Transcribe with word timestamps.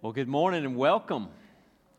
Well, 0.00 0.12
good 0.12 0.28
morning 0.28 0.64
and 0.64 0.76
welcome. 0.76 1.24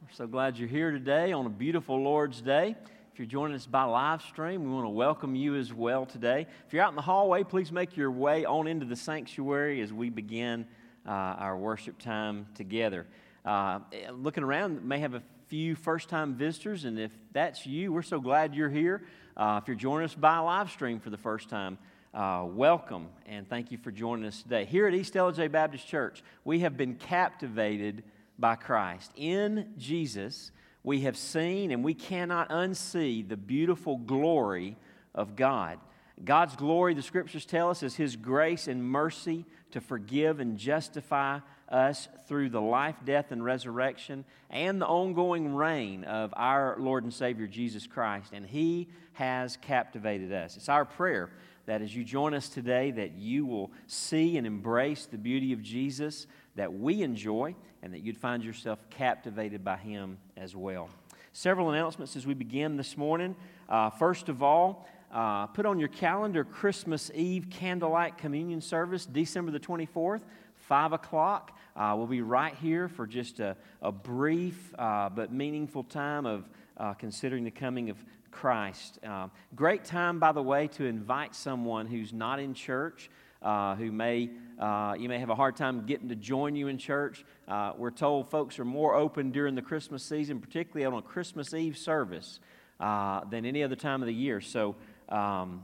We're 0.02 0.14
so 0.14 0.26
glad 0.26 0.58
you're 0.58 0.70
here 0.70 0.90
today 0.90 1.34
on 1.34 1.46
a 1.46 1.50
beautiful 1.50 2.02
Lord's 2.02 2.42
Day. 2.42 2.78
If 3.12 3.20
you're 3.20 3.26
joining 3.26 3.58
us 3.58 3.66
by 3.66 3.84
live 3.84 4.22
stream, 4.22 4.64
we 4.64 4.70
want 4.70 4.86
to 4.86 4.90
welcome 4.90 5.36
you 5.36 5.58
as 5.58 5.74
well 5.74 6.06
today. 6.06 6.48
If 6.66 6.72
you're 6.72 6.82
out 6.82 6.92
in 6.92 6.96
the 6.96 7.02
hallway, 7.02 7.44
please 7.44 7.74
make 7.74 7.98
your 7.98 8.10
way 8.10 8.46
on 8.46 8.68
into 8.68 8.86
the 8.86 8.96
sanctuary 8.96 9.82
as 9.82 9.92
we 9.92 10.10
begin 10.10 10.66
uh, 11.06 11.10
our 11.10 11.58
worship 11.58 12.00
time 12.00 12.48
together. 12.56 13.06
Uh, 13.44 13.80
looking 14.14 14.46
around, 14.46 14.82
may 14.82 15.00
have 15.00 15.14
a 15.14 15.24
few 15.50 15.76
first 15.76 16.08
time 16.08 16.36
visitors, 16.36 16.86
and 16.86 16.98
if 16.98 17.12
that's 17.34 17.66
you, 17.66 17.92
we're 17.92 18.02
so 18.02 18.22
glad 18.22 18.56
you're 18.56 18.70
here. 18.70 19.04
Uh, 19.36 19.60
if 19.62 19.68
you're 19.68 19.76
joining 19.76 20.06
us 20.06 20.16
by 20.16 20.38
live 20.38 20.72
stream 20.72 21.02
for 21.02 21.10
the 21.10 21.18
first 21.18 21.50
time, 21.50 21.78
uh, 22.14 22.44
welcome 22.46 23.08
and 23.28 23.48
thank 23.48 23.72
you 23.72 23.78
for 23.78 23.92
joining 23.92 24.26
us 24.26 24.42
today. 24.42 24.66
Here 24.66 24.88
at 24.88 24.94
East 24.94 25.14
Ellijay 25.14 25.52
Baptist 25.52 25.88
Church, 25.88 26.24
we 26.44 26.60
have 26.62 26.76
been 26.76 26.96
captivated 26.96 28.04
by 28.38 28.56
Christ. 28.56 29.12
In 29.16 29.74
Jesus, 29.78 30.52
we 30.84 31.02
have 31.02 31.16
seen 31.16 31.72
and 31.72 31.84
we 31.84 31.94
cannot 31.94 32.50
unsee 32.50 33.28
the 33.28 33.38
beautiful 33.38 33.98
glory 33.98 34.76
of 35.14 35.36
God. 35.36 35.80
God's 36.24 36.56
glory, 36.56 36.94
the 36.94 37.02
scriptures 37.02 37.46
tell 37.46 37.70
us, 37.70 37.84
is 37.84 37.96
His 37.96 38.16
grace 38.16 38.68
and 38.68 38.84
mercy 38.84 39.46
to 39.72 39.80
forgive 39.80 40.40
and 40.40 40.58
justify 40.58 41.40
us 41.70 42.10
through 42.28 42.50
the 42.50 42.60
life, 42.60 42.96
death, 43.06 43.32
and 43.32 43.44
resurrection 43.44 44.26
and 44.50 44.82
the 44.82 44.88
ongoing 44.88 45.54
reign 45.56 46.04
of 46.04 46.34
our 46.36 46.76
Lord 46.80 47.04
and 47.04 47.14
Savior 47.14 47.48
Jesus 47.48 47.88
Christ. 47.88 48.32
And 48.34 48.46
He 48.46 48.90
has 49.14 49.58
captivated 49.58 50.34
us. 50.34 50.58
It's 50.58 50.70
our 50.70 50.86
prayer 50.86 51.30
that 51.70 51.84
as 51.84 51.96
you 51.96 52.04
join 52.04 52.34
us 52.34 52.50
today, 52.50 52.90
that 52.90 53.12
you 53.12 53.46
will 53.46 53.70
see 53.86 54.38
and 54.38 54.48
embrace 54.48 55.06
the 55.06 55.20
beauty 55.20 55.54
of 55.54 55.62
Jesus 55.62 56.26
that 56.56 56.74
we 56.74 57.04
enjoy 57.04 57.54
and 57.84 57.94
that 57.94 58.00
you'd 58.00 58.18
find 58.18 58.44
yourself 58.44 58.80
captivated 58.90 59.64
by 59.64 59.78
him 59.78 60.18
as 60.36 60.56
well. 60.56 60.90
Several 61.32 61.70
announcements 61.70 62.16
as 62.16 62.26
we 62.26 62.34
begin 62.34 62.76
this 62.76 62.98
morning. 62.98 63.36
Uh, 63.70 63.92
first 63.92 64.30
of 64.30 64.42
all, 64.42 64.88
uh, 65.14 65.46
put 65.46 65.68
on 65.68 65.78
your 65.78 65.90
calendar 65.90 66.44
Christmas 66.44 67.12
Eve 67.14 67.52
candlelight 67.52 68.18
communion 68.18 68.62
service, 68.62 69.06
December 69.06 69.52
the 69.52 69.60
24th, 69.60 70.22
5 70.56 70.94
o'clock. 70.94 71.56
Uh, 71.76 71.94
we'll 71.96 72.08
be 72.08 72.24
right 72.24 72.56
here 72.56 72.88
for 72.88 73.06
just 73.06 73.40
a, 73.40 73.56
a 73.84 73.92
brief 73.92 74.74
uh, 74.80 75.08
but 75.10 75.32
meaningful 75.32 75.84
time 75.84 76.26
of 76.26 76.50
uh, 76.78 76.96
considering 76.96 77.44
the 77.44 77.52
coming 77.52 77.92
of 77.92 77.98
Christ. 78.32 79.00
Uh, 79.06 79.28
great 79.56 79.84
time, 79.84 80.20
by 80.20 80.32
the 80.32 80.42
way, 80.42 80.68
to 80.70 80.86
invite 80.86 81.36
someone 81.36 81.88
who's 81.88 82.14
not 82.14 82.40
in 82.40 82.54
church, 82.54 83.10
uh, 83.42 83.76
who 83.76 83.92
may, 83.92 84.30
uh, 84.60 84.96
you 84.98 85.10
may 85.10 85.20
have 85.20 85.30
a 85.30 85.36
hard 85.36 85.56
time 85.56 85.86
getting 85.86 86.10
to 86.10 86.16
join 86.16 86.56
you 86.56 86.68
in 86.68 86.78
church. 86.78 87.26
Uh, 87.48 87.74
we're 87.78 87.92
told 87.92 88.30
folks 88.30 88.60
are 88.60 88.66
more 88.66 88.96
open 88.96 89.32
during 89.32 89.56
the 89.56 89.62
Christmas 89.62 90.04
season, 90.04 90.40
particularly 90.40 90.86
on 90.86 90.94
a 90.94 91.02
Christmas 91.02 91.54
Eve 91.54 91.78
service, 91.78 92.40
uh, 92.80 93.24
than 93.26 93.46
any 93.46 93.64
other 93.64 93.76
time 93.76 94.02
of 94.02 94.08
the 94.08 94.14
year. 94.14 94.42
So 94.42 94.76
um, 95.10 95.64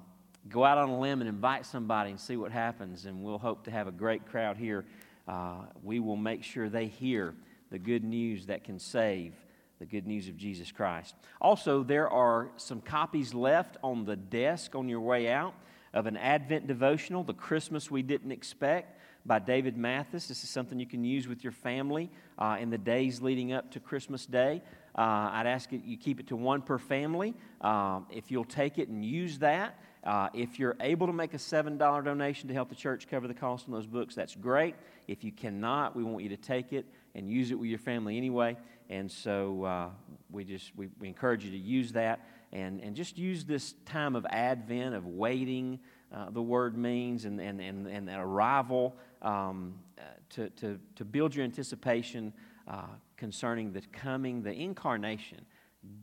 go 0.49 0.63
out 0.63 0.77
on 0.77 0.89
a 0.89 0.99
limb 0.99 1.21
and 1.21 1.29
invite 1.29 1.65
somebody 1.65 2.11
and 2.11 2.19
see 2.19 2.37
what 2.37 2.51
happens, 2.51 3.05
and 3.05 3.23
we'll 3.23 3.37
hope 3.37 3.63
to 3.65 3.71
have 3.71 3.87
a 3.87 3.91
great 3.91 4.25
crowd 4.25 4.57
here. 4.57 4.85
Uh, 5.27 5.65
we 5.83 5.99
will 5.99 6.17
make 6.17 6.43
sure 6.43 6.69
they 6.69 6.87
hear 6.87 7.33
the 7.71 7.79
good 7.79 8.03
news 8.03 8.45
that 8.45 8.63
can 8.63 8.79
save 8.79 9.33
the 9.79 9.85
good 9.85 10.07
news 10.07 10.27
of 10.27 10.37
Jesus 10.37 10.71
Christ. 10.71 11.15
Also, 11.41 11.83
there 11.83 12.09
are 12.09 12.49
some 12.57 12.81
copies 12.81 13.33
left 13.33 13.77
on 13.83 14.05
the 14.05 14.15
desk 14.15 14.75
on 14.75 14.87
your 14.87 15.01
way 15.01 15.29
out 15.29 15.53
of 15.93 16.05
an 16.05 16.17
Advent 16.17 16.67
devotional, 16.67 17.23
The 17.23 17.33
Christmas 17.33 17.89
We 17.89 18.01
Didn't 18.01 18.31
Expect, 18.31 18.99
by 19.25 19.39
David 19.39 19.75
Mathis. 19.75 20.27
This 20.27 20.43
is 20.43 20.49
something 20.49 20.79
you 20.79 20.85
can 20.85 21.03
use 21.03 21.27
with 21.27 21.43
your 21.43 21.53
family 21.53 22.11
uh, 22.37 22.57
in 22.59 22.69
the 22.69 22.77
days 22.77 23.21
leading 23.21 23.53
up 23.53 23.71
to 23.71 23.79
Christmas 23.79 24.25
Day. 24.25 24.61
Uh, 24.97 25.29
I'd 25.33 25.47
ask 25.47 25.71
you 25.71 25.97
keep 25.97 26.19
it 26.19 26.27
to 26.27 26.35
one 26.35 26.61
per 26.61 26.77
family. 26.77 27.33
Uh, 27.59 28.01
if 28.09 28.29
you'll 28.29 28.45
take 28.45 28.77
it 28.77 28.87
and 28.87 29.03
use 29.03 29.39
that, 29.39 29.79
uh, 30.05 30.29
if 30.33 30.59
you're 30.59 30.75
able 30.79 31.07
to 31.07 31.13
make 31.13 31.33
a 31.33 31.37
$7 31.37 31.77
donation 31.77 32.47
to 32.47 32.53
help 32.53 32.69
the 32.69 32.75
church 32.75 33.07
cover 33.09 33.27
the 33.27 33.33
cost 33.33 33.65
of 33.65 33.73
those 33.73 33.87
books, 33.87 34.13
that's 34.13 34.35
great. 34.35 34.75
If 35.07 35.23
you 35.23 35.31
cannot, 35.31 35.95
we 35.95 36.03
want 36.03 36.23
you 36.23 36.29
to 36.29 36.37
take 36.37 36.73
it 36.73 36.85
and 37.15 37.29
use 37.29 37.51
it 37.51 37.55
with 37.55 37.69
your 37.69 37.79
family 37.79 38.17
anyway. 38.17 38.57
And 38.89 39.11
so 39.11 39.63
uh, 39.63 39.89
we 40.31 40.43
just 40.43 40.75
we, 40.75 40.89
we, 40.99 41.07
encourage 41.07 41.43
you 41.43 41.51
to 41.51 41.57
use 41.57 41.91
that 41.93 42.27
and, 42.51 42.81
and 42.81 42.95
just 42.95 43.17
use 43.17 43.45
this 43.45 43.73
time 43.85 44.15
of 44.15 44.25
Advent, 44.29 44.93
of 44.93 45.07
waiting, 45.07 45.79
uh, 46.13 46.29
the 46.29 46.41
word 46.41 46.77
means, 46.77 47.25
and, 47.25 47.41
and, 47.41 47.59
and, 47.59 47.87
and 47.87 48.09
arrival 48.09 48.95
um, 49.23 49.73
uh, 49.97 50.03
to, 50.29 50.49
to, 50.51 50.79
to 50.95 51.03
build 51.03 51.33
your 51.33 51.43
anticipation 51.43 52.31
uh, 52.67 52.83
concerning 53.17 53.73
the 53.73 53.81
coming, 53.91 54.43
the 54.43 54.53
incarnation, 54.53 55.45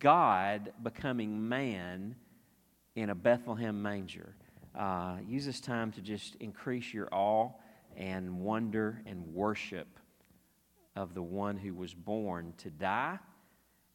God 0.00 0.72
becoming 0.82 1.48
man 1.48 2.16
in 2.94 3.10
a 3.10 3.14
Bethlehem 3.14 3.82
manger. 3.82 4.34
Uh, 4.78 5.16
use 5.26 5.44
this 5.46 5.60
time 5.60 5.92
to 5.92 6.00
just 6.00 6.34
increase 6.36 6.92
your 6.92 7.08
awe 7.12 7.50
and 7.96 8.40
wonder 8.40 9.02
and 9.06 9.26
worship 9.34 9.98
of 10.96 11.14
the 11.14 11.22
one 11.22 11.56
who 11.56 11.74
was 11.74 11.94
born 11.94 12.52
to 12.58 12.70
die 12.70 13.18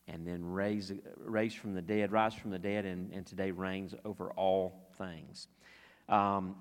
and 0.07 0.25
then 0.25 0.43
raise, 0.43 0.91
raised 1.17 1.57
from 1.57 1.73
the 1.73 1.81
dead, 1.81 2.11
rise 2.11 2.33
from 2.33 2.51
the 2.51 2.59
dead, 2.59 2.85
and, 2.85 3.11
and 3.11 3.25
today 3.25 3.51
reigns 3.51 3.93
over 4.05 4.31
all 4.31 4.87
things. 4.97 5.47
Um, 6.07 6.55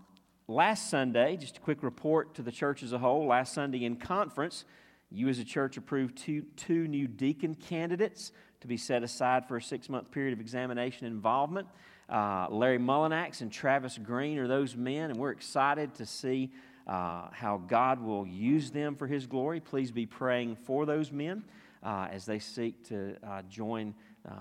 last 0.49 0.91
Sunday, 0.91 1.37
just 1.37 1.59
a 1.59 1.61
quick 1.61 1.83
report 1.83 2.35
to 2.35 2.43
the 2.43 2.51
church 2.51 2.83
as 2.83 2.93
a 2.93 2.99
whole. 2.99 3.27
Last 3.27 3.55
Sunday 3.55 3.85
in 3.85 3.97
conference, 3.97 4.65
you 5.11 5.29
as 5.29 5.39
a 5.39 5.45
church 5.45 5.77
approved 5.77 6.17
two, 6.17 6.43
two 6.57 6.89
new 6.89 7.07
deacon 7.07 7.55
candidates 7.55 8.33
to 8.61 8.67
be 8.67 8.77
set 8.77 9.05
aside 9.05 9.47
for 9.47 9.57
a 9.57 9.63
six 9.63 9.89
month 9.89 10.11
period 10.11 10.33
of 10.33 10.41
examination 10.41 11.07
involvement. 11.07 11.69
Uh, 12.09 12.47
Larry 12.51 12.79
Mullinax 12.79 13.41
and 13.41 13.51
Travis 13.51 13.99
Green 13.99 14.39
are 14.39 14.47
those 14.47 14.77
men, 14.77 15.11
and 15.11 15.19
we're 15.19 15.33
excited 15.33 15.95
to 15.97 16.07
see 16.07 16.53
uh, 16.87 17.29
how 17.33 17.61
God 17.67 18.01
will 18.01 18.27
use 18.27 18.71
them 18.71 18.95
for 18.95 19.09
His 19.09 19.27
glory. 19.27 19.59
Please 19.59 19.91
be 19.91 20.07
praying 20.07 20.55
for 20.55 20.87
those 20.87 21.11
men 21.11 21.43
uh, 21.83 22.07
as 22.11 22.25
they 22.25 22.39
seek 22.39 22.87
to 22.89 23.17
uh, 23.27 23.43
join 23.51 23.93
uh, 24.29 24.33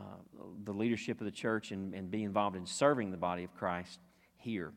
the 0.63 0.73
leadership 0.73 1.19
of 1.21 1.25
the 1.25 1.31
church 1.31 1.71
and, 1.71 1.93
and, 1.95 2.11
be 2.11 2.23
involved 2.23 2.55
in 2.55 2.65
serving 2.65 3.11
the 3.11 3.17
body 3.17 3.43
of 3.43 3.53
Christ 3.55 3.99
here. 4.37 4.71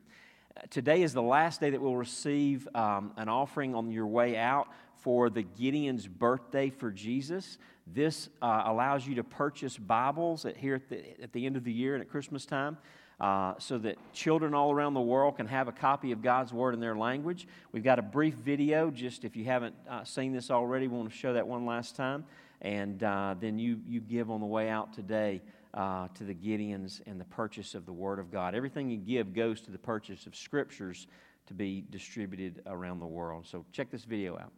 Today 0.71 1.03
is 1.03 1.13
the 1.13 1.23
last 1.23 1.61
day 1.61 1.71
that 1.71 1.81
we'll 1.81 1.97
receive 1.97 2.69
um, 2.75 3.13
an 3.17 3.29
offering 3.29 3.75
on 3.75 3.91
your 3.91 4.07
way 4.07 4.37
out 4.37 4.69
for 5.01 5.31
the 5.31 5.43
Gideon's 5.43 6.07
birthday 6.07 6.71
for 6.71 6.91
Jesus. 6.91 7.59
This 7.87 8.29
uh, 8.43 8.63
allows 8.67 9.07
you 9.07 9.15
to 9.17 9.25
purchase 9.25 9.77
Bibles 9.77 10.45
at, 10.45 10.57
here 10.57 10.75
at 10.75 10.89
the, 10.89 11.23
at 11.23 11.33
the 11.33 11.47
end 11.47 11.57
of 11.57 11.65
the 11.65 11.73
year 11.73 11.95
and 11.95 12.03
at 12.03 12.11
Christmas 12.11 12.45
time 12.45 12.77
uh, 13.21 13.55
so 13.59 13.79
that 13.79 13.97
children 14.13 14.55
all 14.55 14.71
around 14.71 14.95
the 14.95 15.01
world 15.01 15.37
can 15.37 15.47
have 15.47 15.69
a 15.69 15.73
copy 15.73 16.13
of 16.13 16.23
God's 16.23 16.53
Word 16.53 16.75
in 16.75 16.81
their 16.81 16.97
language. 16.97 17.49
We've 17.73 17.83
got 17.83 17.99
a 17.99 18.03
brief 18.03 18.35
video, 18.35 18.91
just 18.91 19.25
if 19.25 19.37
you 19.37 19.45
haven't 19.45 19.75
uh, 19.89 20.05
seen 20.05 20.33
this 20.33 20.51
already, 20.51 20.87
we 20.87 20.97
want 20.97 21.11
to 21.11 21.17
show 21.17 21.33
that 21.33 21.47
one 21.47 21.67
last 21.67 21.97
time. 21.97 22.25
And 22.61 23.03
uh, 23.03 23.35
then 23.41 23.59
you, 23.59 23.81
you 23.87 24.01
give 24.01 24.31
on 24.31 24.41
the 24.41 24.47
way 24.47 24.69
out 24.69 24.93
today 24.93 25.43
uh, 25.75 26.09
to 26.15 26.25
the 26.25 26.35
Gideons 26.35 27.01
and 27.07 27.21
the 27.21 27.25
purchase 27.25 27.75
of 27.75 27.87
the 27.87 27.93
Word 27.93 28.19
of 28.19 28.31
God. 28.31 28.55
Everything 28.55 28.91
you 28.91 28.99
give 28.99 29.35
goes 29.35 29.61
to 29.63 29.71
the 29.71 29.79
purchase 29.79 30.27
of 30.27 30.35
Scriptures 30.35 31.07
to 31.47 31.55
be 31.55 31.85
distributed 31.91 32.63
around 32.67 33.01
the 33.01 33.07
world. 33.07 33.47
So 33.47 33.65
check 33.73 33.91
this 33.91 34.05
video 34.05 34.37
out. 34.37 34.58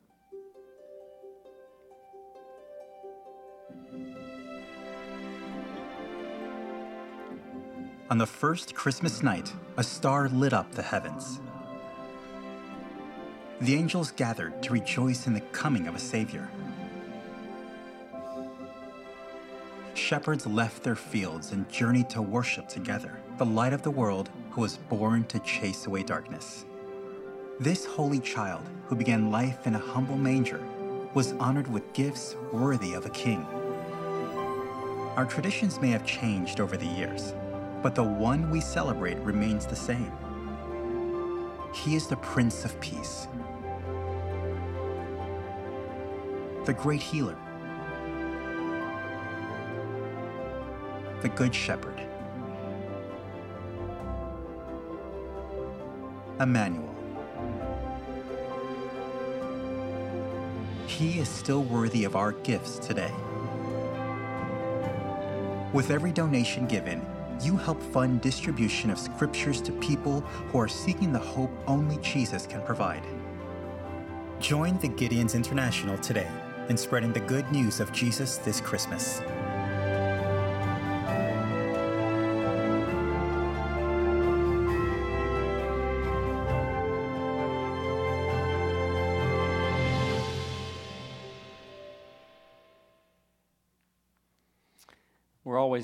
On 8.10 8.19
the 8.19 8.26
first 8.26 8.75
Christmas 8.75 9.22
night, 9.22 9.53
a 9.76 9.84
star 9.84 10.28
lit 10.28 10.53
up 10.53 10.72
the 10.72 10.82
heavens. 10.82 11.38
The 13.60 13.76
angels 13.76 14.10
gathered 14.10 14.60
to 14.65 14.72
rejoice 14.72 15.28
in 15.28 15.32
the 15.32 15.41
coming 15.53 15.87
of 15.87 15.94
a 15.94 16.00
Savior. 16.00 16.50
Shepherds 19.94 20.44
left 20.44 20.82
their 20.82 20.96
fields 20.96 21.52
and 21.52 21.69
journeyed 21.69 22.11
to 22.11 22.20
worship 22.20 22.67
together 22.67 23.20
the 23.38 23.46
light 23.46 23.73
of 23.73 23.82
the 23.82 23.93
world 23.93 24.29
who 24.50 24.62
was 24.62 24.76
born 24.76 25.23
to 25.26 25.38
chase 25.38 25.87
away 25.87 26.02
darkness. 26.02 26.64
This 27.61 27.85
holy 27.85 28.19
child, 28.19 28.69
who 28.88 28.96
began 28.96 29.31
life 29.31 29.69
in 29.69 29.76
a 29.76 29.79
humble 29.79 30.19
manger, 30.19 30.67
was 31.14 31.31
honored 31.35 31.73
with 31.73 31.93
gifts 31.93 32.35
worthy 32.52 32.93
of 32.94 33.06
a 33.06 33.11
king. 33.11 33.46
Our 35.14 35.26
traditions 35.26 35.81
may 35.81 35.90
have 35.90 36.05
changed 36.05 36.58
over 36.58 36.76
the 36.76 36.87
years, 36.87 37.35
but 37.82 37.94
the 37.94 38.05
one 38.05 38.50
we 38.50 38.61
celebrate 38.61 39.19
remains 39.19 39.67
the 39.67 39.77
same. 39.77 40.12
He 41.75 41.94
is 41.94 42.06
the 42.06 42.17
Prince 42.17 42.65
of 42.65 42.79
Peace, 42.81 43.27
the 46.67 46.75
great 46.75 47.00
healer, 47.00 47.37
the 51.23 51.29
Good 51.29 51.55
Shepherd, 51.55 52.00
Emmanuel. 56.38 56.87
He 60.87 61.19
is 61.19 61.29
still 61.29 61.62
worthy 61.62 62.05
of 62.05 62.17
our 62.17 62.33
gifts 62.33 62.79
today. 62.79 63.12
With 65.73 65.91
every 65.91 66.11
donation 66.11 66.67
given, 66.67 67.06
you 67.42 67.56
help 67.56 67.82
fund 67.82 68.20
distribution 68.20 68.90
of 68.90 68.98
scriptures 68.98 69.60
to 69.62 69.72
people 69.72 70.20
who 70.20 70.58
are 70.58 70.69
seeking 70.69 71.12
the 71.12 71.19
hope 71.19 71.50
only 71.66 71.96
Jesus 71.98 72.46
can 72.46 72.62
provide. 72.62 73.02
Join 74.40 74.78
the 74.78 74.88
Gideons 74.88 75.34
International 75.34 75.98
today 75.98 76.28
in 76.69 76.76
spreading 76.76 77.12
the 77.12 77.20
good 77.20 77.50
news 77.50 77.81
of 77.81 77.92
Jesus 77.92 78.37
this 78.38 78.60
Christmas. 78.60 79.20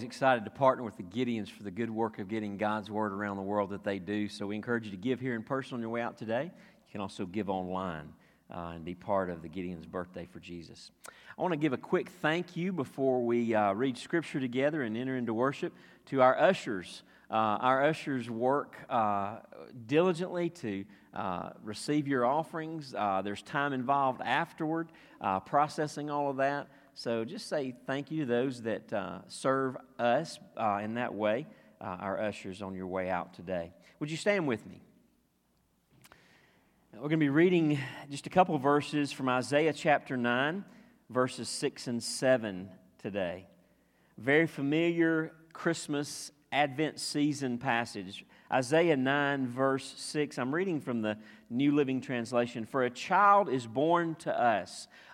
Excited 0.06 0.44
to 0.44 0.50
partner 0.52 0.84
with 0.84 0.96
the 0.96 1.02
Gideons 1.02 1.50
for 1.50 1.64
the 1.64 1.70
good 1.72 1.90
work 1.90 2.20
of 2.20 2.28
getting 2.28 2.56
God's 2.56 2.88
Word 2.88 3.12
around 3.12 3.38
the 3.38 3.42
world 3.42 3.70
that 3.70 3.82
they 3.82 3.98
do. 3.98 4.28
So 4.28 4.46
we 4.46 4.54
encourage 4.54 4.84
you 4.84 4.92
to 4.92 4.96
give 4.96 5.18
here 5.18 5.34
in 5.34 5.42
person 5.42 5.74
on 5.74 5.80
your 5.80 5.90
way 5.90 6.00
out 6.00 6.16
today. 6.16 6.44
You 6.44 6.92
can 6.92 7.00
also 7.00 7.26
give 7.26 7.50
online 7.50 8.12
uh, 8.48 8.74
and 8.76 8.84
be 8.84 8.94
part 8.94 9.30
of 9.30 9.42
the 9.42 9.48
Gideon's 9.48 9.84
birthday 9.84 10.24
for 10.32 10.38
Jesus. 10.38 10.92
I 11.36 11.42
want 11.42 11.50
to 11.54 11.58
give 11.58 11.72
a 11.72 11.76
quick 11.76 12.08
thank 12.22 12.56
you 12.56 12.72
before 12.72 13.24
we 13.24 13.52
uh, 13.52 13.72
read 13.72 13.98
Scripture 13.98 14.38
together 14.38 14.82
and 14.82 14.96
enter 14.96 15.16
into 15.16 15.34
worship 15.34 15.72
to 16.06 16.22
our 16.22 16.38
ushers. 16.38 17.02
Uh, 17.28 17.34
our 17.34 17.84
ushers 17.84 18.30
work 18.30 18.76
uh, 18.88 19.38
diligently 19.88 20.50
to 20.50 20.84
uh, 21.14 21.50
receive 21.64 22.06
your 22.06 22.24
offerings. 22.24 22.94
Uh, 22.96 23.22
there's 23.22 23.42
time 23.42 23.72
involved 23.72 24.20
afterward, 24.22 24.88
processing 25.46 26.10
all 26.10 26.30
of 26.30 26.36
that. 26.36 26.68
So 26.98 27.26
just 27.26 27.50
say 27.50 27.74
thank 27.86 28.10
you 28.10 28.20
to 28.20 28.26
those 28.26 28.62
that 28.62 28.90
uh, 28.90 29.18
serve 29.28 29.76
us 29.98 30.38
uh, 30.56 30.80
in 30.82 30.94
that 30.94 31.14
way, 31.14 31.46
uh, 31.78 31.84
our 31.84 32.18
ushers 32.18 32.62
on 32.62 32.74
your 32.74 32.86
way 32.86 33.10
out 33.10 33.34
today. 33.34 33.74
Would 34.00 34.10
you 34.10 34.16
stand 34.16 34.48
with 34.48 34.66
me? 34.66 34.80
We're 36.94 37.00
going 37.00 37.10
to 37.10 37.16
be 37.18 37.28
reading 37.28 37.78
just 38.10 38.26
a 38.26 38.30
couple 38.30 38.56
verses 38.56 39.12
from 39.12 39.28
Isaiah 39.28 39.74
chapter 39.74 40.16
9, 40.16 40.64
verses 41.10 41.50
6 41.50 41.86
and 41.86 42.02
7 42.02 42.70
today. 42.96 43.46
Very 44.16 44.46
familiar 44.46 45.32
Christmas 45.52 46.32
Advent 46.50 46.98
season 46.98 47.58
passage. 47.58 48.24
Isaiah 48.50 48.96
9, 48.96 49.48
verse 49.48 49.92
6. 49.98 50.38
I'm 50.38 50.54
reading 50.54 50.80
from 50.80 51.02
the 51.02 51.18
New 51.50 51.74
Living 51.74 52.00
Translation. 52.00 52.64
For 52.64 52.84
a 52.84 52.90
child 52.90 53.50
is 53.50 53.66
born 53.66 54.14
to 54.20 54.40
us, 54.40 54.88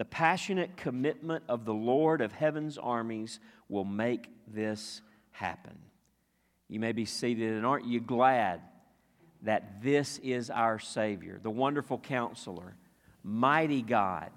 The 0.00 0.06
passionate 0.06 0.78
commitment 0.78 1.44
of 1.46 1.66
the 1.66 1.74
Lord 1.74 2.22
of 2.22 2.32
heaven's 2.32 2.78
armies 2.78 3.38
will 3.68 3.84
make 3.84 4.30
this 4.48 5.02
happen. 5.30 5.76
You 6.70 6.80
may 6.80 6.92
be 6.92 7.04
seated, 7.04 7.52
and 7.52 7.66
aren't 7.66 7.84
you 7.84 8.00
glad 8.00 8.62
that 9.42 9.82
this 9.82 10.16
is 10.22 10.48
our 10.48 10.78
Savior, 10.78 11.38
the 11.42 11.50
wonderful 11.50 11.98
counselor, 11.98 12.76
mighty 13.22 13.82
God, 13.82 14.30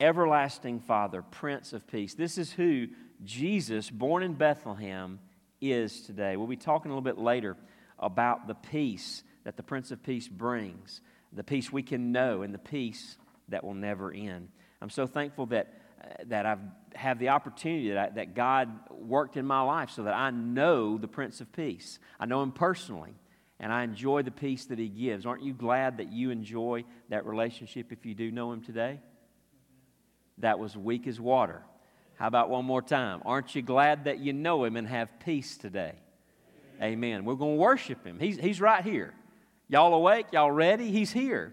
everlasting 0.00 0.80
Father, 0.80 1.22
Prince 1.22 1.72
of 1.72 1.86
Peace? 1.86 2.14
This 2.14 2.36
is 2.36 2.50
who 2.50 2.88
Jesus, 3.22 3.88
born 3.90 4.24
in 4.24 4.34
Bethlehem, 4.34 5.20
is 5.60 6.00
today. 6.00 6.36
We'll 6.36 6.48
be 6.48 6.56
talking 6.56 6.90
a 6.90 6.94
little 6.94 7.00
bit 7.00 7.16
later 7.16 7.56
about 7.96 8.48
the 8.48 8.56
peace 8.56 9.22
that 9.44 9.56
the 9.56 9.62
Prince 9.62 9.92
of 9.92 10.02
Peace 10.02 10.26
brings, 10.26 11.00
the 11.32 11.44
peace 11.44 11.70
we 11.70 11.84
can 11.84 12.10
know, 12.10 12.42
and 12.42 12.52
the 12.52 12.58
peace 12.58 13.18
that 13.50 13.62
will 13.62 13.74
never 13.74 14.12
end. 14.12 14.48
I'm 14.82 14.90
so 14.90 15.06
thankful 15.06 15.46
that, 15.46 15.74
uh, 16.02 16.08
that 16.26 16.46
I've 16.46 16.60
have 16.94 17.18
the 17.18 17.30
opportunity 17.30 17.90
that, 17.90 17.98
I, 17.98 18.10
that 18.14 18.34
God 18.34 18.68
worked 18.90 19.36
in 19.36 19.46
my 19.46 19.62
life 19.62 19.90
so 19.90 20.04
that 20.04 20.14
I 20.14 20.30
know 20.30 20.98
the 20.98 21.08
Prince 21.08 21.40
of 21.40 21.52
Peace. 21.52 21.98
I 22.18 22.26
know 22.26 22.42
him 22.42 22.52
personally, 22.52 23.14
and 23.58 23.72
I 23.72 23.84
enjoy 23.84 24.22
the 24.22 24.30
peace 24.30 24.66
that 24.66 24.78
he 24.78 24.88
gives. 24.88 25.26
Aren't 25.26 25.42
you 25.42 25.52
glad 25.52 25.98
that 25.98 26.12
you 26.12 26.30
enjoy 26.30 26.84
that 27.08 27.26
relationship 27.26 27.92
if 27.92 28.04
you 28.04 28.14
do 28.14 28.30
know 28.30 28.52
him 28.52 28.62
today? 28.62 29.00
That 30.38 30.58
was 30.58 30.76
weak 30.76 31.06
as 31.06 31.20
water. 31.20 31.62
How 32.16 32.26
about 32.26 32.50
one 32.50 32.64
more 32.64 32.82
time? 32.82 33.22
Aren't 33.24 33.54
you 33.54 33.62
glad 33.62 34.04
that 34.04 34.18
you 34.18 34.32
know 34.32 34.64
him 34.64 34.76
and 34.76 34.86
have 34.86 35.08
peace 35.20 35.56
today? 35.56 35.94
Amen. 36.82 37.24
We're 37.24 37.34
going 37.34 37.56
to 37.56 37.60
worship 37.60 38.04
him. 38.06 38.18
He's, 38.18 38.38
he's 38.38 38.60
right 38.60 38.82
here. 38.82 39.14
Y'all 39.68 39.94
awake? 39.94 40.26
Y'all 40.32 40.50
ready? 40.50 40.90
He's 40.90 41.12
here. 41.12 41.52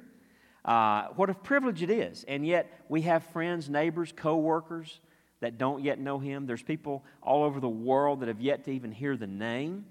Uh, 0.68 1.08
what 1.16 1.30
a 1.30 1.34
privilege 1.34 1.82
it 1.82 1.90
is. 1.90 2.26
And 2.28 2.46
yet, 2.46 2.70
we 2.90 3.04
have 3.04 3.24
friends, 3.28 3.70
neighbors, 3.70 4.14
co 4.16 4.36
workers 4.36 5.00
that 5.40 5.58
don't 5.58 5.82
yet 5.84 5.98
know 5.98 6.20
him. 6.20 6.46
There's 6.46 6.62
people 6.62 7.06
all 7.24 7.44
over 7.44 7.62
the 7.62 7.70
world 7.70 8.20
that 8.20 8.28
have 8.28 8.42
yet 8.42 8.66
to 8.66 8.72
even 8.72 8.92
hear 8.92 9.16
the 9.16 9.28
name. 9.28 9.86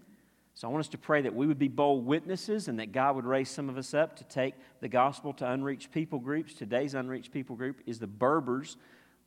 So 0.55 0.69
I 0.69 0.70
want 0.70 0.81
us 0.81 0.88
to 0.90 0.99
pray 0.99 1.23
that 1.23 1.34
we 1.34 1.46
would 1.46 1.58
be 1.58 1.69
bold 1.69 2.05
witnesses 2.06 2.69
and 2.69 2.78
that 2.78 2.93
God 2.93 3.17
would 3.17 3.25
raise 3.26 3.50
some 3.50 3.69
of 3.69 3.76
us 3.76 3.93
up 3.94 4.17
to 4.17 4.25
take 4.25 4.55
the 4.81 4.88
gospel 4.88 5.34
to 5.34 5.50
unreached 5.50 5.93
people 5.93 6.19
groups. 6.19 6.55
Today's 6.55 6.94
unreached 6.94 7.31
people 7.31 7.56
group 7.56 7.82
is 7.87 7.99
the 7.99 8.06
Berbers, 8.06 8.79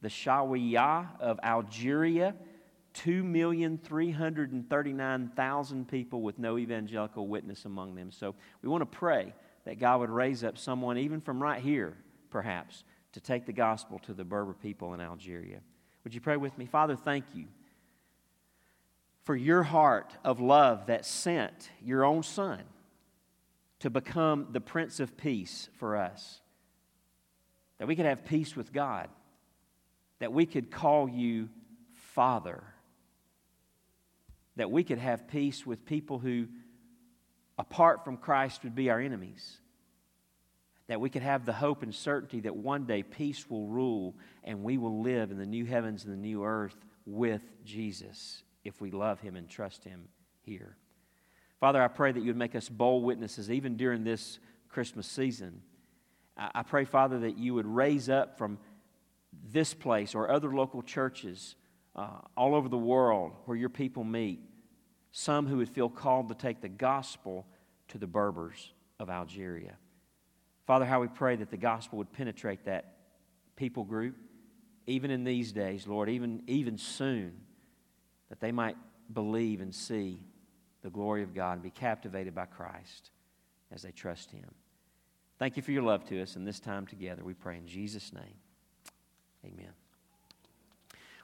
the 0.02 0.10
Shawiya 0.10 1.20
of 1.20 1.40
Algeria. 1.44 2.34
2,339,000 2.96 5.88
people 5.88 6.24
with 6.24 6.40
no 6.40 6.58
evangelical 6.58 7.28
witness 7.28 7.66
among 7.66 7.94
them. 7.94 8.12
So 8.12 8.34
we 8.64 8.70
want 8.70 8.82
to 8.82 8.88
pray 8.88 9.36
that 9.70 9.78
God 9.78 10.00
would 10.00 10.10
raise 10.10 10.44
up 10.44 10.58
someone, 10.58 10.98
even 10.98 11.22
from 11.22 11.40
right 11.40 11.62
here, 11.62 11.96
perhaps, 12.32 12.84
to 13.12 13.22
take 13.22 13.46
the 13.46 13.54
gospel 13.54 14.00
to 14.00 14.16
the 14.16 14.24
Berber 14.24 14.56
people 14.56 14.96
in 14.96 15.00
Algeria. 15.00 15.60
Would 16.04 16.16
you 16.16 16.22
pray 16.22 16.38
with 16.38 16.58
me? 16.58 16.66
Father, 16.66 16.96
thank 16.96 17.24
you 17.36 17.46
for 19.26 19.36
your 19.36 19.62
heart 19.62 20.18
of 20.26 20.40
love 20.40 20.88
that 20.88 21.06
sent 21.06 21.70
your 21.86 22.04
own 22.04 22.24
Son 22.24 22.64
to 23.78 23.92
become 23.92 24.48
the 24.54 24.60
Prince 24.60 25.00
of 25.00 25.16
Peace 25.16 25.70
for 25.78 25.96
us. 25.96 26.42
That 27.78 27.88
we 27.88 27.96
could 27.96 28.08
have 28.08 28.26
peace 28.26 28.56
with 28.56 28.74
God, 28.74 29.08
that 30.18 30.34
we 30.34 30.48
could 30.48 30.72
call 30.72 31.08
you 31.08 31.48
Father 31.94 32.64
that 34.60 34.70
we 34.70 34.84
could 34.84 34.98
have 34.98 35.26
peace 35.30 35.66
with 35.66 35.86
people 35.86 36.20
who, 36.20 36.46
apart 37.60 38.06
from 38.06 38.18
Christ, 38.18 38.64
would 38.64 38.74
be 38.74 38.90
our 38.90 39.00
enemies. 39.00 39.58
That 40.88 41.02
we 41.02 41.10
could 41.12 41.22
have 41.22 41.46
the 41.46 41.54
hope 41.54 41.84
and 41.84 41.94
certainty 41.94 42.40
that 42.40 42.56
one 42.56 42.86
day 42.86 43.04
peace 43.04 43.48
will 43.48 43.68
rule 43.68 44.16
and 44.44 44.64
we 44.64 44.80
will 44.80 45.04
live 45.04 45.30
in 45.30 45.38
the 45.38 45.46
new 45.46 45.66
heavens 45.66 46.06
and 46.06 46.14
the 46.14 46.18
new 46.18 46.44
earth 46.44 46.76
with 47.06 47.42
Jesus 47.66 48.44
if 48.64 48.82
we 48.82 48.90
love 48.90 49.20
Him 49.20 49.36
and 49.36 49.48
trust 49.48 49.84
Him 49.84 50.08
here. 50.42 50.78
Father, 51.60 51.84
I 51.84 51.90
pray 51.90 52.12
that 52.12 52.22
you 52.22 52.28
would 52.28 52.38
make 52.38 52.56
us 52.56 52.70
bold 52.70 53.04
witnesses 53.04 53.52
even 53.52 53.76
during 53.76 54.04
this 54.04 54.40
Christmas 54.70 55.06
season. 55.06 55.62
I 56.38 56.64
pray, 56.64 56.86
Father, 56.86 57.20
that 57.20 57.38
you 57.38 57.54
would 57.56 57.68
raise 57.68 58.10
up 58.10 58.38
from 58.38 58.58
this 59.52 59.74
place 59.74 60.16
or 60.16 60.32
other 60.32 60.56
local 60.56 60.82
churches 60.82 61.56
uh, 61.96 62.20
all 62.38 62.56
over 62.56 62.70
the 62.70 62.78
world 62.78 63.34
where 63.46 63.58
your 63.58 63.70
people 63.70 64.06
meet 64.06 64.40
some 65.12 65.48
who 65.48 65.58
would 65.58 65.70
feel 65.70 65.90
called 65.90 66.30
to 66.30 66.36
take 66.36 66.62
the 66.62 66.70
gospel 66.70 67.46
to 67.90 67.98
the 67.98 68.08
Berbers 68.08 68.74
of 69.00 69.10
Algeria. 69.10 69.76
Father, 70.68 70.86
how 70.86 71.02
we 71.02 71.08
pray 71.08 71.36
that 71.36 71.50
the 71.50 71.58
gospel 71.58 71.98
would 71.98 72.12
penetrate 72.14 72.66
that 72.66 72.98
people 73.56 73.84
group, 73.84 74.16
even 74.86 75.12
in 75.12 75.24
these 75.24 75.52
days, 75.52 75.88
Lord, 75.88 76.10
even, 76.10 76.44
even 76.48 76.78
soon, 76.78 77.34
that 78.30 78.40
they 78.40 78.52
might 78.52 78.78
believe 79.14 79.62
and 79.62 79.74
see 79.74 80.20
the 80.82 80.90
glory 80.90 81.24
of 81.24 81.34
God 81.34 81.54
and 81.54 81.64
be 81.64 81.72
captivated 81.72 82.36
by 82.36 82.46
Christ 82.46 83.12
as 83.72 83.82
they 83.82 83.92
trust 83.92 84.32
Him. 84.32 84.50
Thank 85.40 85.58
you 85.58 85.64
for 85.64 85.72
your 85.72 85.84
love 85.84 86.06
to 86.06 86.22
us 86.22 86.36
and 86.36 86.48
this 86.48 86.60
time 86.60 86.86
together. 86.86 87.24
We 87.24 87.34
pray 87.34 87.58
in 87.58 87.68
Jesus' 87.68 88.14
name. 88.14 88.36
Amen. 89.46 89.79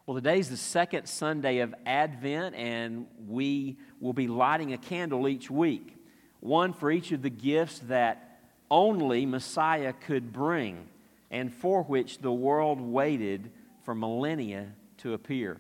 Well, 0.08 0.14
today's 0.14 0.52
the 0.52 0.58
second 0.58 1.08
Sunday 1.08 1.62
of 1.62 1.74
Advent, 1.84 2.54
and 2.54 3.08
we 3.28 3.78
will 4.00 4.14
be 4.14 4.28
lighting 4.28 4.72
a 4.72 4.78
candle 4.78 5.28
each 5.28 5.50
week, 5.50 5.98
one 6.42 6.74
for 6.74 6.92
each 6.92 7.12
of 7.12 7.24
the 7.24 7.32
gifts 7.32 7.80
that 7.88 8.40
only 8.70 9.26
Messiah 9.26 9.94
could 9.94 10.32
bring, 10.32 10.88
and 11.32 11.52
for 11.52 11.82
which 11.82 12.20
the 12.20 12.32
world 12.32 12.80
waited 12.80 13.50
for 13.82 13.96
millennia 13.96 14.68
to 14.98 15.14
appear. 15.14 15.58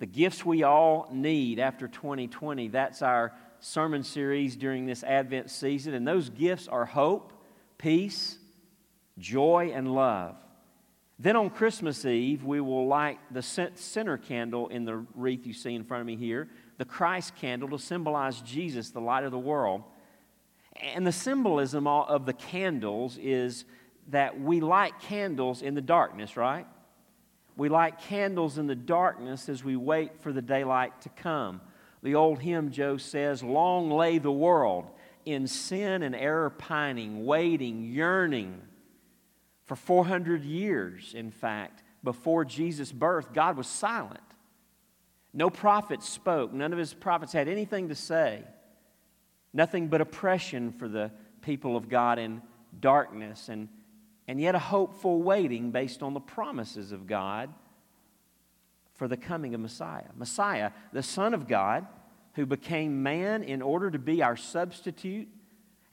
The 0.00 0.06
gifts 0.06 0.44
we 0.44 0.62
all 0.62 1.08
need 1.10 1.58
after 1.58 1.88
2020, 1.88 2.68
that's 2.68 3.00
our 3.00 3.32
sermon 3.60 4.02
series 4.02 4.54
during 4.54 4.84
this 4.84 5.02
Advent 5.02 5.50
season. 5.50 5.94
And 5.94 6.06
those 6.06 6.28
gifts 6.28 6.68
are 6.68 6.84
hope, 6.84 7.32
peace, 7.78 8.36
joy, 9.18 9.72
and 9.72 9.94
love. 9.94 10.36
Then 11.18 11.36
on 11.36 11.48
Christmas 11.48 12.04
Eve, 12.04 12.44
we 12.44 12.60
will 12.60 12.86
light 12.86 13.18
the 13.30 13.42
center 13.42 14.18
candle 14.18 14.68
in 14.68 14.84
the 14.84 15.04
wreath 15.14 15.46
you 15.46 15.54
see 15.54 15.74
in 15.74 15.84
front 15.84 16.02
of 16.02 16.06
me 16.06 16.16
here, 16.16 16.48
the 16.76 16.84
Christ 16.84 17.36
candle 17.36 17.70
to 17.70 17.78
symbolize 17.78 18.42
Jesus, 18.42 18.90
the 18.90 19.00
light 19.00 19.24
of 19.24 19.30
the 19.30 19.38
world. 19.38 19.82
And 20.94 21.06
the 21.06 21.12
symbolism 21.12 21.86
of 21.86 22.26
the 22.26 22.34
candles 22.34 23.18
is 23.18 23.64
that 24.08 24.38
we 24.38 24.60
light 24.60 25.00
candles 25.00 25.62
in 25.62 25.74
the 25.74 25.80
darkness, 25.80 26.36
right? 26.36 26.66
We 27.56 27.70
light 27.70 27.98
candles 27.98 28.58
in 28.58 28.66
the 28.66 28.74
darkness 28.74 29.48
as 29.48 29.64
we 29.64 29.76
wait 29.76 30.20
for 30.20 30.32
the 30.32 30.42
daylight 30.42 31.00
to 31.02 31.08
come. 31.08 31.62
The 32.02 32.14
old 32.14 32.40
hymn, 32.40 32.70
Joe 32.70 32.98
says, 32.98 33.42
Long 33.42 33.90
lay 33.90 34.18
the 34.18 34.30
world 34.30 34.90
in 35.24 35.46
sin 35.46 36.02
and 36.02 36.14
error 36.14 36.50
pining, 36.50 37.24
waiting, 37.24 37.84
yearning. 37.84 38.60
For 39.66 39.76
400 39.76 40.44
years, 40.44 41.12
in 41.14 41.30
fact, 41.30 41.82
before 42.02 42.44
Jesus' 42.44 42.92
birth, 42.92 43.32
God 43.32 43.56
was 43.56 43.66
silent. 43.66 44.20
No 45.34 45.50
prophet 45.50 46.02
spoke. 46.02 46.52
None 46.52 46.72
of 46.72 46.78
his 46.78 46.94
prophets 46.94 47.32
had 47.32 47.48
anything 47.48 47.88
to 47.88 47.94
say. 47.94 48.42
Nothing 49.52 49.88
but 49.88 50.00
oppression 50.00 50.72
for 50.72 50.88
the 50.88 51.10
people 51.42 51.76
of 51.76 51.88
God 51.88 52.18
in 52.18 52.42
darkness. 52.80 53.48
And 53.48 53.68
and 54.28 54.40
yet 54.40 54.54
a 54.54 54.60
hopeful 54.60 55.22
waiting 55.22 55.70
based 55.70 56.02
on 56.02 56.14
the 56.14 56.20
promises 56.20 56.92
of 56.92 57.06
God 57.06 57.52
for 58.94 59.06
the 59.06 59.16
coming 59.16 59.54
of 59.54 59.60
Messiah. 59.60 60.10
Messiah, 60.16 60.72
the 60.92 61.02
Son 61.02 61.34
of 61.34 61.46
God, 61.46 61.86
who 62.34 62.46
became 62.46 63.02
man 63.02 63.42
in 63.42 63.62
order 63.62 63.90
to 63.90 63.98
be 63.98 64.22
our 64.22 64.36
substitute 64.36 65.28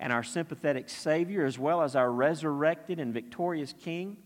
and 0.03 0.12
our 0.12 0.22
sympathetic 0.22 0.89
Savior, 0.89 1.45
as 1.45 1.57
well 1.57 1.81
as 1.81 1.95
our 1.95 2.12
resurrected 2.12 3.00
and 3.00 3.13
victorious 3.13 3.74
King, 3.86 4.17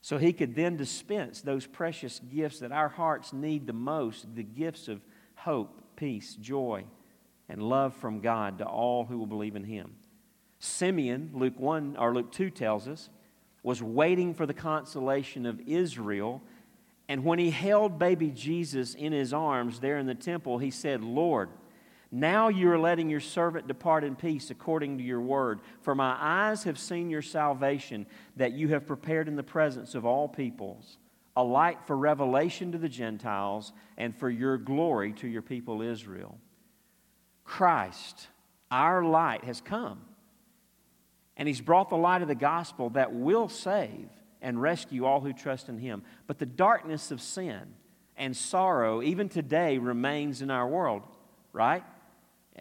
so 0.00 0.16
he 0.16 0.32
could 0.32 0.54
then 0.54 0.78
dispense 0.78 1.42
those 1.42 1.66
precious 1.66 2.22
gifts 2.34 2.60
that 2.60 2.72
our 2.72 2.88
hearts 2.88 3.34
need 3.34 3.66
the 3.66 3.74
most 3.74 4.34
the 4.34 4.42
gifts 4.42 4.88
of 4.88 5.02
hope, 5.34 5.82
peace, 5.96 6.36
joy, 6.36 6.84
and 7.50 7.62
love 7.62 7.94
from 7.94 8.20
God 8.20 8.56
to 8.58 8.64
all 8.64 9.04
who 9.04 9.18
will 9.18 9.26
believe 9.26 9.56
in 9.56 9.64
him. 9.64 9.94
Simeon, 10.58 11.32
Luke 11.34 11.58
1 11.60 11.98
or 11.98 12.14
Luke 12.14 12.32
2 12.32 12.48
tells 12.48 12.88
us, 12.88 13.10
was 13.62 13.82
waiting 13.82 14.32
for 14.32 14.46
the 14.46 14.54
consolation 14.54 15.44
of 15.44 15.60
Israel. 15.66 16.42
And 17.10 17.26
when 17.26 17.38
he 17.38 17.50
held 17.50 17.98
baby 17.98 18.30
Jesus 18.30 18.94
in 18.94 19.12
his 19.12 19.34
arms 19.34 19.80
there 19.80 19.98
in 19.98 20.06
the 20.06 20.14
temple, 20.14 20.56
he 20.56 20.70
said, 20.70 21.04
Lord, 21.04 21.50
now 22.14 22.46
you 22.46 22.70
are 22.70 22.78
letting 22.78 23.10
your 23.10 23.18
servant 23.18 23.66
depart 23.66 24.04
in 24.04 24.14
peace 24.14 24.50
according 24.50 24.98
to 24.98 25.04
your 25.04 25.20
word. 25.20 25.58
For 25.82 25.96
my 25.96 26.16
eyes 26.16 26.62
have 26.62 26.78
seen 26.78 27.10
your 27.10 27.22
salvation 27.22 28.06
that 28.36 28.52
you 28.52 28.68
have 28.68 28.86
prepared 28.86 29.26
in 29.26 29.34
the 29.34 29.42
presence 29.42 29.96
of 29.96 30.06
all 30.06 30.28
peoples, 30.28 30.98
a 31.34 31.42
light 31.42 31.78
for 31.88 31.96
revelation 31.96 32.70
to 32.70 32.78
the 32.78 32.88
Gentiles 32.88 33.72
and 33.96 34.16
for 34.16 34.30
your 34.30 34.58
glory 34.58 35.12
to 35.14 35.26
your 35.26 35.42
people 35.42 35.82
Israel. 35.82 36.38
Christ, 37.42 38.28
our 38.70 39.04
light, 39.04 39.42
has 39.42 39.60
come. 39.60 40.00
And 41.36 41.48
he's 41.48 41.60
brought 41.60 41.90
the 41.90 41.96
light 41.96 42.22
of 42.22 42.28
the 42.28 42.36
gospel 42.36 42.90
that 42.90 43.12
will 43.12 43.48
save 43.48 44.08
and 44.40 44.62
rescue 44.62 45.04
all 45.04 45.20
who 45.20 45.32
trust 45.32 45.68
in 45.68 45.78
him. 45.78 46.04
But 46.28 46.38
the 46.38 46.46
darkness 46.46 47.10
of 47.10 47.20
sin 47.20 47.74
and 48.16 48.36
sorrow, 48.36 49.02
even 49.02 49.28
today, 49.28 49.78
remains 49.78 50.42
in 50.42 50.52
our 50.52 50.68
world, 50.68 51.02
right? 51.52 51.82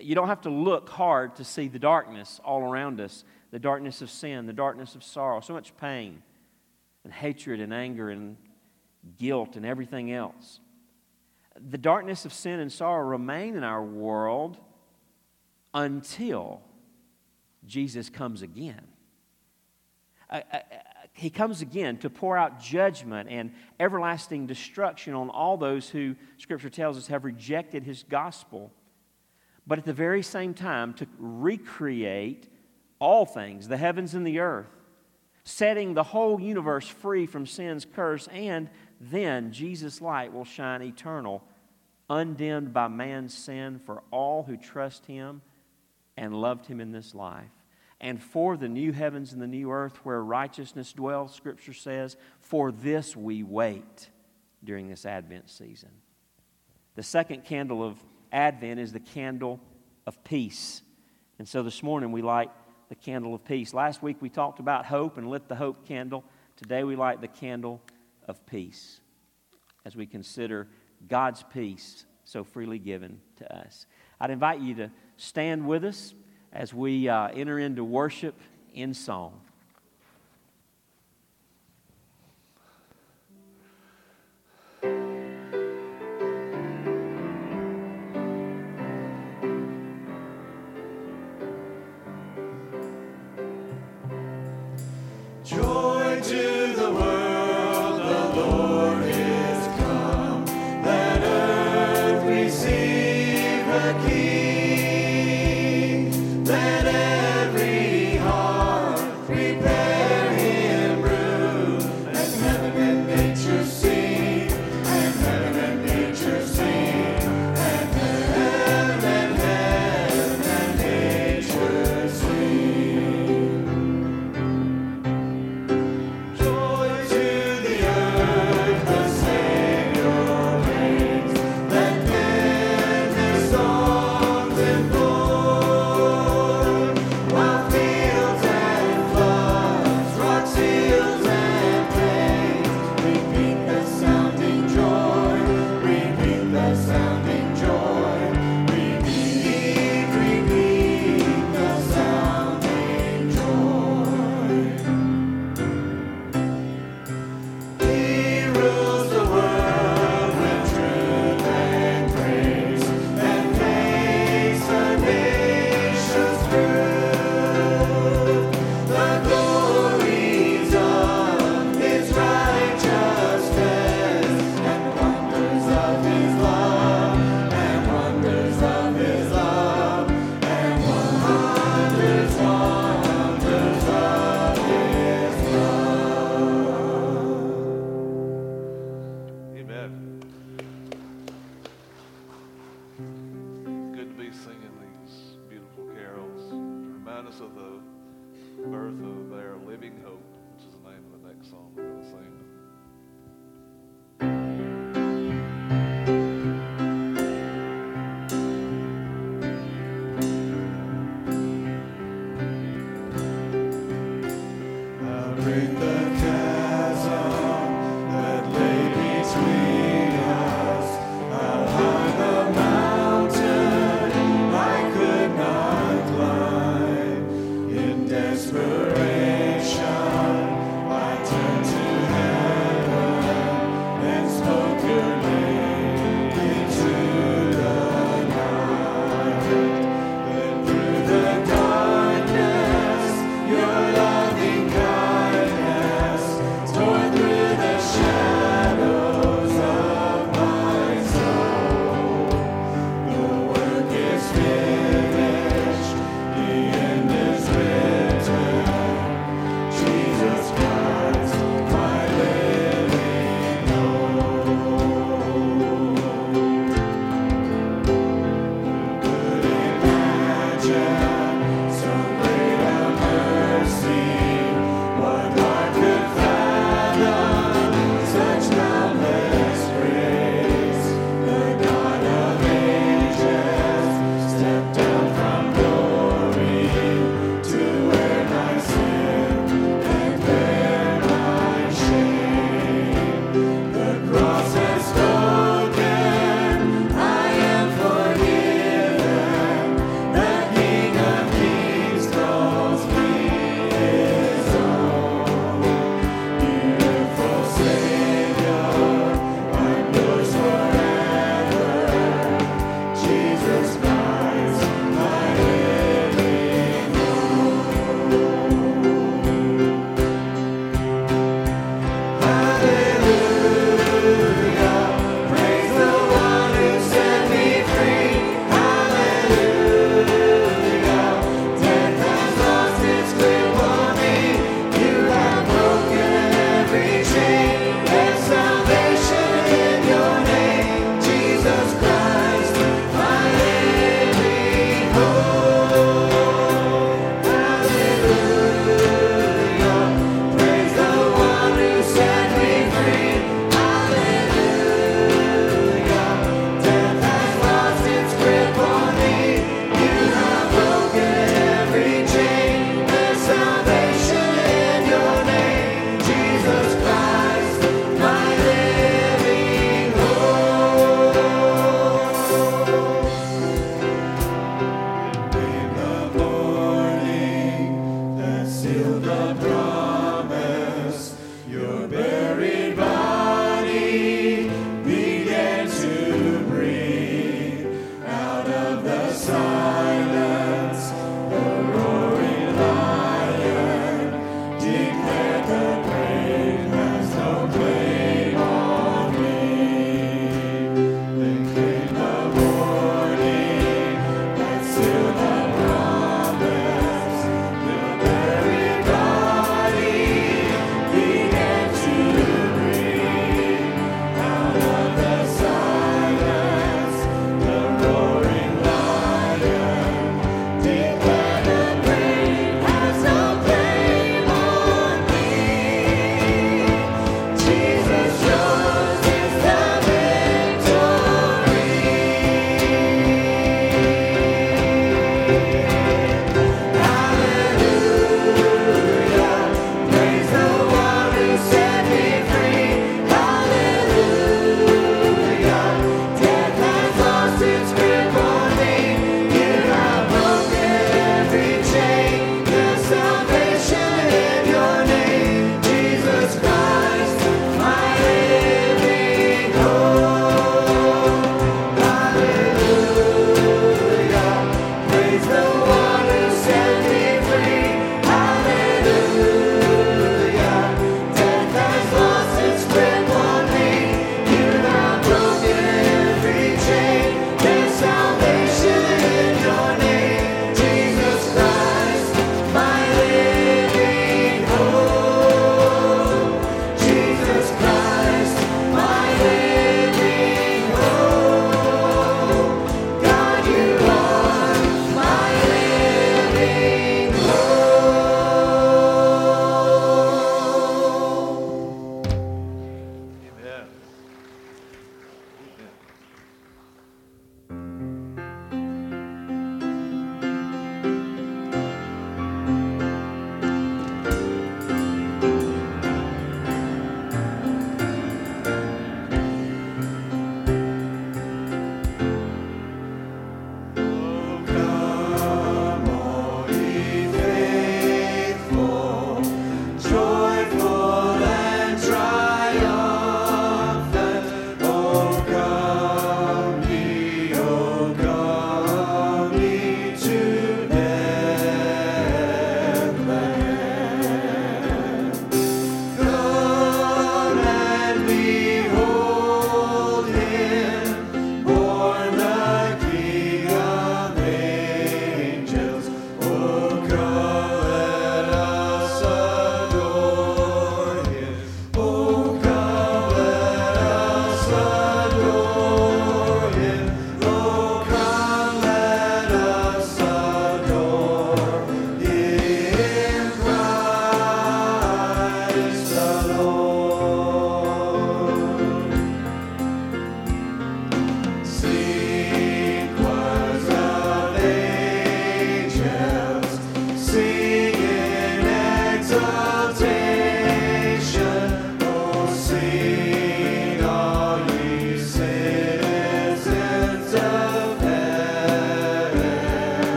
You 0.00 0.14
don't 0.14 0.28
have 0.28 0.42
to 0.42 0.50
look 0.50 0.88
hard 0.88 1.36
to 1.36 1.44
see 1.44 1.68
the 1.68 1.78
darkness 1.78 2.40
all 2.44 2.62
around 2.62 3.00
us 3.00 3.24
the 3.50 3.58
darkness 3.58 4.02
of 4.02 4.10
sin, 4.10 4.46
the 4.46 4.52
darkness 4.52 4.94
of 4.94 5.02
sorrow, 5.02 5.40
so 5.40 5.54
much 5.54 5.74
pain 5.78 6.22
and 7.04 7.12
hatred 7.12 7.60
and 7.60 7.72
anger 7.72 8.10
and 8.10 8.36
guilt 9.16 9.56
and 9.56 9.64
everything 9.64 10.12
else. 10.12 10.60
The 11.70 11.78
darkness 11.78 12.24
of 12.24 12.32
sin 12.32 12.60
and 12.60 12.70
sorrow 12.70 13.06
remain 13.06 13.56
in 13.56 13.64
our 13.64 13.82
world 13.82 14.58
until 15.72 16.60
Jesus 17.66 18.10
comes 18.10 18.42
again. 18.42 18.86
Uh, 20.30 20.40
uh, 20.52 20.56
uh, 20.56 20.60
he 21.12 21.30
comes 21.30 21.62
again 21.62 21.96
to 21.98 22.10
pour 22.10 22.36
out 22.36 22.60
judgment 22.60 23.28
and 23.28 23.52
everlasting 23.80 24.46
destruction 24.46 25.14
on 25.14 25.30
all 25.30 25.56
those 25.56 25.88
who, 25.88 26.14
Scripture 26.36 26.70
tells 26.70 26.96
us, 26.96 27.08
have 27.08 27.24
rejected 27.24 27.82
his 27.82 28.04
gospel. 28.04 28.72
But 29.68 29.78
at 29.78 29.84
the 29.84 29.92
very 29.92 30.22
same 30.22 30.54
time, 30.54 30.94
to 30.94 31.06
recreate 31.18 32.48
all 32.98 33.24
things, 33.24 33.68
the 33.68 33.76
heavens 33.76 34.14
and 34.14 34.26
the 34.26 34.40
earth, 34.40 34.66
setting 35.44 35.94
the 35.94 36.02
whole 36.02 36.40
universe 36.40 36.88
free 36.88 37.26
from 37.26 37.46
sin's 37.46 37.84
curse, 37.84 38.26
and 38.28 38.68
then 39.00 39.52
Jesus' 39.52 40.00
light 40.00 40.32
will 40.32 40.44
shine 40.44 40.82
eternal, 40.82 41.44
undimmed 42.10 42.72
by 42.72 42.88
man's 42.88 43.34
sin 43.34 43.78
for 43.78 44.02
all 44.10 44.42
who 44.42 44.56
trust 44.56 45.06
him 45.06 45.42
and 46.16 46.34
loved 46.34 46.66
him 46.66 46.80
in 46.80 46.90
this 46.90 47.14
life 47.14 47.52
and 48.00 48.22
for 48.22 48.56
the 48.56 48.68
new 48.68 48.92
heavens 48.92 49.32
and 49.32 49.42
the 49.42 49.46
new 49.46 49.70
earth 49.70 49.96
where 50.04 50.22
righteousness 50.22 50.92
dwells, 50.92 51.34
Scripture 51.34 51.72
says, 51.72 52.16
for 52.40 52.70
this 52.70 53.16
we 53.16 53.42
wait 53.42 54.08
during 54.62 54.88
this 54.88 55.04
Advent 55.04 55.50
season. 55.50 55.90
The 56.94 57.02
second 57.02 57.44
candle 57.44 57.82
of 57.82 57.98
Advent 58.32 58.80
is 58.80 58.92
the 58.92 59.00
candle 59.00 59.60
of 60.06 60.22
peace. 60.24 60.82
And 61.38 61.48
so 61.48 61.62
this 61.62 61.82
morning 61.82 62.12
we 62.12 62.22
light 62.22 62.50
the 62.88 62.94
candle 62.94 63.34
of 63.34 63.44
peace. 63.44 63.74
Last 63.74 64.02
week 64.02 64.16
we 64.20 64.28
talked 64.28 64.60
about 64.60 64.86
hope 64.86 65.18
and 65.18 65.28
lit 65.28 65.48
the 65.48 65.54
hope 65.54 65.86
candle. 65.86 66.24
Today 66.56 66.84
we 66.84 66.96
light 66.96 67.20
the 67.20 67.28
candle 67.28 67.80
of 68.26 68.44
peace 68.46 69.00
as 69.84 69.94
we 69.96 70.06
consider 70.06 70.68
God's 71.08 71.44
peace 71.52 72.04
so 72.24 72.44
freely 72.44 72.78
given 72.78 73.20
to 73.36 73.56
us. 73.56 73.86
I'd 74.20 74.30
invite 74.30 74.60
you 74.60 74.74
to 74.76 74.90
stand 75.16 75.66
with 75.66 75.84
us 75.84 76.14
as 76.52 76.74
we 76.74 77.08
uh, 77.08 77.28
enter 77.28 77.58
into 77.58 77.84
worship 77.84 78.38
in 78.74 78.94
song. 78.94 79.40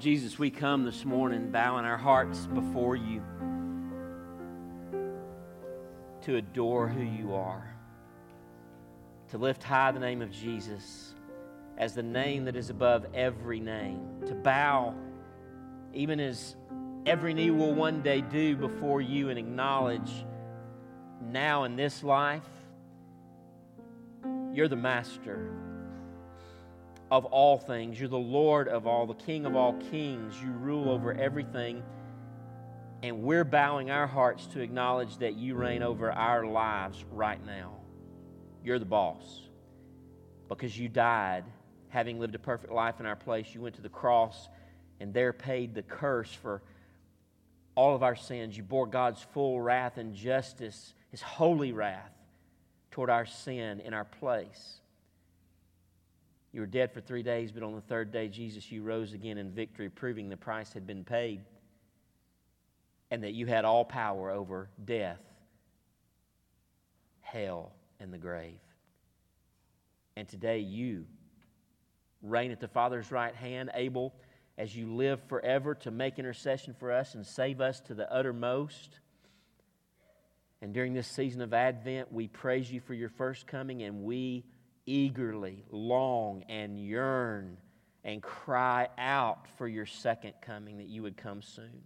Jesus, 0.00 0.38
we 0.38 0.48
come 0.48 0.86
this 0.86 1.04
morning 1.04 1.50
bowing 1.50 1.84
our 1.84 1.98
hearts 1.98 2.46
before 2.46 2.96
you 2.96 3.22
to 6.22 6.36
adore 6.36 6.88
who 6.88 7.02
you 7.02 7.34
are, 7.34 7.76
to 9.28 9.36
lift 9.36 9.62
high 9.62 9.92
the 9.92 10.00
name 10.00 10.22
of 10.22 10.32
Jesus 10.32 11.14
as 11.76 11.94
the 11.94 12.02
name 12.02 12.46
that 12.46 12.56
is 12.56 12.70
above 12.70 13.04
every 13.12 13.60
name, 13.60 14.22
to 14.26 14.34
bow 14.34 14.94
even 15.92 16.18
as 16.18 16.56
every 17.04 17.34
knee 17.34 17.50
will 17.50 17.74
one 17.74 18.00
day 18.00 18.22
do 18.22 18.56
before 18.56 19.02
you 19.02 19.28
and 19.28 19.38
acknowledge 19.38 20.24
now 21.22 21.64
in 21.64 21.76
this 21.76 22.02
life, 22.02 22.48
you're 24.54 24.68
the 24.68 24.76
master 24.76 25.69
of 27.10 27.24
all 27.26 27.58
things. 27.58 27.98
You're 27.98 28.08
the 28.08 28.16
Lord 28.18 28.68
of 28.68 28.86
all, 28.86 29.06
the 29.06 29.14
King 29.14 29.46
of 29.46 29.56
all 29.56 29.74
kings. 29.90 30.34
You 30.42 30.50
rule 30.50 30.88
over 30.88 31.12
everything. 31.12 31.82
And 33.02 33.22
we're 33.22 33.44
bowing 33.44 33.90
our 33.90 34.06
hearts 34.06 34.46
to 34.48 34.60
acknowledge 34.60 35.18
that 35.18 35.34
you 35.34 35.54
reign 35.54 35.82
over 35.82 36.12
our 36.12 36.44
lives 36.44 37.04
right 37.10 37.44
now. 37.44 37.72
You're 38.62 38.78
the 38.78 38.84
boss. 38.84 39.48
Because 40.48 40.78
you 40.78 40.88
died, 40.88 41.44
having 41.88 42.20
lived 42.20 42.34
a 42.34 42.38
perfect 42.38 42.72
life 42.72 43.00
in 43.00 43.06
our 43.06 43.16
place. 43.16 43.46
You 43.54 43.62
went 43.62 43.76
to 43.76 43.82
the 43.82 43.88
cross 43.88 44.48
and 45.00 45.14
there 45.14 45.32
paid 45.32 45.74
the 45.74 45.82
curse 45.82 46.32
for 46.32 46.62
all 47.74 47.94
of 47.94 48.02
our 48.02 48.16
sins. 48.16 48.56
You 48.56 48.62
bore 48.62 48.86
God's 48.86 49.22
full 49.32 49.60
wrath 49.60 49.96
and 49.96 50.14
justice, 50.14 50.92
his 51.10 51.22
holy 51.22 51.72
wrath 51.72 52.12
toward 52.90 53.08
our 53.08 53.26
sin 53.26 53.80
in 53.80 53.94
our 53.94 54.04
place. 54.04 54.79
You 56.52 56.60
were 56.60 56.66
dead 56.66 56.92
for 56.92 57.00
three 57.00 57.22
days, 57.22 57.52
but 57.52 57.62
on 57.62 57.74
the 57.74 57.80
third 57.80 58.12
day, 58.12 58.28
Jesus, 58.28 58.70
you 58.72 58.82
rose 58.82 59.12
again 59.12 59.38
in 59.38 59.50
victory, 59.50 59.88
proving 59.88 60.28
the 60.28 60.36
price 60.36 60.72
had 60.72 60.86
been 60.86 61.04
paid 61.04 61.42
and 63.10 63.24
that 63.24 63.32
you 63.32 63.46
had 63.46 63.64
all 63.64 63.84
power 63.84 64.30
over 64.30 64.68
death, 64.84 65.20
hell, 67.20 67.72
and 67.98 68.12
the 68.12 68.18
grave. 68.18 68.60
And 70.16 70.28
today, 70.28 70.60
you 70.60 71.06
reign 72.22 72.50
at 72.50 72.60
the 72.60 72.68
Father's 72.68 73.10
right 73.10 73.34
hand, 73.34 73.70
able 73.74 74.14
as 74.58 74.76
you 74.76 74.94
live 74.94 75.20
forever 75.28 75.74
to 75.74 75.90
make 75.90 76.18
intercession 76.18 76.74
for 76.78 76.92
us 76.92 77.14
and 77.14 77.26
save 77.26 77.60
us 77.60 77.80
to 77.80 77.94
the 77.94 78.12
uttermost. 78.12 78.98
And 80.60 80.74
during 80.74 80.92
this 80.92 81.08
season 81.08 81.40
of 81.40 81.54
Advent, 81.54 82.12
we 82.12 82.28
praise 82.28 82.70
you 82.70 82.80
for 82.80 82.92
your 82.92 83.08
first 83.08 83.46
coming 83.46 83.82
and 83.82 84.04
we 84.04 84.44
eagerly 84.86 85.64
long 85.70 86.42
and 86.48 86.78
yearn 86.78 87.56
and 88.04 88.22
cry 88.22 88.88
out 88.98 89.46
for 89.56 89.68
your 89.68 89.86
second 89.86 90.34
coming, 90.40 90.78
that 90.78 90.88
you 90.88 91.02
would 91.02 91.16
come 91.16 91.42
soon. 91.42 91.82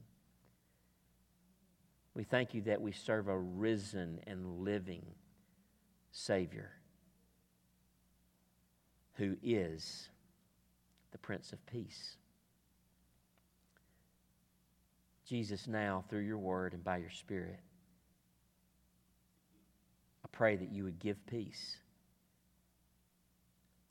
We 2.14 2.22
thank 2.22 2.54
you 2.54 2.62
that 2.62 2.80
we 2.80 2.92
serve 2.92 3.28
a 3.28 3.37
risen 3.37 4.20
and 4.26 4.61
living 4.61 5.04
Savior 6.12 6.70
who 9.14 9.37
is 9.42 10.09
the 11.12 11.18
Prince 11.18 11.52
of 11.52 11.64
Peace. 11.66 12.16
Jesus, 15.26 15.66
now 15.66 16.04
through 16.09 16.20
your 16.20 16.38
word 16.38 16.74
and 16.74 16.85
by 16.85 16.98
your 16.98 17.11
Spirit, 17.11 17.61
I 20.24 20.28
pray 20.30 20.57
that 20.57 20.70
you 20.70 20.85
would 20.85 20.98
give 20.98 21.24
peace 21.26 21.76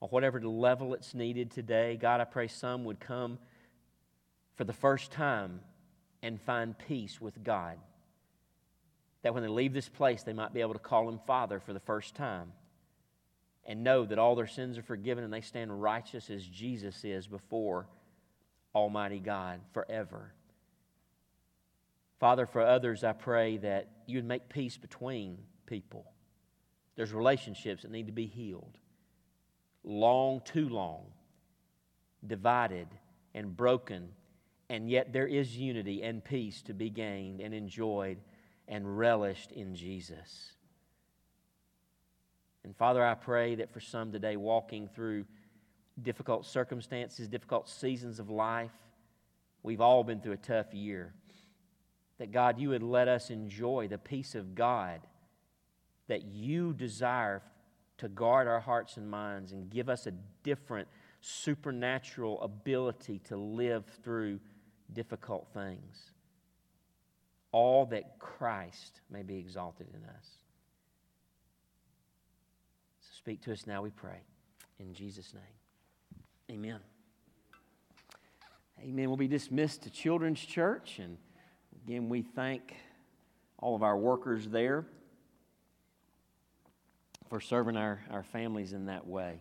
or 0.04 0.10
whatever 0.10 0.42
level 0.42 0.94
it's 0.94 1.14
needed 1.14 1.50
today. 1.50 1.96
God, 1.96 2.20
I 2.20 2.26
pray 2.26 2.50
some 2.50 2.84
would 2.84 3.00
come 3.00 3.40
for 4.56 4.66
the 4.66 4.74
first 4.74 5.14
time 5.14 5.62
and 6.22 6.42
find 6.42 6.78
peace 6.78 7.22
with 7.22 7.42
God. 7.42 7.78
That 9.22 9.34
when 9.34 9.44
they 9.44 9.50
leave 9.50 9.72
this 9.72 9.88
place, 9.88 10.22
they 10.22 10.34
might 10.34 10.54
be 10.54 10.60
able 10.60 10.74
to 10.74 10.80
call 10.80 11.08
Him 11.08 11.22
Father 11.26 11.62
for 11.62 11.72
the 11.72 11.80
first 11.80 12.16
time 12.16 12.52
and 13.66 13.86
know 13.86 14.04
that 14.04 14.20
all 14.20 14.36
their 14.36 14.46
sins 14.46 14.78
are 14.78 14.84
forgiven 14.84 15.24
and 15.24 15.32
they 15.32 15.40
stand 15.40 15.82
righteous 15.82 16.30
as 16.30 16.46
Jesus 16.46 17.06
is 17.06 17.26
before 17.26 17.88
Almighty 18.76 19.20
God 19.20 19.62
forever. 19.72 20.34
Father, 22.20 22.46
for 22.46 22.62
others, 22.62 23.06
I 23.06 23.14
pray 23.14 23.56
that 23.56 23.88
you 24.06 24.18
would 24.18 24.28
make 24.28 24.50
peace 24.50 24.76
between 24.76 25.38
people. 25.66 26.12
There's 26.98 27.14
relationships 27.14 27.84
that 27.84 27.92
need 27.92 28.08
to 28.08 28.12
be 28.12 28.26
healed 28.26 28.78
long, 29.84 30.42
too 30.46 30.70
long, 30.70 31.06
divided 32.26 32.88
and 33.34 33.56
broken, 33.56 34.10
and 34.70 34.90
yet 34.90 35.14
there 35.14 35.28
is 35.28 35.58
unity 35.58 36.04
and 36.04 36.24
peace 36.24 36.62
to 36.64 36.74
be 36.74 36.90
gained 36.90 37.42
and 37.42 37.54
enjoyed 37.54 38.18
and 38.68 38.98
relished 38.98 39.52
in 39.52 39.76
Jesus. 39.76 40.54
And 42.64 42.76
Father, 42.76 43.06
I 43.06 43.14
pray 43.14 43.56
that 43.56 43.74
for 43.74 43.82
some 43.82 44.12
today 44.12 44.38
walking 44.38 44.88
through 44.88 45.26
difficult 46.02 46.46
circumstances, 46.46 47.28
difficult 47.28 47.68
seasons 47.68 48.20
of 48.20 48.30
life, 48.30 48.72
we've 49.64 49.82
all 49.82 50.04
been 50.04 50.22
through 50.22 50.34
a 50.34 50.38
tough 50.38 50.74
year. 50.74 51.14
That 52.20 52.32
God, 52.32 52.60
you 52.60 52.70
would 52.70 52.84
let 52.84 53.08
us 53.08 53.30
enjoy 53.30 53.88
the 53.90 53.98
peace 53.98 54.34
of 54.36 54.56
God 54.56 55.02
that 56.08 56.24
you 56.24 56.74
desire 56.74 57.42
to 57.98 58.10
guard 58.10 58.48
our 58.48 58.60
hearts 58.60 58.98
and 58.98 59.10
minds 59.10 59.52
and 59.52 59.70
give 59.70 59.90
us 59.90 60.08
a 60.08 60.12
different 60.44 60.88
supernatural 61.22 62.42
ability 62.42 63.20
to 63.20 63.38
live 63.38 63.86
through 64.04 64.40
difficult 64.92 65.48
things. 65.54 66.12
All 67.52 67.86
that 67.88 68.20
Christ 68.20 69.02
may 69.10 69.24
be 69.24 69.38
exalted 69.38 69.88
in 69.94 70.04
us. 70.10 70.26
So 73.02 73.10
speak 73.18 73.42
to 73.44 73.54
us 73.54 73.68
now, 73.68 73.82
we 73.82 73.92
pray. 73.92 74.22
In 74.80 74.94
Jesus' 74.94 75.34
name. 75.34 76.58
Amen. 76.58 76.80
Amen. 78.82 79.08
We'll 79.08 79.18
be 79.18 79.28
dismissed 79.28 79.84
to 79.84 79.90
Children's 79.90 80.42
Church. 80.42 81.00
And 81.00 81.18
again, 81.86 82.10
we 82.10 82.22
thank 82.22 82.76
all 83.60 83.76
of 83.76 83.84
our 83.84 83.98
workers 83.98 84.50
there 84.50 84.86
for 87.30 87.40
serving 87.40 87.78
our, 87.78 88.02
our 88.10 88.24
families 88.24 88.74
in 88.74 88.86
that 88.88 89.08
way. 89.08 89.40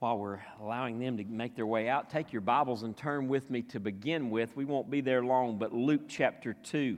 While 0.00 0.18
we're 0.18 0.38
allowing 0.60 1.00
them 1.00 1.16
to 1.16 1.24
make 1.24 1.56
their 1.56 1.66
way 1.66 1.88
out, 1.88 2.08
take 2.08 2.32
your 2.32 2.40
Bibles 2.40 2.84
and 2.84 2.96
turn 2.96 3.26
with 3.26 3.50
me 3.50 3.62
to 3.62 3.80
begin 3.80 4.30
with. 4.30 4.54
We 4.54 4.64
won't 4.64 4.88
be 4.88 5.00
there 5.00 5.24
long, 5.24 5.58
but 5.58 5.72
Luke 5.72 6.02
chapter 6.06 6.54
2. 6.54 6.96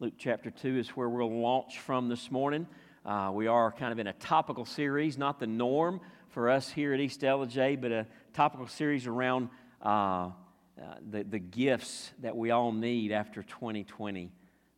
Luke 0.00 0.14
chapter 0.18 0.50
2 0.50 0.78
is 0.78 0.88
where 0.90 1.08
we'll 1.08 1.40
launch 1.40 1.78
from 1.78 2.08
this 2.08 2.32
morning. 2.32 2.66
Uh, 3.06 3.30
we 3.32 3.46
are 3.46 3.70
kind 3.70 3.92
of 3.92 4.00
in 4.00 4.08
a 4.08 4.12
topical 4.14 4.64
series, 4.64 5.16
not 5.16 5.38
the 5.38 5.46
norm 5.46 6.00
for 6.30 6.50
us 6.50 6.68
here 6.68 6.92
at 6.92 6.98
East 6.98 7.20
Ellijay, 7.20 7.80
but 7.80 7.92
a 7.92 8.06
topical 8.32 8.66
series 8.66 9.06
around 9.06 9.48
uh, 9.80 10.30
uh, 10.80 10.94
the, 11.10 11.22
the 11.24 11.38
gifts 11.38 12.12
that 12.20 12.36
we 12.36 12.50
all 12.50 12.72
need 12.72 13.12
after 13.12 13.42
2020 13.42 14.32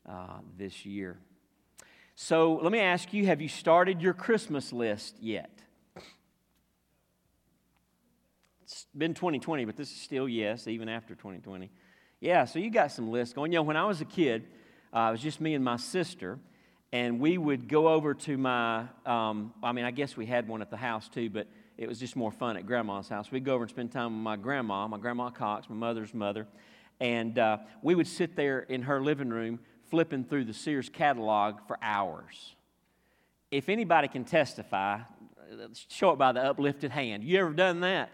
uh, 0.08 0.26
this 0.58 0.84
year. 0.84 1.18
So 2.16 2.56
let 2.62 2.72
me 2.72 2.80
ask 2.80 3.12
you 3.12 3.26
have 3.26 3.40
you 3.40 3.48
started 3.48 4.00
your 4.00 4.14
Christmas 4.14 4.72
list 4.72 5.16
yet? 5.20 5.50
It's 8.62 8.86
been 8.96 9.14
2020, 9.14 9.64
but 9.66 9.76
this 9.76 9.90
is 9.90 9.96
still 10.00 10.28
yes, 10.28 10.66
even 10.66 10.88
after 10.88 11.14
2020. 11.14 11.70
Yeah, 12.20 12.44
so 12.44 12.58
you 12.58 12.70
got 12.70 12.90
some 12.90 13.10
lists 13.10 13.34
going. 13.34 13.52
You 13.52 13.58
know, 13.58 13.62
when 13.62 13.76
I 13.76 13.84
was 13.84 14.00
a 14.00 14.04
kid, 14.04 14.46
uh, 14.92 15.08
it 15.08 15.12
was 15.12 15.20
just 15.20 15.40
me 15.40 15.54
and 15.54 15.64
my 15.64 15.76
sister, 15.76 16.38
and 16.92 17.20
we 17.20 17.36
would 17.36 17.68
go 17.68 17.88
over 17.88 18.14
to 18.14 18.38
my, 18.38 18.86
um, 19.04 19.52
I 19.62 19.72
mean, 19.72 19.84
I 19.84 19.90
guess 19.90 20.16
we 20.16 20.26
had 20.26 20.48
one 20.48 20.62
at 20.62 20.70
the 20.70 20.76
house 20.76 21.08
too, 21.08 21.28
but 21.28 21.46
it 21.76 21.88
was 21.88 21.98
just 21.98 22.16
more 22.16 22.30
fun 22.30 22.56
at 22.56 22.66
grandma's 22.66 23.08
house. 23.08 23.30
We'd 23.30 23.44
go 23.44 23.54
over 23.54 23.64
and 23.64 23.70
spend 23.70 23.92
time 23.92 24.12
with 24.14 24.22
my 24.22 24.36
grandma, 24.36 24.86
my 24.86 24.98
grandma 24.98 25.30
Cox, 25.30 25.68
my 25.68 25.74
mother's 25.74 26.14
mother, 26.14 26.46
and 27.00 27.38
uh, 27.38 27.58
we 27.82 27.94
would 27.94 28.06
sit 28.06 28.36
there 28.36 28.60
in 28.60 28.82
her 28.82 29.02
living 29.02 29.30
room 29.30 29.58
flipping 29.90 30.24
through 30.24 30.44
the 30.44 30.54
Sears 30.54 30.88
catalog 30.88 31.56
for 31.66 31.78
hours. 31.82 32.54
If 33.50 33.68
anybody 33.68 34.08
can 34.08 34.24
testify, 34.24 35.00
show 35.88 36.10
it 36.10 36.18
by 36.18 36.32
the 36.32 36.40
uplifted 36.40 36.90
hand. 36.90 37.24
You 37.24 37.40
ever 37.40 37.52
done 37.52 37.80
that? 37.80 38.10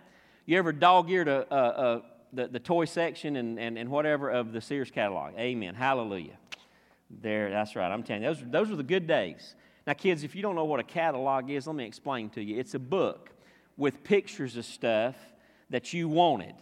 You 0.47 0.59
ever 0.59 0.73
dog 0.73 1.11
eared 1.11 1.29
a, 1.29 1.47
a, 1.55 1.57
a, 1.57 2.03
the, 2.33 2.49
the 2.49 2.59
toy 2.59 2.85
section 2.87 3.37
and, 3.37 3.59
and, 3.59 3.79
and 3.79 3.91
whatever 3.91 4.31
of 4.31 4.53
the 4.53 4.61
Sears 4.61 4.91
catalog? 4.91 5.35
Amen. 5.39 5.75
Hallelujah. 5.75 6.39
There, 7.11 7.51
that's 7.51 7.77
right. 7.77 7.91
I'm 7.91 8.03
telling 8.03 8.23
you, 8.23 8.29
those, 8.29 8.43
those 8.47 8.71
were 8.71 8.77
the 8.77 8.83
good 8.83 9.07
days. 9.07 9.55
Now, 9.87 9.95
kids, 9.95 10.23
if 10.25 10.35
you 10.35 10.43
don't 10.43 10.55
know 10.55 10.65
what 10.65 10.81
a 10.81 10.85
catalog 10.85 11.51
is, 11.51 11.67
let 11.67 11.77
me 11.77 11.85
explain 11.85 12.31
to 12.31 12.43
you. 12.43 12.59
It's 12.59 12.75
a 12.75 12.79
book 12.79 13.31
with 13.77 14.05
pictures 14.05 14.57
of 14.57 14.65
stuff 14.65 15.17
that 15.71 15.93
you 15.93 16.09
wanted. 16.09 16.55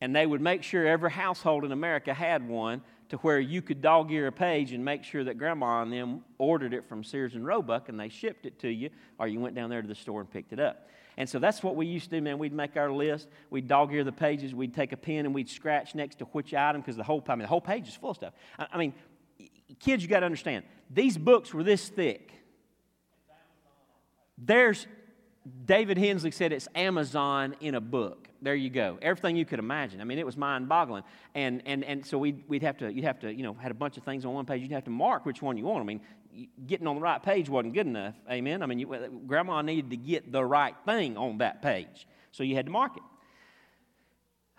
And 0.00 0.14
they 0.14 0.26
would 0.26 0.40
make 0.40 0.62
sure 0.62 0.86
every 0.86 1.10
household 1.10 1.64
in 1.64 1.72
America 1.72 2.12
had 2.12 2.46
one 2.46 2.82
to 3.10 3.16
where 3.18 3.38
you 3.38 3.62
could 3.62 3.80
dog 3.80 4.10
ear 4.10 4.26
a 4.26 4.32
page 4.32 4.72
and 4.72 4.84
make 4.84 5.04
sure 5.04 5.24
that 5.24 5.38
grandma 5.38 5.82
and 5.82 5.92
them 5.92 6.24
ordered 6.38 6.74
it 6.74 6.84
from 6.88 7.04
Sears 7.04 7.34
and 7.34 7.46
Roebuck 7.46 7.88
and 7.88 7.98
they 7.98 8.08
shipped 8.08 8.46
it 8.46 8.58
to 8.60 8.68
you, 8.68 8.90
or 9.18 9.28
you 9.28 9.40
went 9.40 9.54
down 9.54 9.70
there 9.70 9.82
to 9.82 9.88
the 9.88 9.94
store 9.94 10.20
and 10.20 10.30
picked 10.30 10.52
it 10.52 10.60
up. 10.60 10.88
And 11.16 11.28
so 11.28 11.38
that's 11.38 11.62
what 11.62 11.76
we 11.76 11.86
used 11.86 12.10
to 12.10 12.16
do, 12.16 12.22
man. 12.22 12.38
We'd 12.38 12.52
make 12.52 12.76
our 12.76 12.90
list, 12.90 13.28
we'd 13.50 13.68
dog 13.68 13.92
ear 13.92 14.02
the 14.02 14.12
pages, 14.12 14.54
we'd 14.54 14.74
take 14.74 14.92
a 14.92 14.96
pen 14.96 15.26
and 15.26 15.34
we'd 15.34 15.48
scratch 15.48 15.94
next 15.94 16.18
to 16.18 16.24
which 16.26 16.52
item 16.52 16.80
because 16.80 16.96
the 16.96 17.04
whole, 17.04 17.22
I 17.28 17.32
mean, 17.32 17.42
the 17.42 17.46
whole 17.46 17.60
page 17.60 17.86
is 17.86 17.94
full 17.94 18.10
of 18.10 18.16
stuff. 18.16 18.34
I, 18.58 18.66
I 18.72 18.78
mean, 18.78 18.94
kids, 19.78 20.02
you 20.02 20.08
got 20.08 20.20
to 20.20 20.26
understand, 20.26 20.64
these 20.90 21.16
books 21.16 21.54
were 21.54 21.62
this 21.62 21.88
thick. 21.88 22.32
There's, 24.36 24.86
David 25.66 25.98
Hensley 25.98 26.30
said 26.30 26.52
it's 26.52 26.68
Amazon 26.74 27.54
in 27.60 27.74
a 27.74 27.80
book. 27.80 28.28
There 28.40 28.54
you 28.54 28.70
go. 28.70 28.98
Everything 29.02 29.36
you 29.36 29.44
could 29.44 29.58
imagine. 29.58 30.00
I 30.00 30.04
mean, 30.04 30.18
it 30.18 30.24
was 30.24 30.36
mind 30.36 30.68
boggling. 30.68 31.02
And, 31.34 31.62
and, 31.66 31.84
and 31.84 32.04
so 32.04 32.16
we'd, 32.16 32.44
we'd 32.48 32.62
have 32.62 32.78
to, 32.78 32.92
you'd 32.92 33.04
have 33.04 33.20
to, 33.20 33.32
you 33.32 33.42
know, 33.42 33.54
had 33.54 33.70
a 33.70 33.74
bunch 33.74 33.96
of 33.98 34.04
things 34.04 34.24
on 34.24 34.32
one 34.32 34.46
page. 34.46 34.62
You'd 34.62 34.72
have 34.72 34.84
to 34.84 34.90
mark 34.90 35.26
which 35.26 35.42
one 35.42 35.56
you 35.58 35.64
want. 35.64 35.80
I 35.80 35.84
mean, 35.84 36.00
getting 36.66 36.86
on 36.86 36.96
the 36.96 37.02
right 37.02 37.22
page 37.22 37.48
wasn't 37.48 37.74
good 37.74 37.86
enough. 37.86 38.14
Amen. 38.30 38.62
I 38.62 38.66
mean, 38.66 38.78
you, 38.78 39.22
grandma 39.26 39.60
needed 39.62 39.90
to 39.90 39.96
get 39.96 40.32
the 40.32 40.44
right 40.44 40.74
thing 40.86 41.16
on 41.16 41.38
that 41.38 41.62
page. 41.62 42.06
So 42.32 42.42
you 42.42 42.54
had 42.54 42.66
to 42.66 42.72
mark 42.72 42.96
it. 42.96 43.02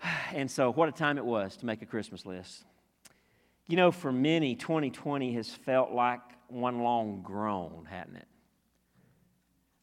And 0.34 0.50
so, 0.50 0.72
what 0.72 0.88
a 0.88 0.92
time 0.92 1.18
it 1.18 1.24
was 1.24 1.56
to 1.58 1.66
make 1.66 1.82
a 1.82 1.86
Christmas 1.86 2.26
list. 2.26 2.64
You 3.68 3.76
know, 3.76 3.92
for 3.92 4.12
many, 4.12 4.54
2020 4.56 5.32
has 5.34 5.48
felt 5.48 5.92
like 5.92 6.20
one 6.48 6.80
long 6.80 7.22
groan, 7.22 7.86
hadn't 7.88 8.16
it? 8.16 8.26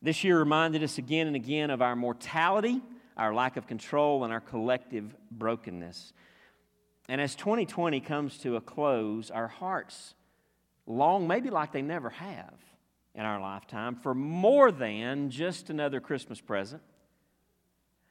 This 0.03 0.25
year 0.25 0.37
reminded 0.37 0.83
us 0.83 0.97
again 0.97 1.27
and 1.27 1.35
again 1.35 1.69
of 1.69 1.81
our 1.81 1.95
mortality, 1.95 2.81
our 3.15 3.33
lack 3.33 3.55
of 3.55 3.67
control, 3.67 4.25
and 4.25 4.33
our 4.33 4.41
collective 4.41 5.15
brokenness. 5.31 6.11
And 7.07 7.21
as 7.21 7.35
2020 7.35 8.01
comes 8.01 8.37
to 8.39 8.57
a 8.57 8.61
close, 8.61 9.31
our 9.31 9.47
hearts 9.47 10.13
long, 10.85 11.25
maybe 11.25 11.49
like 11.49 11.71
they 11.71 11.81
never 11.81 12.09
have 12.09 12.53
in 13.15 13.23
our 13.23 13.39
lifetime, 13.39 13.95
for 13.95 14.13
more 14.13 14.73
than 14.73 15.29
just 15.29 15.69
another 15.69 16.01
Christmas 16.01 16.41
present. 16.41 16.81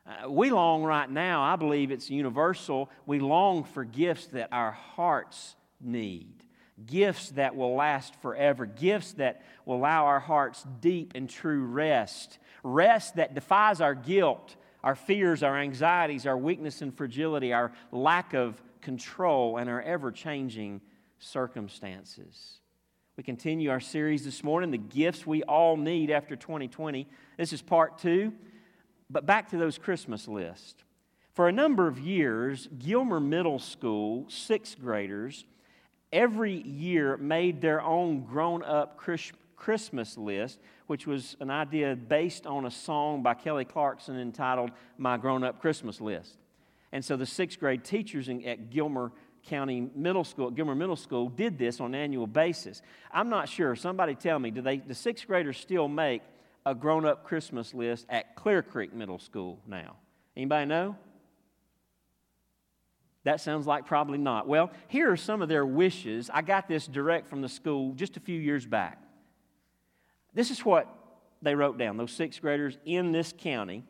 Uh, 0.06 0.30
we 0.30 0.48
long 0.48 0.84
right 0.84 1.10
now, 1.10 1.42
I 1.42 1.56
believe 1.56 1.90
it's 1.90 2.08
universal, 2.08 2.88
we 3.04 3.18
long 3.18 3.64
for 3.64 3.84
gifts 3.84 4.28
that 4.28 4.48
our 4.50 4.72
hearts 4.72 5.56
need. 5.78 6.41
Gifts 6.86 7.30
that 7.30 7.56
will 7.56 7.74
last 7.74 8.14
forever. 8.22 8.66
Gifts 8.66 9.12
that 9.14 9.42
will 9.64 9.76
allow 9.76 10.06
our 10.06 10.20
hearts 10.20 10.64
deep 10.80 11.12
and 11.14 11.28
true 11.28 11.64
rest. 11.64 12.38
Rest 12.62 13.16
that 13.16 13.34
defies 13.34 13.80
our 13.80 13.94
guilt, 13.94 14.56
our 14.82 14.94
fears, 14.94 15.42
our 15.42 15.56
anxieties, 15.56 16.26
our 16.26 16.36
weakness 16.36 16.82
and 16.82 16.96
fragility, 16.96 17.52
our 17.52 17.72
lack 17.90 18.34
of 18.34 18.62
control, 18.80 19.58
and 19.58 19.68
our 19.70 19.82
ever 19.82 20.10
changing 20.10 20.80
circumstances. 21.18 22.60
We 23.16 23.22
continue 23.22 23.70
our 23.70 23.80
series 23.80 24.24
this 24.24 24.42
morning, 24.42 24.70
The 24.70 24.78
Gifts 24.78 25.26
We 25.26 25.42
All 25.42 25.76
Need 25.76 26.10
After 26.10 26.34
2020. 26.34 27.06
This 27.36 27.52
is 27.52 27.60
part 27.60 27.98
two. 27.98 28.32
But 29.10 29.26
back 29.26 29.50
to 29.50 29.58
those 29.58 29.76
Christmas 29.76 30.26
lists. 30.26 30.82
For 31.34 31.46
a 31.46 31.52
number 31.52 31.86
of 31.86 31.98
years, 31.98 32.68
Gilmer 32.78 33.20
Middle 33.20 33.58
School 33.58 34.26
sixth 34.28 34.78
graders 34.80 35.44
every 36.12 36.60
year 36.62 37.16
made 37.16 37.60
their 37.60 37.80
own 37.80 38.24
grown 38.24 38.62
up 38.62 38.96
Christmas 39.56 40.18
list, 40.18 40.58
which 40.86 41.06
was 41.06 41.36
an 41.40 41.50
idea 41.50 41.96
based 41.96 42.46
on 42.46 42.66
a 42.66 42.70
song 42.70 43.22
by 43.22 43.34
Kelly 43.34 43.64
Clarkson 43.64 44.18
entitled 44.18 44.70
My 44.98 45.16
Grown 45.16 45.42
Up 45.44 45.60
Christmas 45.60 46.00
List. 46.00 46.36
And 46.92 47.04
so 47.04 47.16
the 47.16 47.26
sixth 47.26 47.58
grade 47.58 47.84
teachers 47.84 48.28
at 48.28 48.70
Gilmer 48.70 49.12
County 49.46 49.88
Middle 49.94 50.24
School, 50.24 50.50
Gilmer 50.50 50.74
Middle 50.74 50.96
School, 50.96 51.28
did 51.28 51.58
this 51.58 51.80
on 51.80 51.94
an 51.94 52.00
annual 52.00 52.26
basis. 52.26 52.82
I'm 53.10 53.28
not 53.28 53.48
sure. 53.48 53.74
Somebody 53.74 54.14
tell 54.14 54.38
me, 54.38 54.50
do 54.50 54.60
they, 54.60 54.78
the 54.78 54.94
sixth 54.94 55.26
graders 55.26 55.56
still 55.56 55.88
make 55.88 56.22
a 56.66 56.74
grown 56.74 57.04
up 57.04 57.24
Christmas 57.24 57.74
list 57.74 58.06
at 58.08 58.36
Clear 58.36 58.62
Creek 58.62 58.92
Middle 58.92 59.18
School 59.18 59.58
now? 59.66 59.96
Anybody 60.36 60.66
know? 60.66 60.96
That 63.24 63.40
sounds 63.40 63.66
like 63.66 63.86
probably 63.86 64.18
not. 64.18 64.48
Well, 64.48 64.70
here 64.88 65.10
are 65.10 65.16
some 65.16 65.42
of 65.42 65.48
their 65.48 65.64
wishes. 65.64 66.28
I 66.32 66.42
got 66.42 66.66
this 66.66 66.86
direct 66.86 67.28
from 67.28 67.40
the 67.40 67.48
school 67.48 67.92
just 67.94 68.16
a 68.16 68.20
few 68.20 68.38
years 68.38 68.66
back. 68.66 69.00
This 70.34 70.50
is 70.50 70.64
what 70.64 70.88
they 71.40 71.54
wrote 71.54 71.78
down, 71.78 71.96
those 71.96 72.12
sixth 72.12 72.40
graders 72.40 72.78
in 72.84 73.12
this 73.12 73.32
county, 73.36 73.84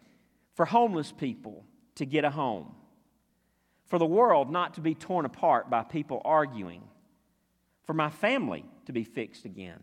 for 0.55 0.66
homeless 0.66 1.12
people 1.12 1.64
to 1.95 2.05
get 2.05 2.25
a 2.25 2.31
home, 2.31 2.75
for 3.87 3.99
the 3.99 4.07
world 4.07 4.51
not 4.51 4.75
to 4.75 4.81
be 4.81 4.95
torn 4.95 5.25
apart 5.25 5.71
by 5.71 5.83
people 5.83 6.21
arguing, 6.25 6.83
for 7.85 7.95
my 7.95 8.11
family 8.11 8.64
to 8.87 8.92
be 8.92 9.05
fixed 9.05 9.45
again, 9.45 9.81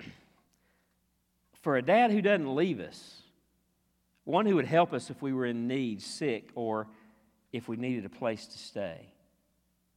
for 1.62 1.76
a 1.76 1.82
dad 1.82 2.10
who 2.10 2.20
doesn't 2.20 2.54
leave 2.54 2.80
us, 2.80 3.22
one 4.24 4.44
who 4.44 4.56
would 4.56 4.66
help 4.66 4.92
us 4.92 5.08
if 5.08 5.22
we 5.22 5.32
were 5.32 5.46
in 5.46 5.66
need, 5.66 6.02
sick, 6.02 6.50
or 6.54 6.88
if 7.52 7.68
we 7.68 7.76
needed 7.76 8.04
a 8.04 8.10
place 8.10 8.46
to 8.46 8.58
stay. 8.58 9.12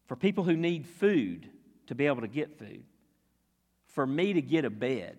For 0.08 0.16
people 0.16 0.44
who 0.44 0.56
need 0.56 0.86
food 0.86 1.50
to 1.88 1.96
be 1.96 2.08
able 2.08 2.22
to 2.22 2.28
get 2.28 2.58
food. 2.58 2.84
For 3.88 4.06
me 4.06 4.34
to 4.34 4.42
get 4.42 4.66
a 4.66 4.70
bed. 4.70 5.18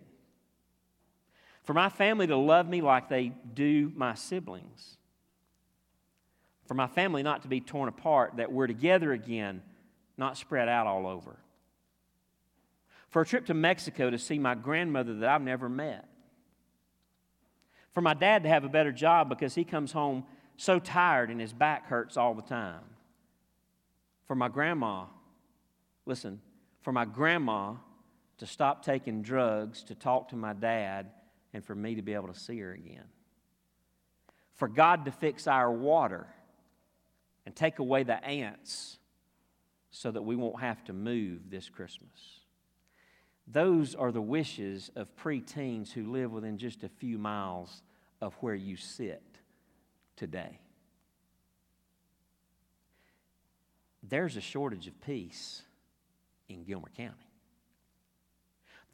For 1.64 1.74
my 1.74 1.88
family 1.88 2.26
to 2.26 2.36
love 2.36 2.68
me 2.68 2.80
like 2.80 3.08
they 3.08 3.32
do 3.54 3.92
my 3.94 4.14
siblings. 4.14 4.96
For 6.66 6.74
my 6.74 6.86
family 6.86 7.22
not 7.22 7.42
to 7.42 7.48
be 7.48 7.60
torn 7.60 7.88
apart, 7.88 8.36
that 8.36 8.50
we're 8.50 8.66
together 8.66 9.12
again, 9.12 9.62
not 10.16 10.36
spread 10.36 10.68
out 10.68 10.86
all 10.86 11.06
over. 11.06 11.36
For 13.08 13.22
a 13.22 13.26
trip 13.26 13.46
to 13.46 13.54
Mexico 13.54 14.08
to 14.10 14.18
see 14.18 14.38
my 14.38 14.54
grandmother 14.54 15.14
that 15.16 15.28
I've 15.28 15.42
never 15.42 15.68
met. 15.68 16.08
For 17.92 18.00
my 18.00 18.14
dad 18.14 18.44
to 18.44 18.48
have 18.48 18.64
a 18.64 18.70
better 18.70 18.92
job 18.92 19.28
because 19.28 19.54
he 19.54 19.64
comes 19.64 19.92
home 19.92 20.24
so 20.56 20.78
tired 20.78 21.30
and 21.30 21.40
his 21.40 21.52
back 21.52 21.86
hurts 21.86 22.16
all 22.16 22.34
the 22.34 22.42
time. 22.42 22.82
For 24.26 24.34
my 24.34 24.48
grandma, 24.48 25.06
listen, 26.06 26.40
for 26.82 26.92
my 26.92 27.04
grandma 27.04 27.74
to 28.38 28.46
stop 28.46 28.84
taking 28.84 29.22
drugs, 29.22 29.82
to 29.84 29.94
talk 29.94 30.28
to 30.30 30.36
my 30.36 30.52
dad, 30.52 31.10
and 31.52 31.64
for 31.64 31.74
me 31.74 31.94
to 31.94 32.02
be 32.02 32.14
able 32.14 32.28
to 32.28 32.38
see 32.38 32.58
her 32.60 32.72
again. 32.72 33.04
For 34.54 34.68
God 34.68 35.04
to 35.04 35.12
fix 35.12 35.46
our 35.46 35.70
water 35.70 36.26
and 37.44 37.54
take 37.54 37.78
away 37.78 38.02
the 38.04 38.24
ants 38.24 38.98
so 39.90 40.10
that 40.10 40.22
we 40.22 40.36
won't 40.36 40.60
have 40.60 40.82
to 40.84 40.92
move 40.92 41.50
this 41.50 41.68
Christmas. 41.68 42.40
Those 43.46 43.94
are 43.94 44.12
the 44.12 44.22
wishes 44.22 44.90
of 44.96 45.14
preteens 45.16 45.92
who 45.92 46.10
live 46.10 46.32
within 46.32 46.58
just 46.58 46.84
a 46.84 46.88
few 46.88 47.18
miles 47.18 47.82
of 48.20 48.34
where 48.34 48.54
you 48.54 48.76
sit 48.76 49.31
today. 50.16 50.58
There's 54.02 54.36
a 54.36 54.40
shortage 54.40 54.86
of 54.88 55.00
peace 55.00 55.62
in 56.48 56.64
Gilmer 56.64 56.90
County. 56.96 57.14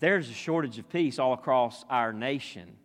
There's 0.00 0.28
a 0.28 0.34
shortage 0.34 0.78
of 0.78 0.88
peace 0.88 1.18
all 1.18 1.32
across 1.32 1.84
our 1.90 2.12
nation. 2.12 2.76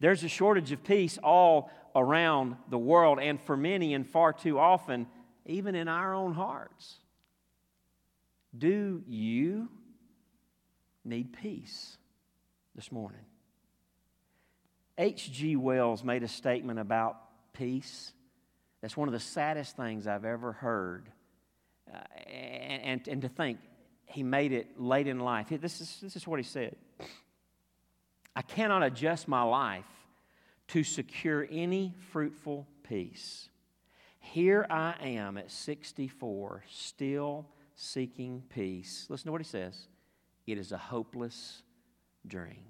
There's 0.00 0.22
a 0.22 0.28
shortage 0.28 0.70
of 0.72 0.84
peace 0.84 1.18
all 1.22 1.70
around 1.94 2.56
the 2.68 2.78
world, 2.78 3.18
and 3.20 3.40
for 3.40 3.56
many, 3.56 3.94
and 3.94 4.06
far 4.06 4.32
too 4.32 4.58
often, 4.58 5.06
even 5.46 5.74
in 5.74 5.88
our 5.88 6.14
own 6.14 6.34
hearts. 6.34 6.96
Do 8.56 9.02
you 9.06 9.68
need 11.04 11.32
peace 11.32 11.96
this 12.74 12.92
morning? 12.92 13.20
H.G. 14.98 15.56
Wells 15.56 16.04
made 16.04 16.22
a 16.22 16.28
statement 16.28 16.78
about 16.78 17.16
peace. 17.52 18.12
That's 18.80 18.96
one 18.96 19.08
of 19.08 19.12
the 19.12 19.20
saddest 19.20 19.76
things 19.76 20.06
I've 20.06 20.24
ever 20.24 20.52
heard. 20.52 21.08
Uh, 21.92 21.98
and, 22.30 22.82
and, 22.82 23.08
and 23.08 23.22
to 23.22 23.28
think 23.28 23.58
he 24.06 24.22
made 24.22 24.52
it 24.52 24.80
late 24.80 25.06
in 25.06 25.20
life. 25.20 25.48
This 25.50 25.80
is, 25.80 25.98
this 26.02 26.16
is 26.16 26.26
what 26.26 26.38
he 26.38 26.44
said 26.44 26.76
I 28.34 28.42
cannot 28.42 28.82
adjust 28.82 29.28
my 29.28 29.42
life 29.42 29.84
to 30.68 30.84
secure 30.84 31.46
any 31.50 31.94
fruitful 32.10 32.66
peace. 32.82 33.48
Here 34.20 34.66
I 34.68 34.94
am 35.00 35.38
at 35.38 35.50
64, 35.50 36.64
still 36.70 37.46
seeking 37.74 38.42
peace. 38.50 39.06
Listen 39.08 39.26
to 39.26 39.32
what 39.32 39.40
he 39.40 39.46
says 39.46 39.88
it 40.46 40.58
is 40.58 40.72
a 40.72 40.78
hopeless 40.78 41.62
dream. 42.26 42.64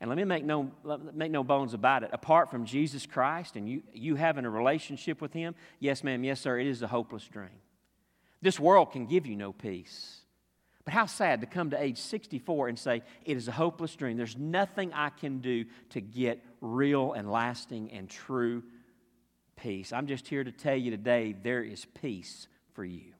And 0.00 0.08
let 0.08 0.16
me 0.16 0.24
make 0.24 0.44
no, 0.44 0.70
make 1.12 1.30
no 1.30 1.44
bones 1.44 1.74
about 1.74 2.02
it. 2.02 2.10
Apart 2.12 2.50
from 2.50 2.64
Jesus 2.64 3.04
Christ 3.04 3.56
and 3.56 3.68
you, 3.68 3.82
you 3.92 4.16
having 4.16 4.46
a 4.46 4.50
relationship 4.50 5.20
with 5.20 5.32
Him, 5.34 5.54
yes, 5.78 6.02
ma'am, 6.02 6.24
yes, 6.24 6.40
sir, 6.40 6.58
it 6.58 6.66
is 6.66 6.80
a 6.80 6.86
hopeless 6.86 7.24
dream. 7.28 7.50
This 8.40 8.58
world 8.58 8.92
can 8.92 9.06
give 9.06 9.26
you 9.26 9.36
no 9.36 9.52
peace. 9.52 10.20
But 10.84 10.94
how 10.94 11.04
sad 11.04 11.42
to 11.42 11.46
come 11.46 11.70
to 11.70 11.82
age 11.82 11.98
64 11.98 12.68
and 12.68 12.78
say, 12.78 13.02
it 13.26 13.36
is 13.36 13.48
a 13.48 13.52
hopeless 13.52 13.94
dream. 13.94 14.16
There's 14.16 14.38
nothing 14.38 14.92
I 14.94 15.10
can 15.10 15.40
do 15.40 15.66
to 15.90 16.00
get 16.00 16.42
real 16.62 17.12
and 17.12 17.30
lasting 17.30 17.92
and 17.92 18.08
true 18.08 18.62
peace. 19.56 19.92
I'm 19.92 20.06
just 20.06 20.26
here 20.26 20.42
to 20.42 20.50
tell 20.50 20.74
you 20.74 20.90
today 20.90 21.36
there 21.42 21.62
is 21.62 21.84
peace 21.84 22.48
for 22.72 22.84
you. 22.84 23.12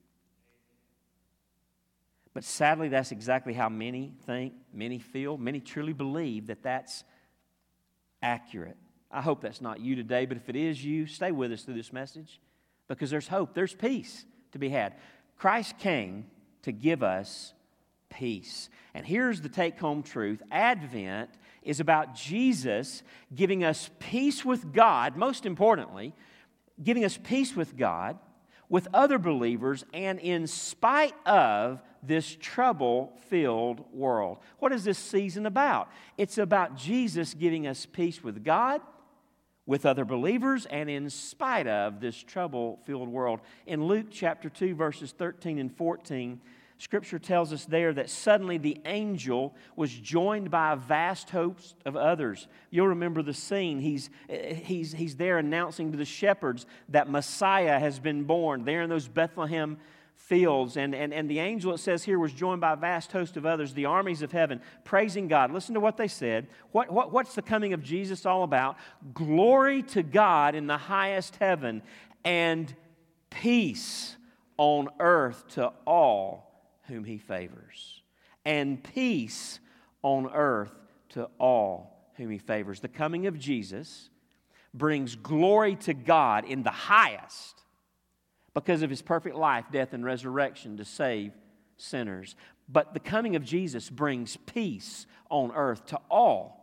But 2.33 2.45
sadly, 2.45 2.89
that's 2.89 3.13
exactly 3.13 3.53
how 3.53 3.69
many 3.69 4.15
think, 4.25 4.55
many 4.73 4.99
feel, 4.99 5.37
many 5.37 5.61
truly 5.61 5.93
believe 5.93 6.47
that 6.47 6.63
that's 6.63 7.05
accurate. 8.23 8.77
I 9.11 9.21
hope 9.21 9.41
that's 9.41 9.61
not 9.61 9.81
you 9.81 9.97
today, 9.97 10.27
but 10.27 10.37
if 10.37 10.49
it 10.49 10.55
is 10.55 10.85
you, 10.85 11.07
stay 11.07 11.33
with 11.33 11.51
us 11.51 11.63
through 11.63 11.75
this 11.75 11.93
message 11.93 12.41
because 12.87 13.11
there's 13.11 13.27
hope, 13.27 13.55
there's 13.55 13.75
peace 13.75 14.25
to 14.53 14.59
be 14.59 14.69
had. 14.69 14.95
Christ 15.37 15.79
came 15.79 16.27
to 16.63 16.73
give 16.73 17.03
us 17.03 17.55
peace. 18.11 18.69
And 18.95 19.07
here's 19.07 19.41
the 19.41 19.49
take 19.49 19.79
home 19.79 20.03
truth 20.03 20.43
Advent 20.51 21.31
is 21.63 21.81
about 21.81 22.15
Jesus 22.15 23.03
giving 23.35 23.65
us 23.65 23.91
peace 23.99 24.45
with 24.45 24.73
God, 24.73 25.17
most 25.17 25.47
importantly, 25.47 26.15
giving 26.83 27.05
us 27.05 27.19
peace 27.23 27.55
with 27.57 27.77
God, 27.77 28.19
with 28.69 28.89
other 28.95 29.19
believers, 29.19 29.85
and 29.93 30.19
in 30.21 30.47
spite 30.47 31.15
of 31.27 31.83
this 32.03 32.37
trouble 32.41 33.13
filled 33.29 33.85
world. 33.93 34.39
What 34.59 34.73
is 34.73 34.85
this 34.85 34.99
season 34.99 35.47
about? 35.47 35.91
It's 36.17 36.39
about 36.39 36.77
Jesus 36.77 37.35
giving 37.35 37.67
us 37.67 37.87
peace 37.87 38.23
with 38.23 38.45
God 38.45 38.81
with 39.67 39.87
other 39.87 40.05
believers 40.05 40.67
and 40.67 40.91
in 40.91 41.09
spite 41.11 41.67
of 41.67 42.01
this 42.01 42.21
trouble 42.21 42.81
filled 42.85 43.09
world. 43.09 43.41
In 43.67 43.85
Luke 43.85 44.07
chapter 44.11 44.49
2, 44.49 44.75
verses 44.75 45.13
13 45.13 45.59
and 45.59 45.73
14, 45.77 46.41
Scripture 46.81 47.19
tells 47.19 47.53
us 47.53 47.67
there 47.67 47.93
that 47.93 48.09
suddenly 48.09 48.57
the 48.57 48.81
angel 48.87 49.55
was 49.77 49.93
joined 49.93 50.51
by 50.51 50.73
a 50.73 50.77
vast 50.77 51.29
host 51.29 51.77
of 51.85 51.95
others. 51.95 52.49
You'll 52.71 52.89
remember 52.89 53.23
the 53.23 53.35
scene. 53.35 53.79
He's, 53.79 54.09
he's, 54.29 54.93
he's 54.95 55.15
there 55.17 55.37
announcing 55.37 55.93
to 55.93 55.99
the 55.99 56.07
shepherds 56.07 56.65
that 56.89 57.11
Messiah 57.11 57.79
has 57.79 57.99
been 57.99 58.25
born 58.25 58.65
there 58.65 58.81
in 58.81 58.89
those 58.89 59.09
Bethlehem 59.09 59.77
fields. 60.21 60.77
And, 60.77 60.95
and, 60.95 61.13
and 61.13 61.29
the 61.29 61.39
angel, 61.39 61.75
it 61.75 61.79
says 61.79 62.05
here, 62.05 62.19
was 62.19 62.33
joined 62.33 62.61
by 62.61 62.75
a 62.75 62.77
vast 62.77 63.11
host 63.11 63.37
of 63.37 63.47
others, 63.47 63.75
the 63.75 63.87
armies 63.87 64.23
of 64.23 64.31
heaven, 64.31 64.61
praising 64.85 65.29
God. 65.29 65.53
Listen 65.53 65.75
to 65.75 65.81
what 65.81 65.97
they 65.97 66.09
said. 66.09 66.47
What, 66.71 66.91
what, 66.91 67.13
what's 67.13 67.35
the 67.35 67.43
coming 67.43 67.73
of 67.73 67.83
Jesus 67.83 68.27
all 68.27 68.45
about? 68.45 68.77
Glory 69.13 69.83
to 69.85 70.03
God 70.03 70.55
in 70.55 70.67
the 70.67 70.77
highest 70.77 71.37
heaven 71.37 71.83
and 72.25 72.73
peace 73.31 74.17
on 74.57 74.89
earth 75.01 75.49
to 75.49 75.73
all 75.87 76.47
whom 76.87 77.05
he 77.05 77.19
favors, 77.19 78.03
and 78.45 78.83
peace 78.83 79.61
on 80.03 80.29
earth 80.33 80.73
to 81.11 81.29
all 81.39 82.13
whom 82.17 82.31
he 82.31 82.39
favors. 82.39 82.81
The 82.81 82.89
coming 82.89 83.27
of 83.27 83.39
Jesus 83.39 84.11
brings 84.75 85.17
glory 85.17 85.77
to 85.77 85.95
God 85.95 86.45
in 86.45 86.63
the 86.63 86.71
highest 86.71 87.60
because 88.55 88.83
of 88.83 88.91
his 88.91 89.03
perfect 89.03 89.37
life, 89.37 89.67
death, 89.73 89.93
and 89.93 90.05
resurrection 90.05 90.77
to 90.77 90.85
save 90.85 91.33
sinners. 91.77 92.37
But 92.69 92.95
the 92.95 93.01
coming 93.01 93.37
of 93.37 93.45
Jesus 93.45 93.91
brings 93.91 94.37
peace 94.37 95.07
on 95.29 95.53
earth 95.53 95.87
to 95.87 96.01
all 96.11 96.61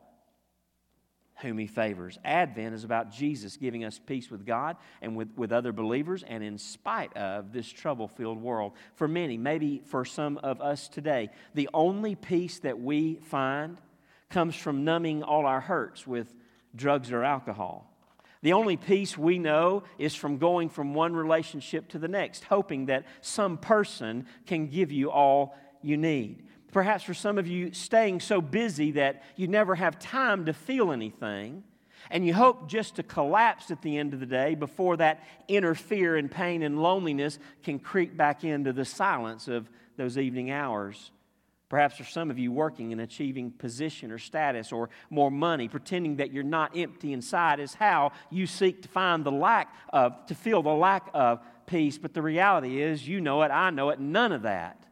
whom 1.41 1.57
he 1.57 1.67
favors. 1.67 2.17
Advent 2.25 2.73
is 2.73 2.83
about 2.83 3.11
Jesus 3.11 3.57
giving 3.57 3.83
us 3.83 3.99
peace 4.03 4.31
with 4.31 4.45
God 4.45 4.75
and 5.01 5.15
with, 5.15 5.29
with 5.35 5.51
other 5.51 5.71
believers, 5.71 6.23
and 6.23 6.43
in 6.43 6.57
spite 6.57 7.15
of 7.15 7.53
this 7.53 7.67
trouble 7.69 8.07
filled 8.07 8.41
world. 8.41 8.73
For 8.95 9.07
many, 9.07 9.37
maybe 9.37 9.81
for 9.85 10.03
some 10.03 10.37
of 10.39 10.61
us 10.61 10.87
today, 10.87 11.29
the 11.53 11.69
only 11.73 12.15
peace 12.15 12.59
that 12.59 12.79
we 12.79 13.19
find 13.21 13.77
comes 14.29 14.55
from 14.55 14.83
numbing 14.83 15.23
all 15.23 15.45
our 15.45 15.61
hurts 15.61 16.07
with 16.07 16.33
drugs 16.75 17.11
or 17.11 17.23
alcohol. 17.23 17.93
The 18.41 18.53
only 18.53 18.77
peace 18.77 19.17
we 19.17 19.39
know 19.39 19.83
is 19.97 20.13
from 20.15 20.37
going 20.37 20.69
from 20.69 20.93
one 20.93 21.15
relationship 21.15 21.89
to 21.89 21.99
the 21.99 22.07
next, 22.07 22.43
hoping 22.43 22.85
that 22.85 23.05
some 23.21 23.57
person 23.57 24.25
can 24.45 24.67
give 24.67 24.91
you 24.91 25.09
all 25.11 25.55
you 25.81 25.97
need. 25.97 26.43
Perhaps 26.71 27.03
for 27.03 27.13
some 27.13 27.37
of 27.37 27.47
you, 27.47 27.73
staying 27.73 28.19
so 28.19 28.41
busy 28.41 28.91
that 28.91 29.23
you 29.35 29.47
never 29.47 29.75
have 29.75 29.97
time 29.97 30.45
to 30.45 30.53
feel 30.53 30.91
anything. 30.91 31.63
And 32.11 32.25
you 32.25 32.33
hope 32.33 32.69
just 32.69 32.95
to 32.95 33.03
collapse 33.03 33.71
at 33.71 33.81
the 33.81 33.97
end 33.97 34.13
of 34.13 34.19
the 34.19 34.25
day 34.25 34.55
before 34.55 34.97
that 34.97 35.23
inner 35.47 35.73
fear 35.73 36.15
and 36.15 36.29
pain 36.29 36.61
and 36.61 36.81
loneliness 36.81 37.39
can 37.63 37.79
creep 37.79 38.15
back 38.15 38.43
into 38.43 38.71
the 38.71 38.85
silence 38.85 39.47
of 39.47 39.69
those 39.97 40.17
evening 40.17 40.51
hours. 40.51 41.11
Perhaps 41.69 41.97
for 41.97 42.05
some 42.05 42.31
of 42.31 42.39
you, 42.39 42.51
working 42.51 42.91
and 42.93 43.01
achieving 43.01 43.51
position 43.51 44.11
or 44.11 44.17
status 44.17 44.71
or 44.71 44.89
more 45.09 45.29
money, 45.29 45.67
pretending 45.67 46.15
that 46.17 46.31
you're 46.31 46.43
not 46.43 46.77
empty 46.77 47.11
inside, 47.11 47.59
is 47.59 47.73
how 47.73 48.13
you 48.29 48.47
seek 48.47 48.81
to 48.83 48.87
find 48.87 49.25
the 49.25 49.31
lack 49.31 49.73
of, 49.89 50.25
to 50.27 50.35
feel 50.35 50.61
the 50.61 50.69
lack 50.69 51.09
of 51.13 51.41
peace. 51.65 51.97
But 51.97 52.13
the 52.13 52.21
reality 52.21 52.81
is, 52.81 53.05
you 53.05 53.19
know 53.19 53.41
it, 53.43 53.49
I 53.49 53.69
know 53.69 53.89
it, 53.89 53.99
none 53.99 54.31
of 54.31 54.43
that 54.43 54.87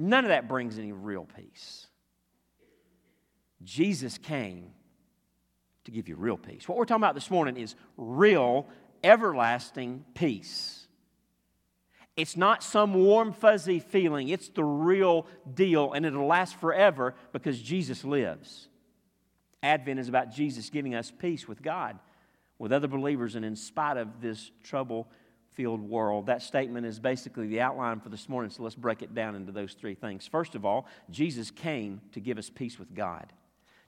None 0.00 0.24
of 0.24 0.28
that 0.28 0.48
brings 0.48 0.78
any 0.78 0.92
real 0.92 1.26
peace. 1.36 1.86
Jesus 3.62 4.16
came 4.16 4.70
to 5.84 5.90
give 5.90 6.08
you 6.08 6.16
real 6.16 6.38
peace. 6.38 6.66
What 6.66 6.78
we're 6.78 6.86
talking 6.86 7.02
about 7.02 7.14
this 7.14 7.30
morning 7.30 7.58
is 7.58 7.74
real, 7.98 8.66
everlasting 9.04 10.06
peace. 10.14 10.79
It's 12.20 12.36
not 12.36 12.62
some 12.62 12.92
warm, 12.92 13.32
fuzzy 13.32 13.78
feeling, 13.78 14.28
it's 14.28 14.50
the 14.50 14.62
real 14.62 15.26
deal, 15.54 15.94
and 15.94 16.04
it'll 16.04 16.26
last 16.26 16.56
forever 16.56 17.14
because 17.32 17.58
Jesus 17.62 18.04
lives. 18.04 18.68
Advent 19.62 19.98
is 19.98 20.08
about 20.08 20.30
Jesus 20.30 20.68
giving 20.68 20.94
us 20.94 21.10
peace 21.10 21.48
with 21.48 21.62
God, 21.62 21.98
with 22.58 22.74
other 22.74 22.88
believers, 22.88 23.36
and 23.36 23.44
in 23.44 23.56
spite 23.56 23.96
of 23.96 24.20
this 24.20 24.50
trouble 24.62 25.08
filled 25.54 25.80
world. 25.80 26.26
That 26.26 26.42
statement 26.42 26.84
is 26.84 27.00
basically 27.00 27.46
the 27.46 27.62
outline 27.62 28.00
for 28.00 28.10
this 28.10 28.28
morning, 28.28 28.50
so 28.50 28.64
let's 28.64 28.74
break 28.74 29.00
it 29.00 29.14
down 29.14 29.34
into 29.34 29.50
those 29.50 29.72
three 29.72 29.94
things. 29.94 30.26
First 30.26 30.54
of 30.54 30.66
all, 30.66 30.86
Jesus 31.08 31.50
came 31.50 32.02
to 32.12 32.20
give 32.20 32.36
us 32.36 32.50
peace 32.50 32.78
with 32.78 32.94
God. 32.94 33.32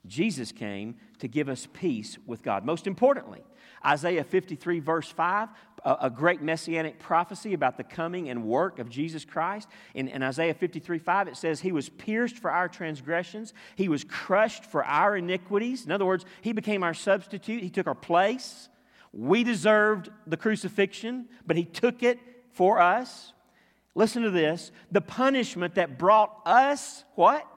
Jesus 0.05 0.51
came 0.51 0.95
to 1.19 1.27
give 1.27 1.49
us 1.49 1.67
peace 1.73 2.17
with 2.25 2.43
God. 2.43 2.65
Most 2.65 2.87
importantly, 2.87 3.43
Isaiah 3.85 4.23
53, 4.23 4.79
verse 4.79 5.09
5, 5.09 5.49
a, 5.85 6.09
great 6.09 6.41
messianic 6.41 6.99
prophecy 6.99 7.53
about 7.53 7.75
the 7.75 7.83
coming 7.83 8.29
and 8.29 8.45
work 8.45 8.79
of 8.79 8.89
Jesus 8.89 9.25
Christ. 9.25 9.67
In, 9.93 10.07
in 10.07 10.23
Isaiah 10.23 10.53
53, 10.53 10.99
5, 10.99 11.27
it 11.27 11.35
says, 11.35 11.59
He 11.59 11.73
was 11.73 11.89
pierced 11.89 12.39
for 12.39 12.49
our 12.49 12.69
transgressions, 12.69 13.53
He 13.75 13.89
was 13.89 14.05
crushed 14.05 14.65
for 14.65 14.85
our 14.85 15.17
iniquities. 15.17 15.85
In 15.85 15.91
other 15.91 16.05
words, 16.05 16.25
He 16.41 16.53
became 16.53 16.83
our 16.83 16.93
substitute, 16.93 17.61
He 17.61 17.69
took 17.69 17.87
our 17.87 17.95
place. 17.95 18.69
We 19.13 19.43
deserved 19.43 20.09
the 20.25 20.37
crucifixion, 20.37 21.27
but 21.45 21.55
he 21.55 21.65
took 21.65 22.01
it 22.01 22.19
for 22.51 22.81
us. 22.81 23.31
Listen 23.95 24.23
to 24.23 24.31
this 24.31 24.71
the 24.91 25.01
punishment 25.01 25.75
that 25.75 25.99
brought 25.99 26.41
us 26.45 27.03
what? 27.13 27.47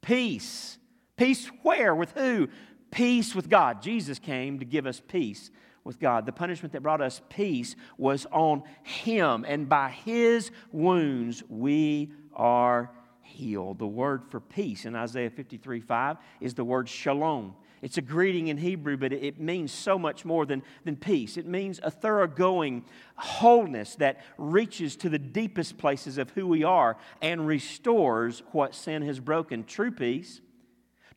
Peace. 0.00 0.78
Peace 1.20 1.48
where? 1.62 1.94
With 1.94 2.12
who? 2.12 2.48
Peace 2.90 3.34
with 3.34 3.50
God. 3.50 3.82
Jesus 3.82 4.18
came 4.18 4.58
to 4.58 4.64
give 4.64 4.86
us 4.86 5.02
peace 5.06 5.50
with 5.84 6.00
God. 6.00 6.24
The 6.24 6.32
punishment 6.32 6.72
that 6.72 6.82
brought 6.82 7.02
us 7.02 7.20
peace 7.28 7.76
was 7.98 8.26
on 8.32 8.62
him, 8.84 9.44
and 9.46 9.68
by 9.68 9.90
his 9.90 10.50
wounds 10.72 11.42
we 11.46 12.10
are 12.32 12.90
healed. 13.20 13.80
The 13.80 13.86
word 13.86 14.24
for 14.30 14.40
peace 14.40 14.86
in 14.86 14.96
Isaiah 14.96 15.28
53 15.28 15.80
5 15.80 16.16
is 16.40 16.54
the 16.54 16.64
word 16.64 16.88
shalom. 16.88 17.54
It's 17.82 17.98
a 17.98 18.02
greeting 18.02 18.48
in 18.48 18.56
Hebrew, 18.56 18.96
but 18.96 19.12
it 19.12 19.38
means 19.38 19.72
so 19.72 19.98
much 19.98 20.24
more 20.24 20.46
than, 20.46 20.62
than 20.86 20.96
peace. 20.96 21.36
It 21.36 21.46
means 21.46 21.80
a 21.82 21.90
thoroughgoing 21.90 22.86
wholeness 23.16 23.94
that 23.96 24.24
reaches 24.38 24.96
to 24.96 25.10
the 25.10 25.18
deepest 25.18 25.76
places 25.76 26.16
of 26.16 26.30
who 26.30 26.46
we 26.46 26.64
are 26.64 26.96
and 27.20 27.46
restores 27.46 28.42
what 28.52 28.74
sin 28.74 29.02
has 29.02 29.20
broken. 29.20 29.64
True 29.64 29.90
peace, 29.90 30.40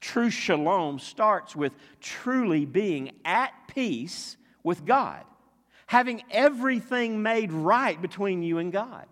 true 0.04 0.30
shalom 0.30 1.00
starts 1.00 1.56
with 1.56 1.74
truly 2.02 2.66
being 2.66 3.12
at 3.24 3.52
peace 3.68 4.36
with 4.62 4.86
God, 4.86 5.24
having 5.88 6.22
everything 6.30 7.24
made 7.24 7.52
right 7.52 8.00
between 8.02 8.44
you 8.44 8.58
and 8.58 8.72
God, 8.72 9.06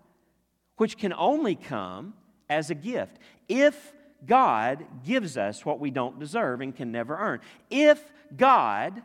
which 0.75 0.97
can 0.97 1.13
only 1.13 1.55
come 1.55 2.13
as 2.49 2.69
a 2.69 2.75
gift. 2.75 3.17
If 3.47 3.93
God 4.25 4.85
gives 5.05 5.37
us 5.37 5.65
what 5.65 5.79
we 5.79 5.91
don't 5.91 6.19
deserve 6.19 6.61
and 6.61 6.75
can 6.75 6.91
never 6.91 7.17
earn. 7.17 7.39
If 7.69 8.03
God 8.35 9.01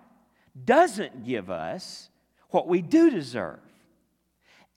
doesn't 0.65 1.25
give 1.25 1.51
us 1.51 2.11
what 2.51 2.69
we 2.69 2.83
do 2.83 3.11
deserve, 3.11 3.61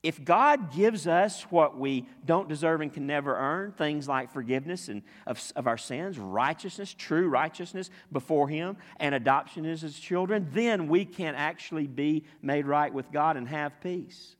If 0.02 0.24
God 0.24 0.74
gives 0.74 1.08
us 1.08 1.43
what 1.50 1.78
we 1.78 2.08
don't 2.26 2.47
deserve 2.47 2.80
and 2.80 2.93
can 2.93 3.06
never 3.06 3.36
earn, 3.36 3.74
things 3.74 4.08
like 4.08 4.32
forgiveness 4.32 4.88
and 4.88 5.02
of, 5.28 5.41
of 5.58 5.68
our 5.68 5.78
sins, 5.78 6.18
righteousness, 6.18 6.95
true 6.97 7.28
righteousness 7.28 7.89
before 8.10 8.47
Him, 8.47 8.78
and 8.97 9.14
adoption 9.14 9.66
as 9.66 9.82
His 9.82 10.00
children, 10.00 10.47
then 10.54 10.88
we 10.88 11.04
can 11.04 11.36
actually 11.36 11.86
be 11.86 12.24
made 12.41 12.66
right 12.66 12.93
with 12.93 13.12
God 13.12 13.36
and 13.36 13.47
have 13.50 13.82
peace. 13.82 14.38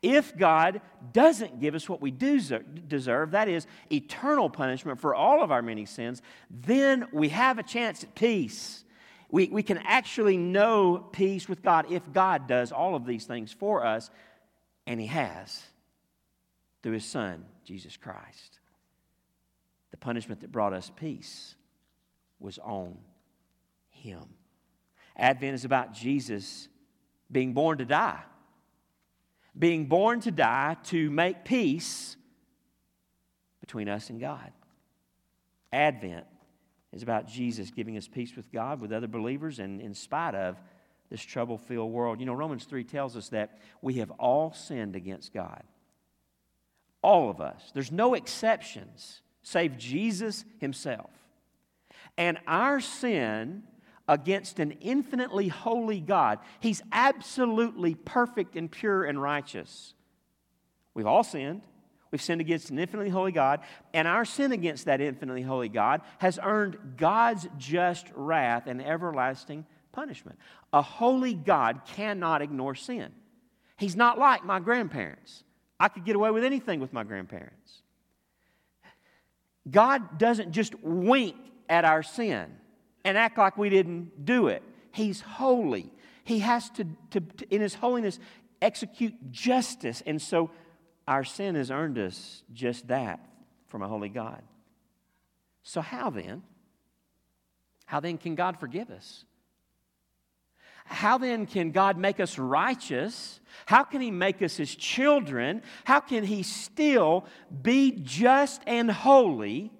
If 0.00 0.34
God 0.34 0.80
doesn't 1.12 1.60
give 1.60 1.74
us 1.74 1.88
what 1.90 2.00
we 2.00 2.10
do 2.10 2.40
deserve, 2.88 3.32
that 3.32 3.48
is 3.48 3.66
eternal 3.92 4.48
punishment 4.48 4.98
for 4.98 5.14
all 5.14 5.42
of 5.42 5.50
our 5.50 5.60
many 5.60 5.84
sins, 5.84 6.22
then 6.50 7.06
we 7.12 7.28
have 7.28 7.58
a 7.58 7.62
chance 7.62 8.02
at 8.02 8.14
peace. 8.14 8.84
We, 9.30 9.48
we 9.48 9.62
can 9.62 9.78
actually 9.78 10.38
know 10.38 10.98
peace 11.12 11.48
with 11.48 11.62
God 11.62 11.90
if 11.90 12.10
God 12.12 12.46
does 12.46 12.72
all 12.72 12.94
of 12.94 13.04
these 13.04 13.26
things 13.26 13.52
for 13.52 13.84
us 13.84 14.10
and 14.86 15.00
He 15.00 15.06
has 15.06 15.62
through 16.82 16.92
His 16.92 17.04
Son, 17.04 17.44
Jesus 17.64 17.96
Christ. 17.96 18.60
The 19.90 19.96
punishment 19.96 20.40
that 20.42 20.52
brought 20.52 20.72
us 20.72 20.90
peace 20.94 21.54
was 22.38 22.58
on 22.58 22.96
Him. 23.90 24.24
Advent 25.16 25.54
is 25.54 25.64
about 25.64 25.92
Jesus 25.92 26.68
being 27.30 27.54
born 27.54 27.78
to 27.78 27.84
die, 27.84 28.20
being 29.58 29.86
born 29.86 30.20
to 30.20 30.30
die 30.30 30.76
to 30.84 31.10
make 31.10 31.44
peace 31.44 32.16
between 33.60 33.88
us 33.88 34.10
and 34.10 34.20
God. 34.20 34.52
Advent 35.72 36.26
is 36.92 37.02
about 37.02 37.26
Jesus 37.26 37.70
giving 37.70 37.96
us 37.96 38.06
peace 38.06 38.36
with 38.36 38.52
God, 38.52 38.80
with 38.80 38.92
other 38.92 39.08
believers, 39.08 39.58
and 39.58 39.80
in 39.80 39.92
spite 39.92 40.34
of 40.34 40.56
this 41.10 41.22
trouble 41.22 41.58
filled 41.58 41.92
world. 41.92 42.20
You 42.20 42.26
know, 42.26 42.34
Romans 42.34 42.64
3 42.64 42.84
tells 42.84 43.16
us 43.16 43.28
that 43.30 43.58
we 43.80 43.94
have 43.94 44.10
all 44.12 44.52
sinned 44.52 44.96
against 44.96 45.32
God. 45.32 45.62
All 47.02 47.30
of 47.30 47.40
us. 47.40 47.70
There's 47.72 47.92
no 47.92 48.14
exceptions, 48.14 49.20
save 49.42 49.78
Jesus 49.78 50.44
himself. 50.58 51.10
And 52.18 52.38
our 52.46 52.80
sin 52.80 53.62
against 54.08 54.58
an 54.58 54.72
infinitely 54.80 55.48
holy 55.48 56.00
God, 56.00 56.38
he's 56.60 56.82
absolutely 56.92 57.94
perfect 57.94 58.56
and 58.56 58.70
pure 58.70 59.04
and 59.04 59.20
righteous. 59.20 59.94
We've 60.94 61.06
all 61.06 61.22
sinned. 61.22 61.62
We've 62.10 62.22
sinned 62.22 62.40
against 62.40 62.70
an 62.70 62.78
infinitely 62.78 63.10
holy 63.10 63.32
God, 63.32 63.60
and 63.92 64.06
our 64.06 64.24
sin 64.24 64.52
against 64.52 64.84
that 64.84 65.00
infinitely 65.00 65.42
holy 65.42 65.68
God 65.68 66.02
has 66.18 66.38
earned 66.42 66.94
God's 66.96 67.48
just 67.58 68.06
wrath 68.14 68.68
and 68.68 68.80
everlasting 68.80 69.66
punishment. 69.96 70.38
A 70.72 70.82
holy 70.82 71.34
God 71.34 71.80
cannot 71.86 72.42
ignore 72.42 72.74
sin. 72.74 73.10
He's 73.78 73.96
not 73.96 74.18
like 74.18 74.44
my 74.44 74.60
grandparents. 74.60 75.42
I 75.80 75.88
could 75.88 76.04
get 76.04 76.14
away 76.16 76.30
with 76.30 76.44
anything 76.44 76.80
with 76.80 76.92
my 76.92 77.02
grandparents. 77.02 77.82
God 79.68 80.18
doesn't 80.18 80.52
just 80.52 80.74
wink 80.82 81.36
at 81.68 81.84
our 81.84 82.02
sin 82.02 82.46
and 83.04 83.18
act 83.18 83.38
like 83.38 83.56
we 83.56 83.68
didn't 83.70 84.24
do 84.24 84.48
it. 84.48 84.62
He's 84.92 85.20
holy. 85.20 85.90
He 86.24 86.40
has 86.40 86.70
to, 86.70 86.86
to, 87.10 87.20
to, 87.20 87.54
in 87.54 87.60
His 87.60 87.74
holiness, 87.74 88.18
execute 88.62 89.14
justice. 89.30 90.02
And 90.06 90.20
so 90.20 90.50
our 91.08 91.24
sin 91.24 91.54
has 91.54 91.70
earned 91.70 91.98
us 91.98 92.42
just 92.52 92.88
that 92.88 93.20
from 93.66 93.82
a 93.82 93.88
holy 93.88 94.08
God. 94.08 94.42
So, 95.62 95.80
how 95.80 96.10
then? 96.10 96.42
How 97.86 98.00
then 98.00 98.18
can 98.18 98.34
God 98.34 98.58
forgive 98.60 98.90
us? 98.90 99.24
How 100.86 101.18
then 101.18 101.46
can 101.46 101.72
God 101.72 101.98
make 101.98 102.20
us 102.20 102.38
righteous? 102.38 103.40
How 103.66 103.82
can 103.82 104.00
He 104.00 104.10
make 104.10 104.40
us 104.40 104.56
His 104.56 104.74
children? 104.74 105.62
How 105.84 106.00
can 106.00 106.24
He 106.24 106.42
still 106.42 107.26
be 107.62 107.90
just 107.92 108.62
and 108.66 108.90
holy 108.90 109.72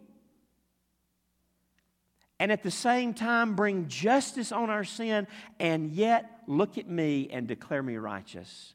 and 2.39 2.53
at 2.53 2.63
the 2.63 2.71
same 2.71 3.15
time 3.15 3.55
bring 3.55 3.89
justice 3.89 4.53
on 4.53 4.69
our 4.69 4.85
sin 4.85 5.27
and 5.59 5.91
yet 5.91 6.43
look 6.47 6.77
at 6.77 6.89
me 6.89 7.29
and 7.31 7.47
declare 7.47 7.83
me 7.83 7.97
righteous? 7.97 8.75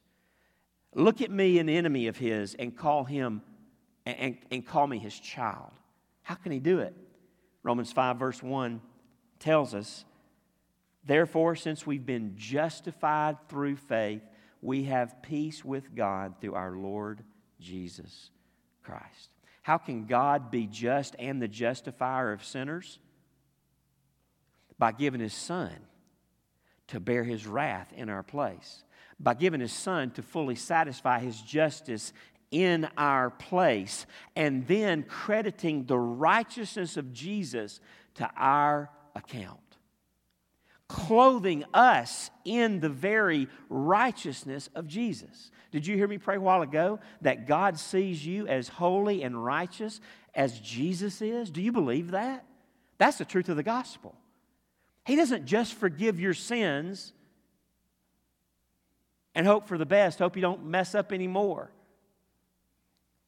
Look 0.94 1.20
at 1.20 1.30
me, 1.30 1.58
an 1.58 1.68
enemy 1.68 2.06
of 2.06 2.16
His, 2.16 2.54
and 2.54 2.76
call 2.76 3.04
Him 3.04 3.42
and, 4.04 4.36
and, 4.50 4.66
call 4.66 4.86
me 4.86 4.98
His 4.98 5.18
child. 5.18 5.70
How 6.22 6.34
can 6.34 6.52
He 6.52 6.58
do 6.58 6.80
it? 6.80 6.94
Romans 7.62 7.92
5, 7.92 8.16
verse 8.16 8.42
1 8.42 8.80
tells 9.38 9.74
us 9.74 10.04
Therefore, 11.04 11.56
since 11.56 11.86
we've 11.86 12.06
been 12.06 12.34
justified 12.36 13.36
through 13.48 13.76
faith, 13.76 14.22
we 14.60 14.84
have 14.84 15.22
peace 15.22 15.64
with 15.64 15.94
God 15.94 16.34
through 16.40 16.54
our 16.54 16.76
Lord 16.76 17.24
Jesus 17.60 18.30
Christ. 18.82 19.30
How 19.62 19.78
can 19.78 20.06
God 20.06 20.50
be 20.50 20.66
just 20.66 21.16
and 21.18 21.42
the 21.42 21.48
justifier 21.48 22.32
of 22.32 22.44
sinners? 22.44 22.98
By 24.78 24.92
giving 24.92 25.20
His 25.20 25.34
Son 25.34 25.72
to 26.88 27.00
bear 27.00 27.24
His 27.24 27.46
wrath 27.46 27.92
in 27.96 28.08
our 28.08 28.22
place, 28.22 28.84
by 29.18 29.34
giving 29.34 29.60
His 29.60 29.72
Son 29.72 30.12
to 30.12 30.22
fully 30.22 30.56
satisfy 30.56 31.18
His 31.18 31.40
justice 31.40 32.12
in 32.52 32.88
our 32.96 33.30
place, 33.30 34.06
and 34.36 34.66
then 34.66 35.02
crediting 35.04 35.86
the 35.86 35.98
righteousness 35.98 36.96
of 36.96 37.12
Jesus 37.12 37.80
to 38.14 38.30
our 38.36 38.90
account 39.16 39.71
clothing 40.92 41.64
us 41.72 42.30
in 42.44 42.80
the 42.80 42.90
very 42.90 43.48
righteousness 43.70 44.68
of 44.74 44.86
Jesus. 44.86 45.50
Did 45.70 45.86
you 45.86 45.96
hear 45.96 46.06
me 46.06 46.18
pray 46.18 46.36
a 46.36 46.40
while 46.40 46.60
ago 46.60 47.00
that 47.22 47.46
God 47.46 47.78
sees 47.78 48.26
you 48.26 48.46
as 48.46 48.68
holy 48.68 49.22
and 49.22 49.42
righteous 49.42 50.02
as 50.34 50.60
Jesus 50.60 51.22
is? 51.22 51.50
Do 51.50 51.62
you 51.62 51.72
believe 51.72 52.10
that? 52.10 52.44
That's 52.98 53.16
the 53.16 53.24
truth 53.24 53.48
of 53.48 53.56
the 53.56 53.62
gospel. 53.62 54.14
He 55.06 55.16
doesn't 55.16 55.46
just 55.46 55.72
forgive 55.72 56.20
your 56.20 56.34
sins 56.34 57.14
and 59.34 59.46
hope 59.46 59.66
for 59.66 59.78
the 59.78 59.86
best, 59.86 60.18
hope 60.18 60.36
you 60.36 60.42
don't 60.42 60.66
mess 60.66 60.94
up 60.94 61.10
anymore. 61.10 61.70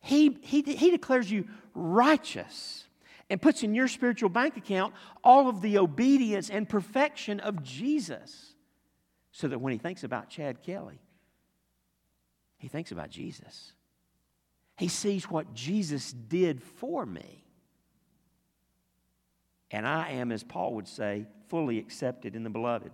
He, 0.00 0.36
he, 0.42 0.60
he 0.60 0.90
declares 0.90 1.30
you 1.30 1.48
righteous 1.74 2.83
and 3.30 3.40
puts 3.40 3.62
in 3.62 3.74
your 3.74 3.88
spiritual 3.88 4.28
bank 4.28 4.56
account 4.56 4.94
all 5.22 5.48
of 5.48 5.60
the 5.62 5.78
obedience 5.78 6.50
and 6.50 6.68
perfection 6.68 7.40
of 7.40 7.62
Jesus. 7.62 8.54
So 9.32 9.48
that 9.48 9.60
when 9.60 9.72
he 9.72 9.78
thinks 9.78 10.04
about 10.04 10.28
Chad 10.28 10.62
Kelly, 10.62 11.00
he 12.56 12.68
thinks 12.68 12.92
about 12.92 13.10
Jesus. 13.10 13.72
He 14.76 14.88
sees 14.88 15.28
what 15.28 15.54
Jesus 15.54 16.12
did 16.12 16.62
for 16.62 17.04
me. 17.04 17.44
And 19.70 19.86
I 19.86 20.10
am, 20.10 20.30
as 20.30 20.44
Paul 20.44 20.74
would 20.74 20.86
say, 20.86 21.26
fully 21.48 21.78
accepted 21.78 22.36
in 22.36 22.44
the 22.44 22.50
beloved. 22.50 22.92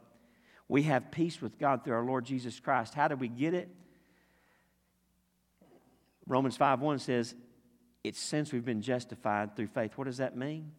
We 0.66 0.84
have 0.84 1.10
peace 1.10 1.42
with 1.42 1.58
God 1.58 1.84
through 1.84 1.94
our 1.94 2.04
Lord 2.04 2.24
Jesus 2.24 2.58
Christ. 2.58 2.94
How 2.94 3.08
do 3.08 3.16
we 3.16 3.28
get 3.28 3.54
it? 3.54 3.68
Romans 6.26 6.56
5 6.56 6.80
1 6.80 6.98
says, 7.00 7.34
it's 8.02 8.18
since 8.18 8.52
we've 8.52 8.64
been 8.64 8.82
justified 8.82 9.56
through 9.56 9.68
faith. 9.68 9.92
What 9.96 10.04
does 10.04 10.18
that 10.18 10.36
mean? 10.36 10.72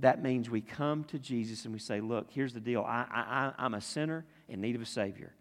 That 0.00 0.22
means 0.22 0.48
we 0.48 0.62
come 0.62 1.04
to 1.04 1.18
Jesus 1.18 1.64
and 1.64 1.72
we 1.72 1.78
say, 1.78 2.00
Look, 2.00 2.28
here's 2.30 2.54
the 2.54 2.60
deal. 2.60 2.82
I, 2.82 3.04
I, 3.10 3.52
I'm 3.64 3.74
a 3.74 3.80
sinner 3.80 4.24
in 4.48 4.60
need 4.60 4.74
of 4.74 4.82
a 4.82 4.86
Savior. 4.86 5.34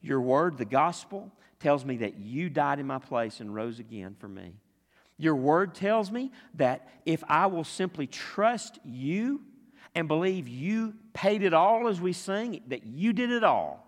Your 0.00 0.20
word, 0.20 0.56
the 0.56 0.64
gospel, 0.64 1.30
tells 1.60 1.84
me 1.84 1.98
that 1.98 2.18
you 2.18 2.48
died 2.48 2.78
in 2.78 2.86
my 2.86 2.98
place 2.98 3.40
and 3.40 3.54
rose 3.54 3.78
again 3.78 4.16
for 4.18 4.28
me. 4.28 4.54
Your 5.18 5.36
word 5.36 5.74
tells 5.74 6.10
me 6.10 6.32
that 6.54 6.88
if 7.04 7.22
I 7.28 7.46
will 7.46 7.64
simply 7.64 8.06
trust 8.06 8.78
you 8.82 9.42
and 9.94 10.08
believe 10.08 10.48
you 10.48 10.94
paid 11.12 11.42
it 11.42 11.52
all 11.52 11.88
as 11.88 12.00
we 12.00 12.14
sing, 12.14 12.62
that 12.68 12.86
you 12.86 13.12
did 13.12 13.30
it 13.30 13.44
all, 13.44 13.86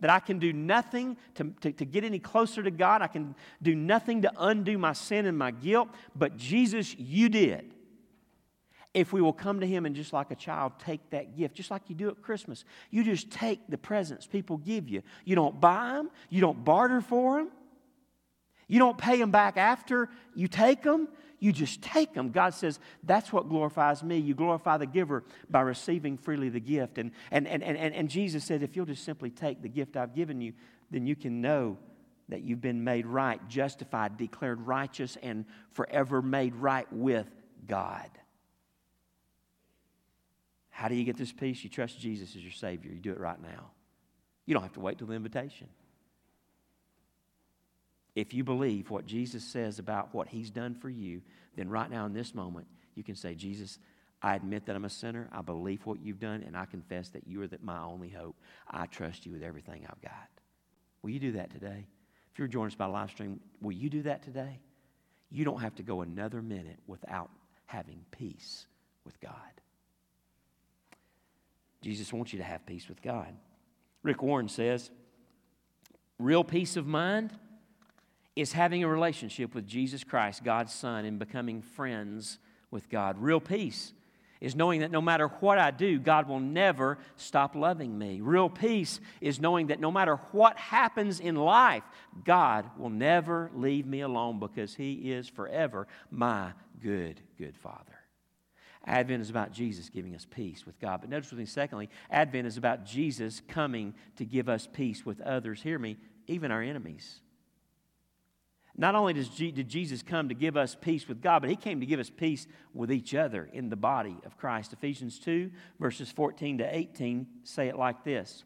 that 0.00 0.10
I 0.10 0.20
can 0.20 0.38
do 0.38 0.52
nothing 0.52 1.16
to, 1.34 1.52
to, 1.60 1.72
to, 1.72 1.84
get 1.84 2.04
any 2.04 2.18
closer 2.18 2.62
to 2.62 2.70
God. 2.70 3.02
I 3.02 3.08
can 3.08 3.34
do 3.62 3.74
nothing 3.74 4.22
to 4.22 4.32
undo 4.38 4.78
my 4.78 4.92
sin 4.92 5.26
and 5.26 5.36
my 5.36 5.50
guilt. 5.50 5.88
But 6.14 6.36
Jesus, 6.36 6.94
you 6.96 7.28
did. 7.28 7.74
If 8.94 9.12
we 9.12 9.20
will 9.20 9.32
come 9.32 9.60
to 9.60 9.66
Him 9.66 9.86
and 9.86 9.94
just 9.94 10.12
like 10.12 10.30
a 10.30 10.34
child, 10.34 10.72
take 10.78 11.10
that 11.10 11.36
gift, 11.36 11.54
just 11.54 11.70
like 11.70 11.82
you 11.88 11.94
do 11.94 12.08
at 12.08 12.22
Christmas, 12.22 12.64
you 12.90 13.04
just 13.04 13.30
take 13.30 13.60
the 13.68 13.78
presents 13.78 14.26
people 14.26 14.56
give 14.56 14.88
you. 14.88 15.02
You 15.24 15.36
don't 15.36 15.60
buy 15.60 15.92
them, 15.92 16.10
you 16.30 16.40
don't 16.40 16.64
barter 16.64 17.00
for 17.00 17.38
them, 17.38 17.50
you 18.66 18.78
don't 18.78 18.96
pay 18.96 19.18
them 19.18 19.30
back 19.30 19.56
after 19.56 20.08
you 20.34 20.48
take 20.48 20.82
them. 20.82 21.08
You 21.40 21.52
just 21.52 21.82
take 21.82 22.14
them. 22.14 22.30
God 22.30 22.54
says, 22.54 22.80
that's 23.04 23.32
what 23.32 23.48
glorifies 23.48 24.02
me. 24.02 24.18
You 24.18 24.34
glorify 24.34 24.76
the 24.76 24.86
giver 24.86 25.22
by 25.48 25.60
receiving 25.60 26.16
freely 26.16 26.48
the 26.48 26.60
gift. 26.60 26.98
And, 26.98 27.12
and, 27.30 27.46
and, 27.46 27.62
and, 27.62 27.76
and 27.76 28.08
Jesus 28.08 28.44
said, 28.44 28.62
if 28.62 28.74
you'll 28.74 28.86
just 28.86 29.04
simply 29.04 29.30
take 29.30 29.62
the 29.62 29.68
gift 29.68 29.96
I've 29.96 30.14
given 30.14 30.40
you, 30.40 30.52
then 30.90 31.06
you 31.06 31.14
can 31.14 31.40
know 31.40 31.78
that 32.28 32.42
you've 32.42 32.60
been 32.60 32.82
made 32.84 33.06
right, 33.06 33.40
justified, 33.48 34.16
declared 34.16 34.66
righteous, 34.66 35.16
and 35.22 35.44
forever 35.72 36.20
made 36.20 36.54
right 36.56 36.92
with 36.92 37.28
God. 37.66 38.10
How 40.70 40.88
do 40.88 40.94
you 40.94 41.04
get 41.04 41.16
this 41.16 41.32
peace? 41.32 41.64
You 41.64 41.70
trust 41.70 41.98
Jesus 41.98 42.36
as 42.36 42.42
your 42.42 42.52
Savior. 42.52 42.92
You 42.92 43.00
do 43.00 43.12
it 43.12 43.18
right 43.18 43.40
now. 43.40 43.70
You 44.46 44.54
don't 44.54 44.62
have 44.62 44.74
to 44.74 44.80
wait 44.80 44.98
till 44.98 45.06
the 45.06 45.14
invitation. 45.14 45.68
If 48.18 48.34
you 48.34 48.42
believe 48.42 48.90
what 48.90 49.06
Jesus 49.06 49.44
says 49.44 49.78
about 49.78 50.12
what 50.12 50.26
he's 50.26 50.50
done 50.50 50.74
for 50.74 50.90
you, 50.90 51.22
then 51.54 51.68
right 51.68 51.88
now 51.88 52.04
in 52.04 52.12
this 52.12 52.34
moment, 52.34 52.66
you 52.96 53.04
can 53.04 53.14
say, 53.14 53.36
Jesus, 53.36 53.78
I 54.20 54.34
admit 54.34 54.66
that 54.66 54.74
I'm 54.74 54.86
a 54.86 54.90
sinner. 54.90 55.28
I 55.30 55.40
believe 55.40 55.86
what 55.86 56.00
you've 56.00 56.18
done, 56.18 56.42
and 56.44 56.56
I 56.56 56.64
confess 56.64 57.10
that 57.10 57.28
you 57.28 57.40
are 57.42 57.48
my 57.62 57.80
only 57.80 58.08
hope. 58.08 58.34
I 58.68 58.86
trust 58.86 59.24
you 59.24 59.30
with 59.30 59.44
everything 59.44 59.86
I've 59.88 60.02
got. 60.02 60.28
Will 61.00 61.10
you 61.10 61.20
do 61.20 61.30
that 61.30 61.52
today? 61.52 61.86
If 62.32 62.40
you're 62.40 62.48
joining 62.48 62.72
us 62.72 62.74
by 62.74 62.86
live 62.86 63.10
stream, 63.10 63.38
will 63.62 63.70
you 63.70 63.88
do 63.88 64.02
that 64.02 64.24
today? 64.24 64.58
You 65.30 65.44
don't 65.44 65.60
have 65.60 65.76
to 65.76 65.84
go 65.84 66.00
another 66.00 66.42
minute 66.42 66.80
without 66.88 67.30
having 67.66 68.00
peace 68.10 68.66
with 69.04 69.20
God. 69.20 69.32
Jesus 71.82 72.12
wants 72.12 72.32
you 72.32 72.40
to 72.40 72.44
have 72.44 72.66
peace 72.66 72.88
with 72.88 73.00
God. 73.00 73.32
Rick 74.02 74.24
Warren 74.24 74.48
says, 74.48 74.90
real 76.18 76.42
peace 76.42 76.76
of 76.76 76.84
mind 76.84 77.30
is 78.38 78.52
having 78.52 78.84
a 78.84 78.88
relationship 78.88 79.52
with 79.52 79.66
Jesus 79.66 80.04
Christ, 80.04 80.44
God's 80.44 80.72
Son, 80.72 81.04
and 81.04 81.18
becoming 81.18 81.60
friends 81.60 82.38
with 82.70 82.88
God. 82.88 83.18
Real 83.18 83.40
peace 83.40 83.92
is 84.40 84.54
knowing 84.54 84.80
that 84.80 84.92
no 84.92 85.00
matter 85.00 85.26
what 85.40 85.58
I 85.58 85.72
do, 85.72 85.98
God 85.98 86.28
will 86.28 86.38
never 86.38 86.98
stop 87.16 87.56
loving 87.56 87.98
me. 87.98 88.20
Real 88.20 88.48
peace 88.48 89.00
is 89.20 89.40
knowing 89.40 89.66
that 89.66 89.80
no 89.80 89.90
matter 89.90 90.20
what 90.30 90.56
happens 90.56 91.18
in 91.18 91.34
life, 91.34 91.82
God 92.24 92.70
will 92.78 92.90
never 92.90 93.50
leave 93.54 93.86
me 93.86 94.02
alone 94.02 94.38
because 94.38 94.72
He 94.72 95.10
is 95.10 95.28
forever 95.28 95.88
my 96.08 96.52
good, 96.80 97.20
good 97.38 97.56
Father. 97.56 97.98
Advent 98.86 99.20
is 99.20 99.30
about 99.30 99.50
Jesus 99.50 99.88
giving 99.88 100.14
us 100.14 100.28
peace 100.30 100.64
with 100.64 100.78
God. 100.78 101.00
But 101.00 101.10
notice 101.10 101.32
with 101.32 101.40
me, 101.40 101.46
secondly, 101.46 101.90
Advent 102.08 102.46
is 102.46 102.56
about 102.56 102.86
Jesus 102.86 103.42
coming 103.48 103.94
to 104.14 104.24
give 104.24 104.48
us 104.48 104.68
peace 104.72 105.04
with 105.04 105.20
others. 105.22 105.60
Hear 105.60 105.80
me, 105.80 105.96
even 106.28 106.52
our 106.52 106.62
enemies. 106.62 107.18
Not 108.80 108.94
only 108.94 109.12
does 109.12 109.28
G- 109.28 109.50
did 109.50 109.68
Jesus 109.68 110.02
come 110.02 110.28
to 110.28 110.36
give 110.36 110.56
us 110.56 110.76
peace 110.80 111.08
with 111.08 111.20
God, 111.20 111.40
but 111.40 111.50
he 111.50 111.56
came 111.56 111.80
to 111.80 111.86
give 111.86 111.98
us 111.98 112.10
peace 112.10 112.46
with 112.72 112.92
each 112.92 113.12
other 113.12 113.50
in 113.52 113.68
the 113.68 113.76
body 113.76 114.16
of 114.24 114.36
Christ. 114.38 114.72
Ephesians 114.72 115.18
2, 115.18 115.50
verses 115.80 116.12
14 116.12 116.58
to 116.58 116.76
18 116.76 117.26
say 117.42 117.66
it 117.66 117.76
like 117.76 118.04
this. 118.04 118.44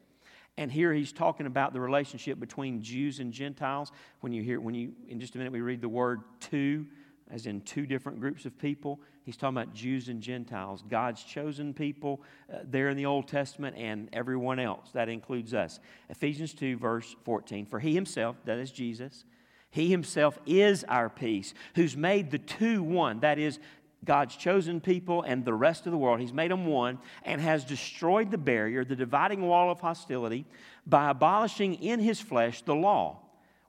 And 0.56 0.72
here 0.72 0.92
he's 0.92 1.12
talking 1.12 1.44
about 1.44 1.74
the 1.74 1.80
relationship 1.80 2.40
between 2.40 2.82
Jews 2.82 3.20
and 3.20 3.30
Gentiles. 3.30 3.92
When 4.20 4.32
you 4.32 4.42
hear, 4.42 4.58
when 4.58 4.74
you, 4.74 4.92
in 5.06 5.20
just 5.20 5.34
a 5.34 5.38
minute, 5.38 5.52
we 5.52 5.60
read 5.60 5.82
the 5.82 5.88
word 5.88 6.22
two, 6.40 6.86
as 7.30 7.46
in 7.46 7.60
two 7.60 7.84
different 7.84 8.18
groups 8.18 8.46
of 8.46 8.58
people. 8.58 9.00
He's 9.24 9.36
talking 9.36 9.56
about 9.56 9.74
Jews 9.74 10.08
and 10.08 10.22
Gentiles, 10.22 10.82
God's 10.88 11.22
chosen 11.22 11.74
people 11.74 12.22
uh, 12.52 12.58
there 12.64 12.88
in 12.88 12.96
the 12.96 13.06
Old 13.06 13.28
Testament, 13.28 13.76
and 13.76 14.08
everyone 14.14 14.58
else. 14.58 14.90
That 14.92 15.10
includes 15.10 15.52
us. 15.52 15.78
Ephesians 16.08 16.54
2, 16.54 16.78
verse 16.78 17.14
14. 17.24 17.66
For 17.66 17.78
he 17.78 17.94
himself, 17.94 18.36
that 18.46 18.58
is 18.58 18.70
Jesus, 18.70 19.24
he 19.72 19.90
himself 19.90 20.38
is 20.46 20.84
our 20.84 21.08
peace, 21.08 21.54
who's 21.74 21.96
made 21.96 22.30
the 22.30 22.38
two 22.38 22.82
one. 22.82 23.20
That 23.20 23.38
is, 23.38 23.58
God's 24.04 24.36
chosen 24.36 24.80
people 24.80 25.22
and 25.22 25.44
the 25.44 25.54
rest 25.54 25.86
of 25.86 25.92
the 25.92 25.98
world. 25.98 26.20
He's 26.20 26.32
made 26.32 26.50
them 26.50 26.66
one 26.66 26.98
and 27.24 27.40
has 27.40 27.64
destroyed 27.64 28.30
the 28.30 28.38
barrier, 28.38 28.84
the 28.84 28.94
dividing 28.94 29.42
wall 29.42 29.70
of 29.70 29.80
hostility, 29.80 30.44
by 30.86 31.08
abolishing 31.08 31.74
in 31.82 32.00
his 32.00 32.20
flesh 32.20 32.62
the 32.62 32.74
law 32.74 33.18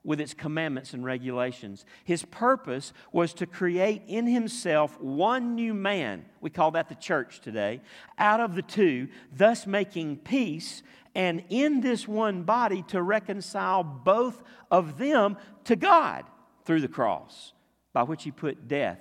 with 0.04 0.20
its 0.20 0.34
commandments 0.34 0.92
and 0.92 1.04
regulations. 1.04 1.86
His 2.04 2.24
purpose 2.26 2.92
was 3.10 3.32
to 3.34 3.46
create 3.46 4.02
in 4.06 4.26
himself 4.26 5.00
one 5.00 5.54
new 5.54 5.72
man, 5.72 6.26
we 6.40 6.50
call 6.50 6.72
that 6.72 6.88
the 6.88 6.94
church 6.94 7.40
today, 7.40 7.80
out 8.18 8.40
of 8.40 8.54
the 8.54 8.62
two, 8.62 9.08
thus 9.34 9.66
making 9.66 10.18
peace, 10.18 10.82
and 11.14 11.42
in 11.48 11.80
this 11.80 12.06
one 12.06 12.42
body 12.42 12.82
to 12.88 13.00
reconcile 13.00 13.82
both 13.82 14.42
of 14.70 14.98
them 14.98 15.36
to 15.64 15.74
God 15.74 16.24
through 16.64 16.82
the 16.82 16.88
cross, 16.88 17.52
by 17.92 18.02
which 18.02 18.24
he 18.24 18.30
put 18.30 18.68
death, 18.68 18.98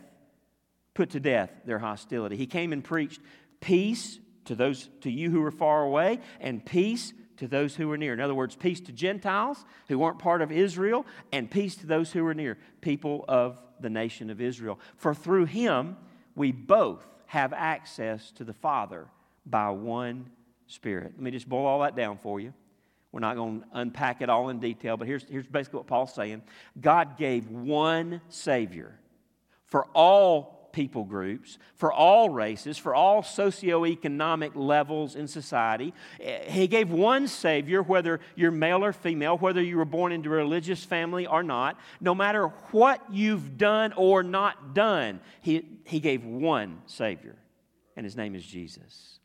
put 0.94 1.10
to 1.12 1.20
death 1.20 1.52
their 1.66 1.80
hostility. 1.80 2.38
He 2.38 2.48
came 2.48 2.72
and 2.72 2.84
preached 2.84 3.20
peace 3.60 4.20
to 4.46 4.56
those 4.56 4.90
to 5.02 5.12
you 5.12 5.30
who 5.32 5.44
are 5.44 5.52
far 5.52 5.84
away 5.84 6.20
and 6.40 6.66
peace 6.66 7.14
to 7.38 7.48
those 7.48 7.76
who 7.76 7.88
were 7.88 7.98
near. 7.98 8.14
In 8.14 8.20
other 8.20 8.36
words, 8.36 8.56
peace 8.56 8.80
to 8.82 8.92
Gentiles 8.92 9.64
who 9.88 10.00
weren't 10.00 10.20
part 10.20 10.42
of 10.42 10.52
Israel, 10.52 11.06
and 11.32 11.50
peace 11.50 11.76
to 11.78 11.86
those 11.86 12.12
who 12.12 12.24
were 12.24 12.34
near, 12.34 12.58
people 12.82 13.26
of 13.28 13.58
the 13.80 13.90
nation 13.90 14.30
of 14.30 14.42
Israel. 14.42 14.80
For 14.98 15.14
through 15.14 15.46
him 15.46 15.98
we 16.36 16.52
both 16.52 17.06
have 17.28 17.54
access 17.54 18.32
to 18.32 18.44
the 18.44 18.54
Father 18.54 19.08
by 19.46 19.70
one 19.70 20.30
Spirit. 20.68 21.14
Let 21.16 21.22
me 21.22 21.32
just 21.32 21.50
boil 21.50 21.66
all 21.66 21.82
that 21.82 21.96
down 21.96 22.18
for 22.18 22.40
you. 22.40 22.54
We're 23.12 23.20
not 23.20 23.36
going 23.36 23.62
to 23.62 23.68
unpack 23.74 24.22
it 24.22 24.30
all 24.30 24.50
in 24.50 24.60
detail, 24.60 24.98
but 24.98 25.08
here's, 25.08 25.24
here's 25.30 25.46
basically 25.46 25.78
what 25.78 25.88
Paul's 25.88 26.14
saying 26.14 26.42
God 26.80 27.18
gave 27.18 27.48
one 27.50 28.22
Savior 28.30 29.00
for 29.66 29.86
all 29.94 30.53
people 30.74 31.06
groups, 31.06 31.58
for 31.76 31.94
all 31.94 32.30
races, 32.30 32.78
for 32.78 32.94
all 32.94 33.22
socioeconomic 33.22 34.52
levels 34.56 35.16
in 35.16 35.28
society. 35.28 35.94
Eh, 36.20 36.52
he 36.52 36.68
gave 36.68 36.92
one 36.92 37.28
Savior, 37.30 37.82
whether 37.82 38.20
you're 38.36 38.52
male 38.52 38.84
or 38.84 38.92
female, 38.92 39.38
whether 39.38 39.62
you 39.62 39.78
were 39.78 39.86
born 39.86 40.12
into 40.12 40.30
a 40.30 40.36
religious 40.36 40.84
family 40.84 41.26
or 41.26 41.44
not, 41.44 41.80
no 42.02 42.14
matter 42.14 42.48
what 42.72 43.02
you've 43.10 43.58
done 43.58 43.94
or 43.94 44.24
not 44.24 44.74
done, 44.74 45.22
He, 45.40 45.80
he 45.86 46.02
gave 46.02 46.26
one 46.26 46.82
Savior, 46.88 47.38
and 47.96 48.04
His 48.04 48.18
name 48.18 48.36
is 48.36 48.46
Jesus. 48.46 49.20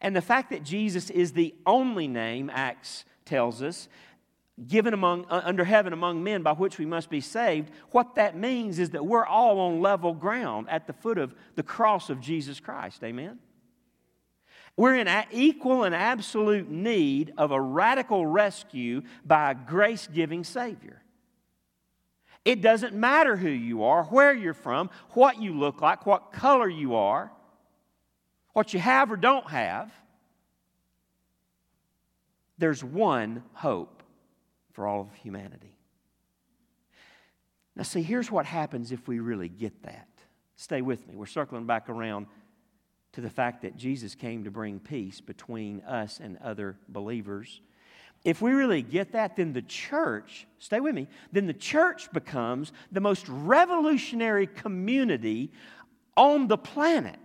And 0.00 0.14
the 0.16 0.22
fact 0.22 0.50
that 0.50 0.62
Jesus 0.62 1.10
is 1.10 1.32
the 1.32 1.54
only 1.66 2.08
name, 2.08 2.50
Acts 2.52 3.04
tells 3.24 3.62
us, 3.62 3.88
given 4.64 4.94
among, 4.94 5.26
uh, 5.26 5.42
under 5.44 5.64
heaven 5.64 5.92
among 5.92 6.24
men 6.24 6.42
by 6.42 6.52
which 6.52 6.78
we 6.78 6.86
must 6.86 7.10
be 7.10 7.20
saved, 7.20 7.70
what 7.90 8.14
that 8.14 8.36
means 8.36 8.78
is 8.78 8.90
that 8.90 9.04
we're 9.04 9.26
all 9.26 9.60
on 9.60 9.80
level 9.80 10.14
ground 10.14 10.66
at 10.70 10.86
the 10.86 10.94
foot 10.94 11.18
of 11.18 11.34
the 11.56 11.62
cross 11.62 12.08
of 12.08 12.20
Jesus 12.20 12.58
Christ. 12.58 13.04
Amen? 13.04 13.38
We're 14.76 14.96
in 14.96 15.08
equal 15.30 15.84
and 15.84 15.94
absolute 15.94 16.70
need 16.70 17.32
of 17.36 17.50
a 17.50 17.60
radical 17.60 18.26
rescue 18.26 19.02
by 19.24 19.50
a 19.50 19.54
grace 19.54 20.06
giving 20.06 20.44
Savior. 20.44 21.02
It 22.44 22.62
doesn't 22.62 22.94
matter 22.94 23.36
who 23.36 23.48
you 23.48 23.84
are, 23.84 24.04
where 24.04 24.32
you're 24.32 24.54
from, 24.54 24.90
what 25.10 25.40
you 25.40 25.52
look 25.58 25.80
like, 25.82 26.06
what 26.06 26.32
color 26.32 26.68
you 26.68 26.94
are, 26.94 27.32
what 28.52 28.72
you 28.72 28.80
have 28.80 29.10
or 29.10 29.16
don't 29.16 29.50
have. 29.50 29.92
There's 32.56 32.84
one 32.84 33.42
hope 33.52 33.95
for 34.76 34.86
all 34.86 35.00
of 35.00 35.14
humanity. 35.14 35.74
Now, 37.74 37.82
see, 37.82 38.02
here's 38.02 38.30
what 38.30 38.44
happens 38.44 38.92
if 38.92 39.08
we 39.08 39.20
really 39.20 39.48
get 39.48 39.82
that. 39.84 40.06
Stay 40.54 40.82
with 40.82 41.08
me. 41.08 41.14
We're 41.14 41.24
circling 41.24 41.64
back 41.64 41.88
around 41.88 42.26
to 43.12 43.22
the 43.22 43.30
fact 43.30 43.62
that 43.62 43.78
Jesus 43.78 44.14
came 44.14 44.44
to 44.44 44.50
bring 44.50 44.78
peace 44.78 45.18
between 45.18 45.80
us 45.80 46.20
and 46.20 46.36
other 46.44 46.76
believers. 46.90 47.62
If 48.22 48.42
we 48.42 48.52
really 48.52 48.82
get 48.82 49.12
that, 49.12 49.36
then 49.36 49.54
the 49.54 49.62
church, 49.62 50.46
stay 50.58 50.80
with 50.80 50.94
me, 50.94 51.08
then 51.32 51.46
the 51.46 51.54
church 51.54 52.12
becomes 52.12 52.70
the 52.92 53.00
most 53.00 53.26
revolutionary 53.30 54.46
community 54.46 55.52
on 56.18 56.48
the 56.48 56.58
planet. 56.58 57.18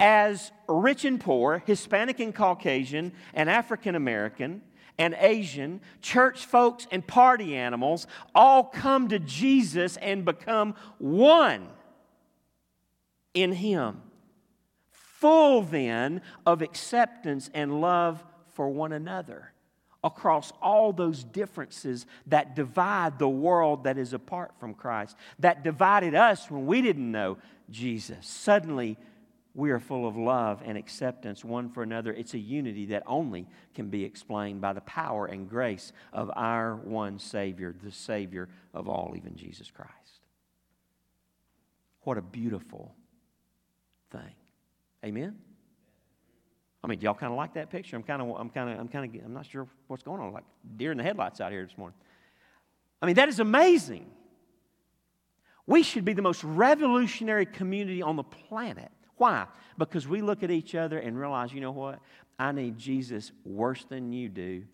As 0.00 0.52
rich 0.68 1.04
and 1.04 1.20
poor, 1.20 1.62
Hispanic 1.66 2.18
and 2.18 2.34
Caucasian, 2.34 3.12
and 3.34 3.50
African 3.50 3.94
American, 3.94 4.62
and 4.98 5.14
Asian, 5.18 5.80
church 6.00 6.44
folks 6.44 6.86
and 6.90 7.06
party 7.06 7.56
animals 7.56 8.06
all 8.34 8.64
come 8.64 9.08
to 9.08 9.18
Jesus 9.18 9.96
and 9.96 10.24
become 10.24 10.74
one 10.98 11.68
in 13.32 13.52
Him. 13.52 14.02
Full 14.90 15.62
then 15.62 16.22
of 16.46 16.62
acceptance 16.62 17.50
and 17.54 17.80
love 17.80 18.22
for 18.52 18.68
one 18.68 18.92
another 18.92 19.52
across 20.04 20.52
all 20.60 20.92
those 20.92 21.24
differences 21.24 22.06
that 22.26 22.54
divide 22.54 23.18
the 23.18 23.28
world 23.28 23.84
that 23.84 23.96
is 23.96 24.12
apart 24.12 24.52
from 24.60 24.74
Christ, 24.74 25.16
that 25.38 25.64
divided 25.64 26.14
us 26.14 26.50
when 26.50 26.66
we 26.66 26.82
didn't 26.82 27.10
know 27.10 27.38
Jesus. 27.70 28.26
Suddenly, 28.26 28.98
we 29.54 29.70
are 29.70 29.78
full 29.78 30.06
of 30.06 30.16
love 30.16 30.62
and 30.64 30.76
acceptance 30.76 31.44
one 31.44 31.70
for 31.70 31.84
another. 31.84 32.12
It's 32.12 32.34
a 32.34 32.38
unity 32.38 32.86
that 32.86 33.04
only 33.06 33.46
can 33.74 33.88
be 33.88 34.04
explained 34.04 34.60
by 34.60 34.72
the 34.72 34.80
power 34.80 35.26
and 35.26 35.48
grace 35.48 35.92
of 36.12 36.30
our 36.34 36.74
one 36.74 37.20
Savior, 37.20 37.72
the 37.82 37.92
Savior 37.92 38.48
of 38.72 38.88
all, 38.88 39.14
even 39.16 39.36
Jesus 39.36 39.70
Christ. 39.70 39.92
What 42.02 42.18
a 42.18 42.22
beautiful 42.22 42.96
thing. 44.10 44.34
Amen? 45.04 45.36
I 46.82 46.86
mean, 46.88 46.98
do 46.98 47.04
y'all 47.04 47.14
kind 47.14 47.32
of 47.32 47.36
like 47.36 47.54
that 47.54 47.70
picture? 47.70 47.96
I'm 47.96 48.02
kind 48.02 48.20
of, 48.20 48.28
I'm 48.36 48.50
kind 48.50 48.70
of, 48.70 48.78
I'm 48.78 48.88
kind 48.88 49.16
of, 49.16 49.24
I'm 49.24 49.32
not 49.32 49.46
sure 49.46 49.68
what's 49.86 50.02
going 50.02 50.20
on. 50.20 50.32
Like 50.32 50.44
deer 50.76 50.90
in 50.90 50.98
the 50.98 51.04
headlights 51.04 51.40
out 51.40 51.52
here 51.52 51.64
this 51.64 51.78
morning. 51.78 51.96
I 53.00 53.06
mean, 53.06 53.14
that 53.14 53.28
is 53.28 53.38
amazing. 53.38 54.10
We 55.66 55.82
should 55.82 56.04
be 56.04 56.12
the 56.12 56.22
most 56.22 56.42
revolutionary 56.42 57.46
community 57.46 58.02
on 58.02 58.16
the 58.16 58.24
planet 58.24 58.90
why? 59.16 59.46
Because 59.78 60.08
we 60.08 60.22
look 60.22 60.42
at 60.42 60.50
each 60.50 60.74
other 60.74 60.98
and 60.98 61.18
realize, 61.18 61.52
you 61.52 61.60
know 61.60 61.72
what? 61.72 62.00
I 62.38 62.52
need 62.52 62.78
Jesus 62.78 63.32
worse 63.44 63.84
than 63.84 64.12
you 64.12 64.28
do. 64.28 64.64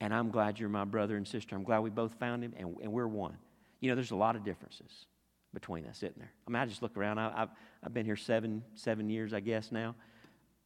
and 0.00 0.12
I'm 0.12 0.30
glad 0.30 0.58
you're 0.58 0.68
my 0.68 0.84
brother 0.84 1.16
and 1.16 1.26
sister. 1.26 1.54
I'm 1.56 1.62
glad 1.64 1.78
we 1.78 1.90
both 1.90 2.14
found 2.14 2.44
him, 2.44 2.52
and, 2.58 2.76
and 2.82 2.92
we're 2.92 3.06
one. 3.06 3.36
You 3.80 3.88
know, 3.90 3.94
there's 3.94 4.10
a 4.10 4.16
lot 4.16 4.36
of 4.36 4.44
differences 4.44 5.06
between 5.52 5.86
us, 5.86 5.98
isn't 5.98 6.18
there? 6.18 6.32
I 6.46 6.50
mean, 6.50 6.60
I 6.60 6.66
just 6.66 6.82
look 6.82 6.96
around. 6.96 7.18
I, 7.18 7.32
have 7.36 7.50
I've 7.82 7.94
been 7.94 8.04
here 8.04 8.16
seven, 8.16 8.62
seven 8.74 9.08
years, 9.08 9.32
I 9.32 9.40
guess, 9.40 9.70
now. 9.70 9.94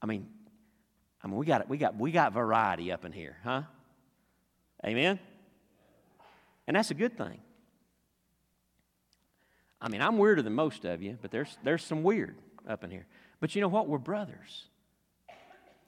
I 0.00 0.06
mean, 0.06 0.26
I 1.22 1.28
mean, 1.28 1.36
we 1.36 1.46
got, 1.46 1.68
we 1.68 1.76
got, 1.76 1.96
we 1.98 2.10
got 2.10 2.32
variety 2.32 2.90
up 2.90 3.04
in 3.04 3.12
here, 3.12 3.36
huh? 3.44 3.62
Amen? 4.84 5.18
And 6.66 6.76
that's 6.76 6.90
a 6.90 6.94
good 6.94 7.16
thing. 7.16 7.40
I 9.80 9.88
mean, 9.88 10.00
I'm 10.00 10.18
weirder 10.18 10.42
than 10.42 10.54
most 10.54 10.84
of 10.84 11.02
you, 11.02 11.18
but 11.20 11.30
there's, 11.30 11.58
there's 11.62 11.84
some 11.84 12.02
weird 12.02 12.36
up 12.68 12.82
in 12.82 12.90
here. 12.90 13.06
But 13.40 13.54
you 13.54 13.60
know 13.60 13.68
what? 13.68 13.88
We're 13.88 13.98
brothers. 13.98 14.66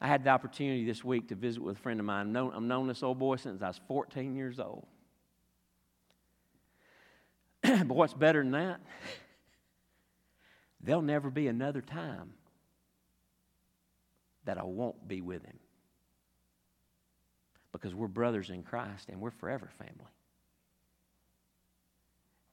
I 0.01 0.09
had 0.09 0.25
the 0.25 0.31
opportunity 0.31 0.85
this 0.85 1.05
week 1.05 1.29
to 1.29 1.35
visit 1.35 1.63
with 1.63 1.77
a 1.77 1.81
friend 1.81 2.01
of 2.01 2.07
mine. 2.07 2.27
I've 2.27 2.33
known, 2.33 2.53
I've 2.55 2.63
known 2.63 2.89
this 2.89 3.03
old 3.03 3.19
boy 3.19 3.37
since 3.37 3.61
I 3.61 3.69
was 3.69 3.81
14 3.87 4.35
years 4.35 4.59
old. 4.59 4.87
but 7.63 7.89
what's 7.89 8.15
better 8.15 8.43
than 8.43 8.53
that? 8.53 8.81
There'll 10.81 11.03
never 11.03 11.29
be 11.29 11.49
another 11.49 11.83
time 11.83 12.33
that 14.47 14.57
I 14.57 14.63
won't 14.63 15.07
be 15.07 15.21
with 15.21 15.45
him. 15.45 15.59
Because 17.73 17.95
we're 17.95 18.09
brothers 18.09 18.51
in 18.51 18.63
Christ 18.63 19.11
and 19.11 19.21
we're 19.21 19.31
forever 19.31 19.69
family. 19.79 20.13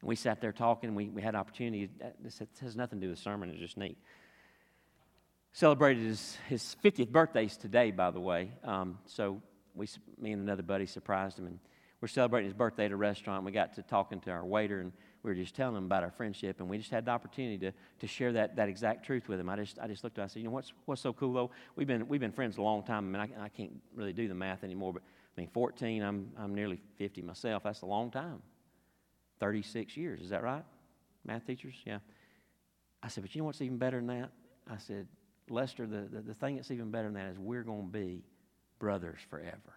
And 0.01 0.09
we 0.09 0.15
sat 0.15 0.41
there 0.41 0.51
talking, 0.51 0.93
we, 0.93 1.09
we 1.09 1.21
had 1.21 1.33
opportunity. 1.33 1.89
This 2.19 2.41
has 2.61 2.75
nothing 2.75 2.99
to 2.99 3.07
do 3.07 3.09
with 3.11 3.19
sermon, 3.19 3.49
it's 3.49 3.59
just 3.59 3.77
neat. 3.77 3.97
Celebrated 5.57 6.03
his, 6.03 6.37
his 6.47 6.75
50th 6.83 7.09
birthday 7.09 7.47
today, 7.47 7.89
by 7.89 8.11
the 8.11 8.19
way. 8.19 8.51
Um, 8.63 8.99
so 9.07 9.41
we, 9.73 9.87
me 10.19 10.31
and 10.31 10.43
another 10.43 10.61
buddy 10.61 10.85
surprised 10.85 11.39
him, 11.39 11.47
and 11.47 11.57
we're 11.99 12.09
celebrating 12.09 12.45
his 12.45 12.53
birthday 12.53 12.85
at 12.85 12.91
a 12.91 12.95
restaurant. 12.95 13.43
We 13.43 13.51
got 13.51 13.73
to 13.73 13.81
talking 13.81 14.19
to 14.19 14.29
our 14.29 14.45
waiter, 14.45 14.81
and 14.81 14.91
we 15.23 15.31
were 15.31 15.35
just 15.35 15.55
telling 15.55 15.75
him 15.75 15.85
about 15.85 16.03
our 16.03 16.11
friendship, 16.11 16.59
and 16.59 16.69
we 16.69 16.77
just 16.77 16.91
had 16.91 17.05
the 17.05 17.09
opportunity 17.09 17.57
to, 17.57 17.73
to 18.01 18.05
share 18.05 18.33
that, 18.33 18.55
that 18.57 18.69
exact 18.69 19.03
truth 19.03 19.27
with 19.27 19.39
him. 19.39 19.49
I 19.49 19.55
just, 19.55 19.79
I 19.79 19.87
just 19.87 20.03
looked 20.03 20.19
at 20.19 20.21
him, 20.21 20.25
I 20.25 20.27
said, 20.27 20.39
you 20.43 20.45
know, 20.45 20.51
what's, 20.51 20.73
what's 20.85 21.01
so 21.01 21.11
cool, 21.11 21.33
though? 21.33 21.49
We've 21.75 21.87
been, 21.87 22.07
we've 22.07 22.21
been 22.21 22.31
friends 22.31 22.57
a 22.57 22.61
long 22.61 22.83
time. 22.83 23.15
I 23.15 23.25
mean, 23.25 23.33
I, 23.35 23.45
I 23.45 23.49
can't 23.49 23.81
really 23.95 24.13
do 24.13 24.27
the 24.27 24.35
math 24.35 24.63
anymore, 24.63 24.93
but 24.93 25.01
I 25.01 25.41
mean, 25.41 25.49
14, 25.51 26.03
I'm, 26.03 26.29
I'm 26.37 26.53
nearly 26.53 26.79
50 26.99 27.23
myself. 27.23 27.63
That's 27.63 27.81
a 27.81 27.87
long 27.87 28.11
time. 28.11 28.43
36 29.39 29.97
years. 29.97 30.21
Is 30.21 30.29
that 30.29 30.43
right? 30.43 30.63
Math 31.25 31.47
teachers? 31.47 31.73
Yeah. 31.83 31.97
I 33.01 33.07
said, 33.07 33.23
but 33.23 33.33
you 33.33 33.41
know 33.41 33.45
what's 33.47 33.59
even 33.59 33.79
better 33.79 33.97
than 33.97 34.05
that? 34.05 34.29
I 34.69 34.77
said, 34.77 35.07
Lester, 35.49 35.85
the, 35.85 36.07
the, 36.11 36.21
the 36.21 36.33
thing 36.33 36.55
that's 36.55 36.71
even 36.71 36.91
better 36.91 37.05
than 37.05 37.15
that 37.15 37.31
is 37.31 37.39
we're 37.39 37.63
going 37.63 37.87
to 37.87 37.91
be 37.91 38.23
brothers 38.79 39.19
forever. 39.29 39.73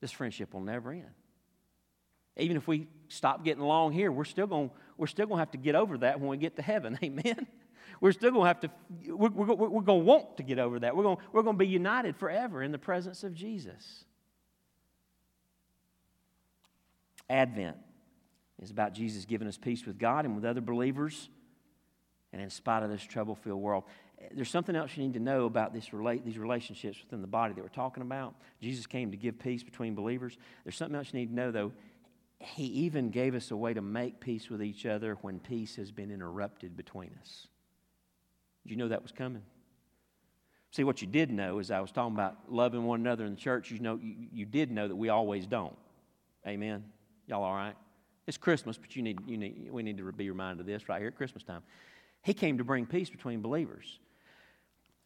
This 0.00 0.12
friendship 0.12 0.54
will 0.54 0.60
never 0.60 0.92
end. 0.92 1.04
Even 2.36 2.56
if 2.56 2.66
we 2.66 2.88
stop 3.08 3.44
getting 3.44 3.62
along 3.62 3.92
here, 3.92 4.10
we're 4.10 4.24
still 4.24 4.46
going 4.46 4.70
we're 4.96 5.06
still 5.06 5.26
going 5.26 5.36
to 5.36 5.40
have 5.40 5.50
to 5.52 5.58
get 5.58 5.74
over 5.74 5.98
that 5.98 6.20
when 6.20 6.28
we 6.28 6.36
get 6.36 6.56
to 6.56 6.62
heaven. 6.62 6.98
Amen. 7.04 7.46
We're 8.00 8.12
still 8.12 8.30
going 8.30 8.42
to 8.42 8.48
have 8.48 8.60
to 8.60 8.70
we're, 9.14 9.28
we're, 9.28 9.54
we're 9.54 9.82
going 9.82 10.00
to 10.00 10.06
want 10.06 10.36
to 10.38 10.42
get 10.42 10.58
over 10.58 10.78
that. 10.78 10.96
We're 10.96 11.02
going 11.02 11.18
we're 11.32 11.42
going 11.42 11.56
to 11.56 11.58
be 11.58 11.66
united 11.66 12.16
forever 12.16 12.62
in 12.62 12.72
the 12.72 12.78
presence 12.78 13.24
of 13.24 13.34
Jesus. 13.34 14.04
Advent 17.28 17.76
is 18.60 18.70
about 18.70 18.94
Jesus 18.94 19.24
giving 19.24 19.46
us 19.46 19.56
peace 19.56 19.86
with 19.86 19.98
God 19.98 20.24
and 20.24 20.34
with 20.34 20.44
other 20.44 20.60
believers, 20.60 21.28
and 22.32 22.40
in 22.40 22.50
spite 22.50 22.82
of 22.82 22.90
this 22.90 23.02
trouble 23.02 23.34
filled 23.34 23.60
world. 23.60 23.84
There's 24.32 24.50
something 24.50 24.76
else 24.76 24.96
you 24.96 25.02
need 25.02 25.14
to 25.14 25.20
know 25.20 25.46
about 25.46 25.72
this 25.72 25.92
relate, 25.92 26.24
these 26.24 26.38
relationships 26.38 26.98
within 27.02 27.22
the 27.22 27.26
body 27.26 27.54
that 27.54 27.62
we're 27.62 27.68
talking 27.68 28.02
about. 28.02 28.34
Jesus 28.60 28.86
came 28.86 29.10
to 29.10 29.16
give 29.16 29.38
peace 29.38 29.62
between 29.62 29.94
believers. 29.94 30.36
There's 30.64 30.76
something 30.76 30.96
else 30.96 31.08
you 31.12 31.20
need 31.20 31.28
to 31.28 31.34
know, 31.34 31.50
though. 31.50 31.72
He 32.38 32.64
even 32.64 33.10
gave 33.10 33.34
us 33.34 33.50
a 33.50 33.56
way 33.56 33.74
to 33.74 33.82
make 33.82 34.20
peace 34.20 34.48
with 34.50 34.62
each 34.62 34.86
other 34.86 35.16
when 35.22 35.40
peace 35.40 35.76
has 35.76 35.90
been 35.90 36.10
interrupted 36.10 36.76
between 36.76 37.10
us. 37.20 37.48
Did 38.62 38.72
you 38.72 38.76
know 38.76 38.88
that 38.88 39.02
was 39.02 39.12
coming? 39.12 39.42
See, 40.70 40.84
what 40.84 41.00
you 41.00 41.08
did 41.08 41.30
know 41.30 41.58
is 41.58 41.70
I 41.70 41.80
was 41.80 41.90
talking 41.90 42.14
about 42.14 42.36
loving 42.48 42.84
one 42.84 43.00
another 43.00 43.24
in 43.24 43.34
the 43.34 43.40
church. 43.40 43.70
You 43.70 43.80
know, 43.80 43.98
you, 44.00 44.14
you 44.32 44.46
did 44.46 44.70
know 44.70 44.86
that 44.86 44.94
we 44.94 45.08
always 45.08 45.46
don't. 45.46 45.76
Amen. 46.46 46.84
Y'all 47.26 47.42
all 47.42 47.54
right? 47.54 47.74
It's 48.26 48.38
Christmas, 48.38 48.78
but 48.78 48.94
you 48.94 49.02
need, 49.02 49.18
you 49.26 49.36
need, 49.36 49.68
we 49.70 49.82
need 49.82 49.98
to 49.98 50.12
be 50.12 50.28
reminded 50.30 50.60
of 50.60 50.66
this 50.66 50.88
right 50.88 51.00
here 51.00 51.08
at 51.08 51.16
Christmas 51.16 51.42
time. 51.42 51.62
He 52.22 52.34
came 52.34 52.58
to 52.58 52.64
bring 52.64 52.86
peace 52.86 53.10
between 53.10 53.40
believers. 53.40 53.98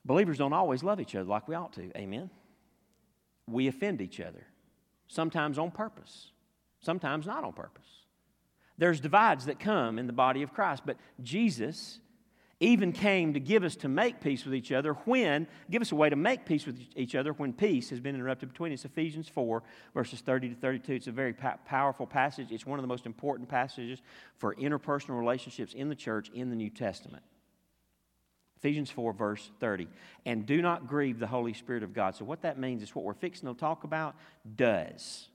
Believers 0.05 0.39
don't 0.39 0.53
always 0.53 0.83
love 0.83 1.01
each 1.01 1.15
other 1.15 1.29
like 1.29 1.49
we 1.49 1.55
ought 1.55 1.73
to. 1.75 1.97
Amen. 1.97 2.31
We 3.47 3.69
offend 3.69 4.01
each 4.01 4.21
other, 4.21 4.47
sometimes 5.07 5.59
on 5.59 5.71
purpose, 5.71 6.31
sometimes 6.81 7.27
not 7.27 7.45
on 7.45 7.53
purpose. 7.53 7.87
There's 8.77 9.01
divides 9.01 9.47
that 9.47 9.61
come 9.61 9.99
in 9.99 10.07
the 10.07 10.12
body 10.12 10.43
of 10.43 10.53
Christ, 10.53 10.83
but 10.85 10.97
Jesus 11.23 12.01
even 12.61 12.93
came 12.93 13.35
to 13.35 13.41
give 13.41 13.65
us 13.65 13.77
to 13.77 13.89
make 13.89 14.21
peace 14.21 14.45
with 14.45 14.55
each 14.55 14.73
other 14.73 14.95
when, 15.05 15.47
give 15.71 15.83
us 15.83 15.93
a 15.93 15.97
way 15.97 16.09
to 16.09 16.17
make 16.17 16.47
peace 16.47 16.67
with 16.67 16.79
each 16.97 17.15
other 17.15 17.33
when 17.33 17.53
peace 17.53 17.91
has 17.91 18.01
been 18.01 18.15
interrupted 18.15 18.49
between 18.49 18.73
us. 18.73 18.85
Ephesians 18.85 19.29
4, 19.29 19.63
verses 19.93 20.21
30 20.21 20.51
to 20.51 20.55
32. 20.55 20.93
It's 20.93 21.07
a 21.07 21.13
very 21.13 21.33
powerful 21.33 22.07
passage. 22.07 22.53
It's 22.53 22.67
one 22.67 22.79
of 22.79 22.83
the 22.83 22.89
most 22.89 23.07
important 23.07 23.49
passages 23.49 24.01
for 24.39 24.55
interpersonal 24.55 25.19
relationships 25.19 25.75
in 25.75 25.89
the 25.89 25.95
church 25.95 26.31
in 26.35 26.51
the 26.51 26.57
New 26.57 26.71
Testament. 26.71 27.25
Ephesians 28.57 28.91
4, 28.91 29.13
verse 29.13 29.51
30. 29.61 29.89
And 30.25 30.47
do 30.47 30.63
not 30.63 30.87
grieve 30.87 31.19
the 31.19 31.27
Holy 31.27 31.53
Spirit 31.53 31.83
of 31.83 31.93
God. 31.93 32.15
So, 32.17 32.25
what 32.25 32.43
that 32.43 32.59
means 32.59 32.83
is 32.83 32.95
what 32.95 33.05
we're 33.05 33.13
fixing 33.13 33.47
to 33.47 33.55
talk 33.55 33.85
about 33.85 34.15
does 34.57 35.29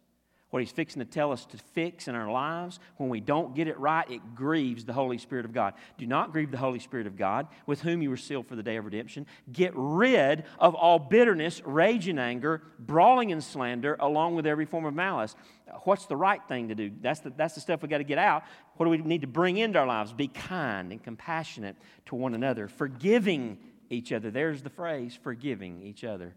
what 0.49 0.61
He's 0.61 0.71
fixing 0.71 0.99
to 0.99 1.05
tell 1.05 1.31
us 1.31 1.45
to 1.47 1.57
fix 1.57 2.07
in 2.07 2.15
our 2.15 2.31
lives, 2.31 2.79
when 2.97 3.09
we 3.09 3.19
don't 3.19 3.55
get 3.55 3.67
it 3.67 3.79
right, 3.79 4.09
it 4.09 4.35
grieves 4.35 4.85
the 4.85 4.93
Holy 4.93 5.17
Spirit 5.17 5.45
of 5.45 5.53
God. 5.53 5.73
Do 5.97 6.07
not 6.07 6.31
grieve 6.31 6.51
the 6.51 6.57
Holy 6.57 6.79
Spirit 6.79 7.07
of 7.07 7.17
God, 7.17 7.47
with 7.65 7.81
whom 7.81 8.01
you 8.01 8.09
were 8.09 8.17
sealed 8.17 8.47
for 8.47 8.55
the 8.55 8.63
day 8.63 8.77
of 8.77 8.85
redemption. 8.85 9.25
Get 9.51 9.73
rid 9.75 10.43
of 10.57 10.75
all 10.75 10.97
bitterness, 10.99 11.61
rage, 11.65 12.07
and 12.07 12.19
anger, 12.19 12.63
brawling 12.79 13.31
and 13.31 13.43
slander, 13.43 13.95
along 13.99 14.35
with 14.35 14.47
every 14.47 14.65
form 14.65 14.85
of 14.85 14.93
malice. 14.93 15.35
What's 15.83 16.07
the 16.07 16.15
right 16.15 16.41
thing 16.47 16.69
to 16.69 16.75
do? 16.75 16.91
That's 17.01 17.19
the, 17.19 17.31
that's 17.35 17.53
the 17.53 17.61
stuff 17.61 17.81
we 17.81 17.87
got 17.87 17.99
to 17.99 18.03
get 18.03 18.17
out. 18.17 18.43
What 18.77 18.85
do 18.85 18.89
we 18.89 18.97
need 18.97 19.21
to 19.21 19.27
bring 19.27 19.57
into 19.57 19.77
our 19.77 19.85
lives? 19.85 20.13
Be 20.13 20.27
kind 20.27 20.91
and 20.91 21.03
compassionate 21.03 21.75
to 22.07 22.15
one 22.15 22.33
another, 22.33 22.67
forgiving 22.67 23.59
each 23.89 24.11
other. 24.11 24.31
There's 24.31 24.61
the 24.63 24.69
phrase, 24.69 25.17
forgiving 25.21 25.81
each 25.83 26.03
other. 26.03 26.33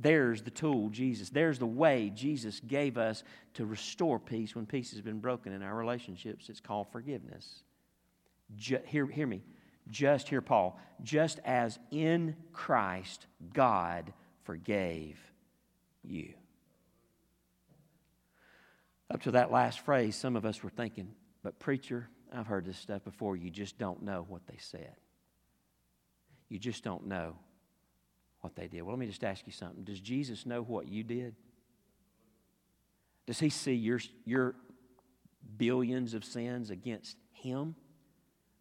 There's 0.00 0.40
the 0.40 0.50
tool, 0.50 0.88
Jesus. 0.88 1.28
There's 1.28 1.58
the 1.58 1.66
way 1.66 2.10
Jesus 2.14 2.60
gave 2.60 2.96
us 2.96 3.22
to 3.54 3.66
restore 3.66 4.18
peace 4.18 4.56
when 4.56 4.64
peace 4.64 4.92
has 4.92 5.02
been 5.02 5.20
broken 5.20 5.52
in 5.52 5.62
our 5.62 5.74
relationships. 5.74 6.48
It's 6.48 6.60
called 6.60 6.90
forgiveness. 6.90 7.62
Just, 8.56 8.86
hear, 8.86 9.06
hear 9.06 9.26
me. 9.26 9.42
Just 9.90 10.28
hear 10.28 10.40
Paul. 10.40 10.80
Just 11.02 11.38
as 11.44 11.78
in 11.90 12.34
Christ 12.52 13.26
God 13.52 14.12
forgave 14.44 15.18
you. 16.02 16.32
Up 19.10 19.20
to 19.22 19.32
that 19.32 19.52
last 19.52 19.80
phrase, 19.80 20.16
some 20.16 20.34
of 20.34 20.46
us 20.46 20.62
were 20.62 20.70
thinking, 20.70 21.10
but 21.42 21.58
preacher, 21.58 22.08
I've 22.32 22.46
heard 22.46 22.64
this 22.64 22.78
stuff 22.78 23.04
before. 23.04 23.36
You 23.36 23.50
just 23.50 23.76
don't 23.76 24.02
know 24.02 24.24
what 24.28 24.46
they 24.46 24.58
said. 24.58 24.94
You 26.48 26.58
just 26.58 26.84
don't 26.84 27.06
know 27.06 27.36
what 28.40 28.56
they 28.56 28.68
did. 28.68 28.82
Well, 28.82 28.94
let 28.94 29.00
me 29.00 29.06
just 29.06 29.24
ask 29.24 29.46
you 29.46 29.52
something. 29.52 29.84
Does 29.84 30.00
Jesus 30.00 30.46
know 30.46 30.62
what 30.62 30.88
you 30.88 31.02
did? 31.02 31.34
Does 33.26 33.38
he 33.38 33.50
see 33.50 33.74
your, 33.74 34.00
your 34.24 34.54
billions 35.56 36.14
of 36.14 36.24
sins 36.24 36.70
against 36.70 37.16
him, 37.32 37.74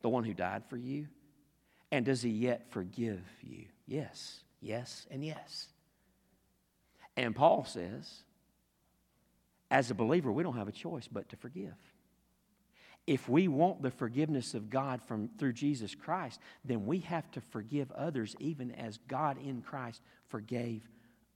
the 0.02 0.10
one 0.10 0.24
who 0.24 0.34
died 0.34 0.64
for 0.70 0.78
you? 0.78 1.08
And 1.92 2.06
does 2.06 2.22
he 2.22 2.30
yet 2.30 2.70
forgive 2.70 3.24
you? 3.42 3.66
Yes, 3.88 4.42
yes, 4.62 5.08
and 5.10 5.24
yes. 5.26 5.68
And 7.18 7.36
Paul 7.36 7.66
says, 7.66 8.24
as 9.72 9.90
a 9.90 9.96
believer, 9.96 10.32
we 10.32 10.44
don't 10.44 10.56
have 10.56 10.68
a 10.68 10.74
choice 10.74 11.08
but 11.08 11.30
to 11.30 11.36
forgive 11.36 11.74
if 13.10 13.28
we 13.28 13.48
want 13.48 13.82
the 13.82 13.90
forgiveness 13.90 14.54
of 14.54 14.70
God 14.70 15.02
from 15.02 15.32
through 15.40 15.54
Jesus 15.54 15.96
Christ, 15.96 16.40
then 16.64 16.86
we 16.86 17.00
have 17.00 17.32
to 17.32 17.42
forgive 17.42 17.92
others 17.94 18.36
even 18.38 18.72
as 18.74 19.00
God 19.08 19.40
in 19.44 19.64
Christ 19.64 20.04
forgave 20.28 20.88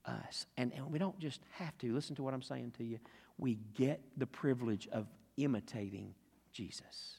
us. 0.05 0.45
And, 0.55 0.71
and 0.75 0.91
we 0.91 0.99
don't 0.99 1.17
just 1.17 1.41
have 1.53 1.75
to. 1.79 1.91
Listen 1.91 2.15
to 2.17 2.21
what 2.21 2.35
I'm 2.35 2.43
saying 2.43 2.73
to 2.77 2.83
you. 2.83 2.99
We 3.39 3.57
get 3.73 4.03
the 4.17 4.27
privilege 4.27 4.87
of 4.91 5.07
imitating 5.35 6.13
Jesus. 6.51 7.17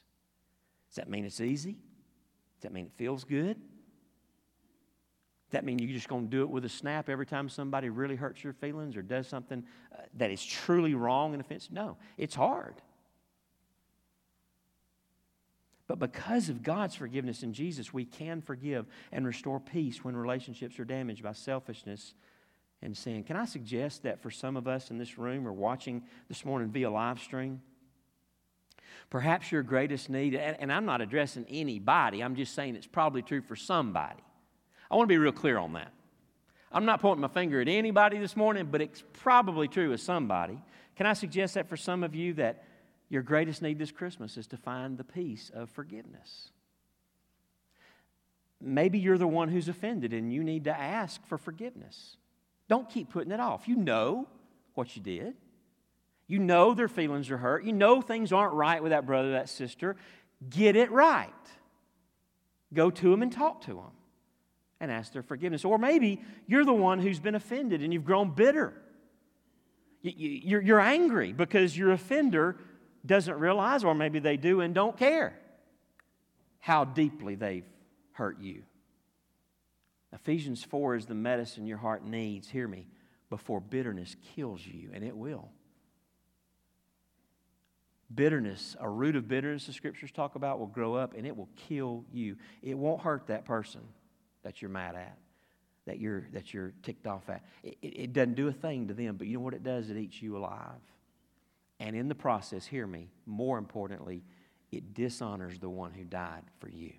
Does 0.87 0.95
that 0.95 1.09
mean 1.09 1.25
it's 1.25 1.41
easy? 1.41 1.73
Does 1.73 2.61
that 2.61 2.71
mean 2.71 2.85
it 2.85 2.93
feels 2.95 3.25
good? 3.25 3.57
Does 3.57 5.51
that 5.51 5.65
mean 5.65 5.79
you're 5.79 5.91
just 5.91 6.07
going 6.07 6.23
to 6.23 6.31
do 6.31 6.43
it 6.43 6.49
with 6.49 6.63
a 6.63 6.69
snap 6.69 7.09
every 7.09 7.25
time 7.25 7.49
somebody 7.49 7.89
really 7.89 8.15
hurts 8.15 8.41
your 8.41 8.53
feelings 8.53 8.95
or 8.95 9.01
does 9.01 9.27
something 9.27 9.65
uh, 9.91 10.03
that 10.13 10.31
is 10.31 10.41
truly 10.41 10.93
wrong 10.93 11.33
and 11.33 11.41
offensive? 11.41 11.73
No, 11.73 11.97
it's 12.17 12.35
hard. 12.35 12.75
But 15.87 15.99
because 15.99 16.49
of 16.49 16.63
God's 16.63 16.95
forgiveness 16.95 17.43
in 17.43 17.53
Jesus, 17.53 17.93
we 17.93 18.05
can 18.05 18.41
forgive 18.41 18.87
and 19.11 19.25
restore 19.25 19.59
peace 19.59 20.03
when 20.03 20.15
relationships 20.15 20.79
are 20.79 20.85
damaged 20.85 21.21
by 21.21 21.33
selfishness 21.33 22.15
and 22.81 22.97
sin. 22.97 23.23
Can 23.23 23.35
I 23.35 23.45
suggest 23.45 24.03
that 24.03 24.21
for 24.21 24.31
some 24.31 24.57
of 24.57 24.67
us 24.67 24.89
in 24.89 24.97
this 24.97 25.17
room 25.17 25.47
or 25.47 25.53
watching 25.53 26.03
this 26.27 26.43
morning 26.43 26.69
via 26.69 26.89
live 26.89 27.19
stream, 27.19 27.61
perhaps 29.09 29.51
your 29.51 29.61
greatest 29.61 30.09
need, 30.09 30.33
and 30.33 30.73
I'm 30.73 30.85
not 30.85 31.01
addressing 31.01 31.45
anybody, 31.49 32.21
I'm 32.21 32.35
just 32.35 32.55
saying 32.55 32.75
it's 32.75 32.87
probably 32.87 33.21
true 33.21 33.41
for 33.41 33.55
somebody. 33.55 34.23
I 34.89 34.95
want 34.95 35.07
to 35.07 35.13
be 35.13 35.17
real 35.17 35.31
clear 35.31 35.57
on 35.57 35.73
that. 35.73 35.91
I'm 36.71 36.85
not 36.85 36.99
pointing 36.99 37.21
my 37.21 37.27
finger 37.27 37.61
at 37.61 37.67
anybody 37.67 38.17
this 38.17 38.35
morning, 38.35 38.69
but 38.71 38.81
it's 38.81 39.03
probably 39.13 39.67
true 39.67 39.93
of 39.93 40.01
somebody. 40.01 40.59
Can 40.95 41.05
I 41.05 41.13
suggest 41.13 41.53
that 41.53 41.69
for 41.69 41.77
some 41.77 42.03
of 42.03 42.15
you 42.15 42.33
that 42.33 42.63
your 43.09 43.21
greatest 43.21 43.61
need 43.61 43.79
this 43.79 43.91
Christmas 43.91 44.37
is 44.37 44.47
to 44.47 44.57
find 44.57 44.97
the 44.97 45.03
peace 45.03 45.51
of 45.53 45.69
forgiveness? 45.69 46.49
Maybe 48.61 48.97
you're 48.97 49.17
the 49.17 49.27
one 49.27 49.49
who's 49.49 49.67
offended 49.67 50.13
and 50.13 50.33
you 50.33 50.43
need 50.43 50.63
to 50.63 50.75
ask 50.77 51.25
for 51.27 51.37
forgiveness. 51.37 52.17
Don't 52.67 52.89
keep 52.89 53.09
putting 53.09 53.31
it 53.31 53.39
off. 53.39 53.67
You 53.67 53.75
know 53.75 54.27
what 54.73 54.95
you 54.95 55.01
did. 55.01 55.35
You 56.27 56.39
know 56.39 56.73
their 56.73 56.87
feelings 56.87 57.29
are 57.29 57.37
hurt. 57.37 57.63
You 57.63 57.73
know 57.73 58.01
things 58.01 58.33
aren't 58.33 58.53
right 58.53 58.81
with 58.81 58.89
that 58.89 59.05
brother, 59.05 59.33
that 59.33 59.49
sister. 59.49 59.95
Get 60.49 60.75
it 60.75 60.89
right. 60.91 61.29
Go 62.73 62.89
to 62.89 63.11
them 63.11 63.21
and 63.21 63.31
talk 63.31 63.61
to 63.65 63.75
them 63.75 63.91
and 64.79 64.91
ask 64.91 65.13
their 65.13 65.21
forgiveness. 65.21 65.63
Or 65.63 65.77
maybe 65.77 66.21
you're 66.47 66.65
the 66.65 66.73
one 66.73 66.99
who's 66.99 67.19
been 67.19 67.35
offended 67.35 67.83
and 67.83 67.93
you've 67.93 68.05
grown 68.05 68.31
bitter. 68.31 68.73
You're 70.01 70.79
angry 70.79 71.33
because 71.33 71.77
your 71.77 71.91
offender 71.91 72.57
doesn't 73.05 73.37
realize, 73.39 73.83
or 73.83 73.95
maybe 73.95 74.19
they 74.19 74.37
do 74.37 74.61
and 74.61 74.73
don't 74.73 74.97
care, 74.97 75.37
how 76.59 76.85
deeply 76.85 77.35
they've 77.35 77.65
hurt 78.13 78.39
you. 78.39 78.63
Ephesians 80.13 80.63
4 80.63 80.95
is 80.95 81.05
the 81.05 81.13
medicine 81.13 81.67
your 81.67 81.77
heart 81.77 82.05
needs, 82.05 82.49
hear 82.49 82.67
me, 82.67 82.87
before 83.29 83.59
bitterness 83.59 84.15
kills 84.35 84.65
you, 84.65 84.89
and 84.93 85.03
it 85.03 85.15
will. 85.15 85.49
Bitterness, 88.13 88.75
a 88.79 88.89
root 88.89 89.15
of 89.15 89.27
bitterness 89.27 89.65
the 89.65 89.73
scriptures 89.73 90.11
talk 90.11 90.35
about, 90.35 90.59
will 90.59 90.67
grow 90.67 90.93
up 90.93 91.15
and 91.17 91.25
it 91.25 91.35
will 91.35 91.49
kill 91.67 92.05
you. 92.13 92.37
It 92.61 92.77
won't 92.77 93.01
hurt 93.01 93.27
that 93.27 93.45
person 93.45 93.81
that 94.43 94.61
you're 94.61 94.69
mad 94.69 94.95
at, 94.95 95.17
that 95.85 95.99
you're, 95.99 96.27
that 96.31 96.53
you're 96.53 96.71
ticked 96.83 97.07
off 97.07 97.27
at. 97.29 97.43
It, 97.63 97.77
it 97.81 98.13
doesn't 98.13 98.35
do 98.35 98.47
a 98.47 98.53
thing 98.53 98.87
to 98.87 98.93
them, 98.93 99.17
but 99.17 99.27
you 99.27 99.37
know 99.37 99.43
what 99.43 99.55
it 99.55 99.63
does? 99.63 99.89
It 99.89 99.97
eats 99.97 100.21
you 100.21 100.37
alive. 100.37 100.79
And 101.79 101.95
in 101.95 102.07
the 102.07 102.15
process, 102.15 102.65
hear 102.65 102.87
me, 102.87 103.09
more 103.25 103.57
importantly, 103.57 104.23
it 104.71 104.93
dishonors 104.93 105.59
the 105.59 105.69
one 105.69 105.91
who 105.91 106.03
died 106.03 106.43
for 106.59 106.69
you. 106.69 106.93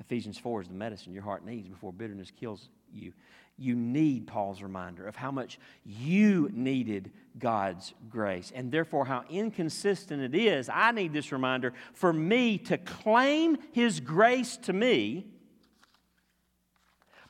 Ephesians 0.00 0.38
4 0.38 0.62
is 0.62 0.68
the 0.68 0.74
medicine 0.74 1.12
your 1.12 1.22
heart 1.22 1.44
needs 1.44 1.68
before 1.68 1.92
bitterness 1.92 2.30
kills 2.30 2.68
you. 2.92 3.12
You 3.56 3.76
need 3.76 4.26
Paul's 4.26 4.62
reminder 4.62 5.06
of 5.06 5.14
how 5.14 5.30
much 5.30 5.58
you 5.84 6.50
needed 6.52 7.12
God's 7.38 7.94
grace, 8.10 8.52
and 8.54 8.72
therefore 8.72 9.04
how 9.04 9.24
inconsistent 9.30 10.22
it 10.22 10.34
is. 10.34 10.68
I 10.68 10.90
need 10.90 11.12
this 11.12 11.32
reminder 11.32 11.72
for 11.94 12.12
me 12.12 12.58
to 12.58 12.78
claim 12.78 13.56
His 13.72 14.00
grace 14.00 14.56
to 14.58 14.72
me, 14.72 15.26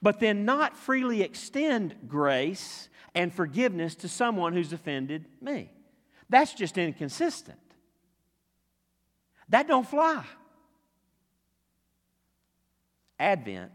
but 0.00 0.20
then 0.20 0.44
not 0.44 0.76
freely 0.76 1.22
extend 1.22 1.94
grace 2.08 2.88
and 3.14 3.32
forgiveness 3.32 3.94
to 3.96 4.08
someone 4.08 4.52
who's 4.52 4.72
offended 4.72 5.26
me. 5.40 5.70
That's 6.28 6.54
just 6.54 6.78
inconsistent. 6.78 7.58
That 9.48 9.68
don't 9.68 9.86
fly. 9.86 10.24
Advent 13.18 13.70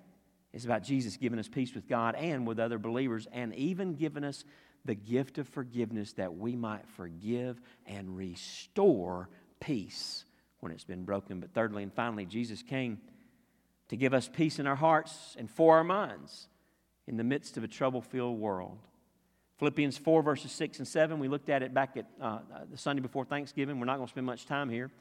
is 0.53 0.65
about 0.65 0.83
Jesus 0.83 1.17
giving 1.17 1.39
us 1.39 1.47
peace 1.47 1.73
with 1.75 1.87
God 1.87 2.15
and 2.15 2.47
with 2.47 2.59
other 2.59 2.79
believers, 2.79 3.27
and 3.31 3.53
even 3.55 3.93
giving 3.93 4.23
us 4.23 4.43
the 4.85 4.95
gift 4.95 5.37
of 5.37 5.47
forgiveness 5.47 6.13
that 6.13 6.35
we 6.35 6.55
might 6.55 6.87
forgive 6.95 7.61
and 7.85 8.17
restore 8.17 9.29
peace 9.59 10.25
when 10.61 10.71
it's 10.71 10.83
been 10.83 11.03
broken. 11.03 11.39
But 11.39 11.53
thirdly 11.53 11.83
and 11.83 11.93
finally, 11.93 12.25
Jesus 12.25 12.63
came 12.63 12.99
to 13.89 13.95
give 13.95 14.13
us 14.13 14.29
peace 14.31 14.59
in 14.59 14.67
our 14.67 14.75
hearts 14.75 15.35
and 15.37 15.49
for 15.49 15.77
our 15.77 15.83
minds 15.83 16.47
in 17.05 17.17
the 17.17 17.23
midst 17.23 17.57
of 17.57 17.63
a 17.63 17.67
trouble 17.67 18.01
filled 18.01 18.39
world. 18.39 18.79
Philippians 19.57 19.97
4, 19.97 20.21
verses 20.21 20.51
6 20.51 20.79
and 20.79 20.87
7, 20.87 21.19
we 21.19 21.27
looked 21.27 21.49
at 21.49 21.63
it 21.63 21.73
back 21.73 21.97
at 21.97 22.05
uh, 22.21 22.39
the 22.69 22.77
Sunday 22.77 23.01
before 23.01 23.25
Thanksgiving. 23.25 23.79
We're 23.79 23.87
not 23.87 23.95
going 23.95 24.07
to 24.07 24.11
spend 24.11 24.25
much 24.25 24.45
time 24.45 24.69
here. 24.69 24.91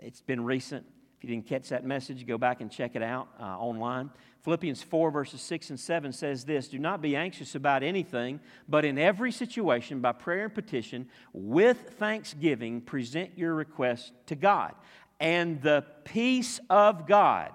It's 0.00 0.22
been 0.22 0.42
recent. 0.44 0.86
If 1.18 1.24
you 1.24 1.34
didn't 1.34 1.46
catch 1.46 1.68
that 1.68 1.84
message, 1.84 2.26
go 2.26 2.38
back 2.38 2.62
and 2.62 2.70
check 2.70 2.96
it 2.96 3.02
out 3.02 3.28
uh, 3.38 3.44
online. 3.44 4.10
Philippians 4.44 4.82
4, 4.82 5.10
verses 5.10 5.42
6 5.42 5.70
and 5.70 5.80
7 5.80 6.12
says 6.12 6.44
this 6.44 6.68
Do 6.68 6.78
not 6.78 7.02
be 7.02 7.16
anxious 7.16 7.54
about 7.54 7.82
anything, 7.82 8.40
but 8.66 8.84
in 8.86 8.98
every 8.98 9.32
situation, 9.32 10.00
by 10.00 10.12
prayer 10.12 10.44
and 10.44 10.54
petition, 10.54 11.08
with 11.34 11.94
thanksgiving, 11.98 12.80
present 12.80 13.30
your 13.36 13.54
request 13.54 14.12
to 14.26 14.36
God. 14.36 14.74
And 15.20 15.60
the 15.60 15.84
peace 16.04 16.60
of 16.70 17.06
God, 17.06 17.50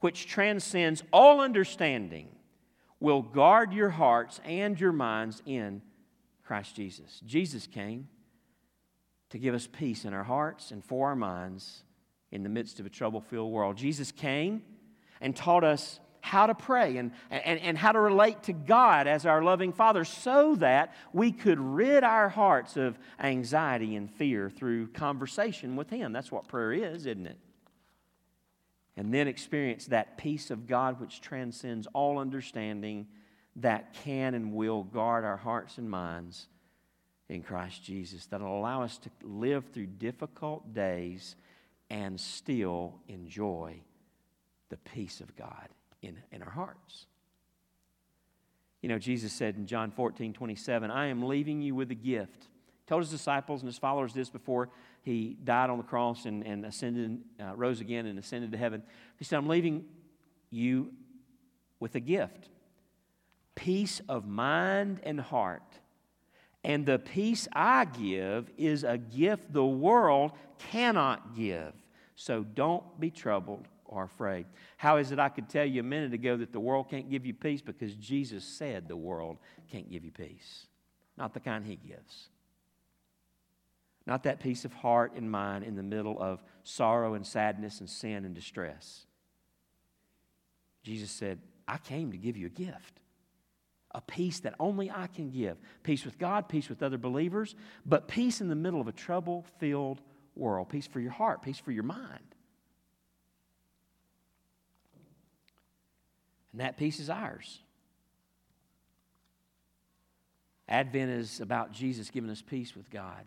which 0.00 0.26
transcends 0.26 1.02
all 1.10 1.40
understanding, 1.40 2.28
will 3.00 3.22
guard 3.22 3.72
your 3.72 3.90
hearts 3.90 4.40
and 4.44 4.78
your 4.78 4.92
minds 4.92 5.42
in 5.46 5.82
Christ 6.44 6.74
Jesus. 6.74 7.20
Jesus 7.26 7.66
came 7.66 8.08
to 9.30 9.38
give 9.38 9.54
us 9.54 9.66
peace 9.66 10.04
in 10.04 10.14
our 10.14 10.24
hearts 10.24 10.70
and 10.70 10.84
for 10.84 11.08
our 11.08 11.16
minds 11.16 11.82
in 12.30 12.42
the 12.42 12.48
midst 12.48 12.80
of 12.80 12.86
a 12.86 12.90
trouble 12.90 13.20
filled 13.20 13.52
world. 13.52 13.76
Jesus 13.76 14.10
came 14.12 14.62
and 15.20 15.34
taught 15.36 15.64
us 15.64 16.00
how 16.20 16.46
to 16.46 16.54
pray 16.54 16.96
and, 16.96 17.12
and, 17.30 17.60
and 17.60 17.78
how 17.78 17.92
to 17.92 18.00
relate 18.00 18.42
to 18.44 18.52
God 18.52 19.06
as 19.06 19.24
our 19.24 19.42
loving 19.42 19.72
Father 19.72 20.04
so 20.04 20.56
that 20.56 20.94
we 21.12 21.32
could 21.32 21.58
rid 21.58 22.04
our 22.04 22.28
hearts 22.28 22.76
of 22.76 22.98
anxiety 23.18 23.96
and 23.96 24.10
fear 24.10 24.50
through 24.50 24.88
conversation 24.88 25.76
with 25.76 25.90
Him. 25.90 26.12
That's 26.12 26.32
what 26.32 26.48
prayer 26.48 26.72
is, 26.72 27.06
isn't 27.06 27.26
it? 27.26 27.38
And 28.98 29.14
then 29.14 29.28
experience 29.28 29.86
that 29.86 30.18
peace 30.18 30.50
of 30.50 30.66
God 30.66 31.00
which 31.00 31.20
transcends 31.20 31.86
all 31.94 32.18
understanding 32.18 33.06
that 33.54 33.94
can 33.94 34.34
and 34.34 34.52
will 34.52 34.82
guard 34.82 35.24
our 35.24 35.36
hearts 35.36 35.78
and 35.78 35.88
minds 35.88 36.48
in 37.28 37.44
Christ 37.44 37.84
Jesus, 37.84 38.26
that'll 38.26 38.58
allow 38.58 38.82
us 38.82 38.98
to 38.98 39.10
live 39.22 39.66
through 39.72 39.86
difficult 39.86 40.74
days 40.74 41.36
and 41.90 42.18
still 42.18 42.96
enjoy 43.06 43.76
the 44.68 44.78
peace 44.78 45.20
of 45.20 45.36
God 45.36 45.68
in, 46.02 46.16
in 46.32 46.42
our 46.42 46.50
hearts. 46.50 47.06
You 48.82 48.88
know, 48.88 48.98
Jesus 48.98 49.32
said 49.32 49.54
in 49.54 49.66
John 49.66 49.92
14, 49.92 50.32
27, 50.32 50.90
I 50.90 51.06
am 51.06 51.22
leaving 51.22 51.62
you 51.62 51.76
with 51.76 51.92
a 51.92 51.96
gift. 51.96 52.42
He 52.42 52.88
told 52.88 53.02
his 53.02 53.12
disciples 53.12 53.60
and 53.60 53.68
his 53.68 53.78
followers 53.78 54.12
this 54.12 54.28
before 54.28 54.70
he 55.08 55.36
died 55.42 55.70
on 55.70 55.78
the 55.78 55.84
cross 55.84 56.26
and, 56.26 56.46
and 56.46 56.66
ascended, 56.66 57.20
uh, 57.40 57.54
rose 57.56 57.80
again 57.80 58.04
and 58.06 58.18
ascended 58.18 58.52
to 58.52 58.58
heaven. 58.58 58.82
He 59.18 59.24
said, 59.24 59.38
I'm 59.38 59.48
leaving 59.48 59.86
you 60.50 60.92
with 61.80 61.94
a 61.94 62.00
gift 62.00 62.50
peace 63.54 64.00
of 64.08 64.24
mind 64.24 65.00
and 65.02 65.20
heart. 65.20 65.80
And 66.62 66.86
the 66.86 66.98
peace 66.98 67.48
I 67.52 67.86
give 67.86 68.50
is 68.56 68.84
a 68.84 68.98
gift 68.98 69.52
the 69.52 69.64
world 69.64 70.32
cannot 70.58 71.34
give. 71.34 71.72
So 72.14 72.44
don't 72.44 72.84
be 73.00 73.10
troubled 73.10 73.66
or 73.84 74.04
afraid. 74.04 74.46
How 74.76 74.98
is 74.98 75.10
it 75.10 75.18
I 75.18 75.28
could 75.28 75.48
tell 75.48 75.64
you 75.64 75.80
a 75.80 75.84
minute 75.84 76.12
ago 76.12 76.36
that 76.36 76.52
the 76.52 76.60
world 76.60 76.88
can't 76.88 77.10
give 77.10 77.26
you 77.26 77.34
peace? 77.34 77.60
Because 77.60 77.94
Jesus 77.94 78.44
said 78.44 78.86
the 78.86 78.96
world 78.96 79.38
can't 79.72 79.90
give 79.90 80.04
you 80.04 80.12
peace. 80.12 80.66
Not 81.16 81.34
the 81.34 81.40
kind 81.40 81.64
He 81.64 81.76
gives. 81.76 82.28
Not 84.08 84.24
that 84.24 84.40
peace 84.40 84.64
of 84.64 84.72
heart 84.72 85.12
and 85.14 85.30
mind 85.30 85.62
in 85.62 85.76
the 85.76 85.82
middle 85.84 86.20
of 86.20 86.42
sorrow 86.64 87.14
and 87.14 87.24
sadness 87.24 87.78
and 87.78 87.88
sin 87.88 88.24
and 88.24 88.34
distress. 88.34 89.06
Jesus 90.82 91.12
said, 91.12 91.38
I 91.68 91.78
came 91.78 92.10
to 92.10 92.18
give 92.18 92.36
you 92.36 92.46
a 92.46 92.50
gift 92.50 92.98
a 93.94 94.00
peace 94.02 94.40
that 94.40 94.54
only 94.60 94.90
I 94.90 95.06
can 95.06 95.30
give. 95.30 95.56
Peace 95.82 96.04
with 96.04 96.18
God, 96.18 96.48
peace 96.48 96.68
with 96.68 96.82
other 96.82 96.98
believers, 96.98 97.54
but 97.86 98.06
peace 98.06 98.40
in 98.40 98.48
the 98.48 98.54
middle 98.54 98.80
of 98.80 98.88
a 98.88 98.92
trouble 98.92 99.46
filled 99.58 100.00
world. 100.36 100.68
Peace 100.68 100.86
for 100.86 101.00
your 101.00 101.10
heart, 101.10 101.42
peace 101.42 101.58
for 101.58 101.72
your 101.72 101.84
mind. 101.84 102.34
And 106.52 106.60
that 106.60 106.76
peace 106.76 107.00
is 107.00 107.08
ours. 107.08 107.60
Advent 110.68 111.10
is 111.10 111.40
about 111.40 111.72
Jesus 111.72 112.10
giving 112.10 112.30
us 112.30 112.42
peace 112.42 112.76
with 112.76 112.90
God, 112.90 113.24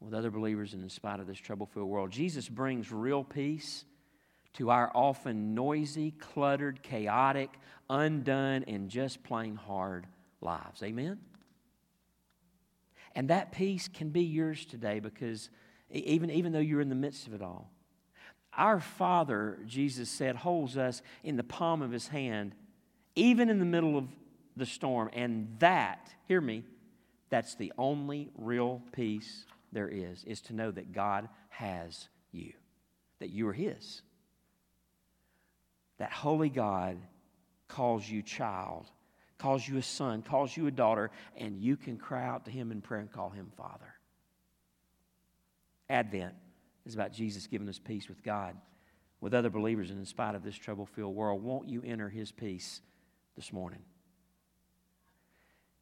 with 0.00 0.14
other 0.14 0.30
believers, 0.30 0.74
and 0.74 0.82
in 0.82 0.88
spite 0.88 1.20
of 1.20 1.26
this 1.26 1.38
trouble 1.38 1.66
filled 1.66 1.88
world. 1.88 2.10
Jesus 2.10 2.48
brings 2.48 2.92
real 2.92 3.24
peace 3.24 3.84
to 4.54 4.70
our 4.70 4.90
often 4.94 5.54
noisy, 5.54 6.12
cluttered, 6.12 6.82
chaotic, 6.82 7.50
undone, 7.88 8.64
and 8.66 8.88
just 8.88 9.22
plain 9.22 9.56
hard 9.56 10.06
lives. 10.40 10.82
Amen? 10.82 11.18
And 13.14 13.28
that 13.30 13.52
peace 13.52 13.88
can 13.88 14.10
be 14.10 14.22
yours 14.22 14.64
today 14.66 15.00
because 15.00 15.50
even, 15.90 16.30
even 16.30 16.52
though 16.52 16.58
you're 16.58 16.80
in 16.80 16.88
the 16.88 16.94
midst 16.94 17.26
of 17.26 17.34
it 17.34 17.42
all, 17.42 17.70
our 18.52 18.80
Father, 18.80 19.58
Jesus 19.66 20.08
said, 20.08 20.36
holds 20.36 20.76
us 20.76 21.02
in 21.22 21.36
the 21.36 21.44
palm 21.44 21.82
of 21.82 21.90
his 21.90 22.08
hand 22.08 22.54
even 23.14 23.48
in 23.48 23.58
the 23.58 23.64
middle 23.64 23.96
of 23.96 24.06
the 24.56 24.66
storm. 24.66 25.10
And 25.12 25.56
that, 25.58 26.14
hear 26.28 26.40
me, 26.40 26.64
that's 27.30 27.54
the 27.56 27.72
only 27.76 28.30
real 28.36 28.82
peace 28.92 29.44
there 29.76 29.88
is, 29.88 30.24
is 30.24 30.40
to 30.40 30.54
know 30.54 30.70
that 30.70 30.94
God 30.94 31.28
has 31.50 32.08
you, 32.32 32.54
that 33.18 33.28
you 33.28 33.46
are 33.46 33.52
His. 33.52 34.00
That 35.98 36.10
holy 36.10 36.48
God 36.48 36.96
calls 37.68 38.08
you 38.08 38.22
child, 38.22 38.86
calls 39.36 39.68
you 39.68 39.76
a 39.76 39.82
son, 39.82 40.22
calls 40.22 40.56
you 40.56 40.66
a 40.66 40.70
daughter, 40.70 41.10
and 41.36 41.60
you 41.60 41.76
can 41.76 41.98
cry 41.98 42.26
out 42.26 42.46
to 42.46 42.50
Him 42.50 42.72
in 42.72 42.80
prayer 42.80 43.00
and 43.00 43.12
call 43.12 43.28
Him 43.28 43.52
Father. 43.54 43.92
Advent 45.90 46.32
is 46.86 46.94
about 46.94 47.12
Jesus 47.12 47.46
giving 47.46 47.68
us 47.68 47.78
peace 47.78 48.08
with 48.08 48.22
God, 48.22 48.56
with 49.20 49.34
other 49.34 49.50
believers, 49.50 49.90
and 49.90 49.98
in 49.98 50.06
spite 50.06 50.34
of 50.34 50.42
this 50.42 50.56
trouble 50.56 50.86
filled 50.86 51.14
world. 51.14 51.42
Won't 51.42 51.68
you 51.68 51.82
enter 51.84 52.08
His 52.08 52.32
peace 52.32 52.80
this 53.36 53.52
morning? 53.52 53.82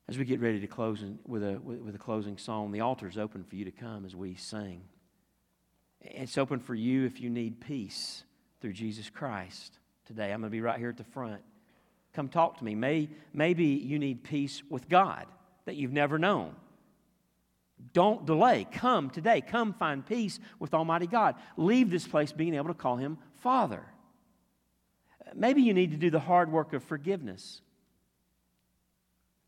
As 0.08 0.18
we 0.18 0.24
get 0.24 0.40
ready 0.40 0.60
to 0.60 0.66
close 0.66 1.02
with 1.26 1.42
a, 1.42 1.58
with 1.60 1.94
a 1.94 1.98
closing 1.98 2.36
song, 2.36 2.72
the 2.72 2.80
altar 2.80 3.08
is 3.08 3.16
open 3.16 3.42
for 3.42 3.56
you 3.56 3.64
to 3.64 3.70
come 3.70 4.04
as 4.04 4.14
we 4.14 4.34
sing. 4.34 4.82
It's 6.00 6.36
open 6.36 6.60
for 6.60 6.74
you 6.74 7.06
if 7.06 7.20
you 7.20 7.30
need 7.30 7.60
peace 7.60 8.24
through 8.60 8.74
Jesus 8.74 9.08
Christ 9.08 9.78
today. 10.04 10.32
I'm 10.32 10.40
going 10.40 10.50
to 10.50 10.54
be 10.54 10.60
right 10.60 10.78
here 10.78 10.90
at 10.90 10.98
the 10.98 11.04
front. 11.04 11.40
Come 12.12 12.28
talk 12.28 12.58
to 12.58 12.64
me. 12.64 12.74
May, 12.74 13.08
maybe 13.32 13.64
you 13.64 13.98
need 13.98 14.22
peace 14.22 14.62
with 14.68 14.90
God 14.90 15.26
that 15.64 15.76
you've 15.76 15.92
never 15.92 16.18
known. 16.18 16.54
Don't 17.94 18.26
delay. 18.26 18.66
Come 18.70 19.08
today. 19.08 19.40
Come 19.40 19.72
find 19.72 20.04
peace 20.04 20.38
with 20.58 20.74
Almighty 20.74 21.06
God. 21.06 21.34
Leave 21.56 21.90
this 21.90 22.06
place 22.06 22.30
being 22.30 22.54
able 22.54 22.68
to 22.68 22.74
call 22.74 22.96
Him 22.96 23.18
Father. 23.36 23.82
Maybe 25.34 25.62
you 25.62 25.72
need 25.72 25.90
to 25.92 25.96
do 25.96 26.10
the 26.10 26.20
hard 26.20 26.52
work 26.52 26.74
of 26.74 26.84
forgiveness 26.84 27.62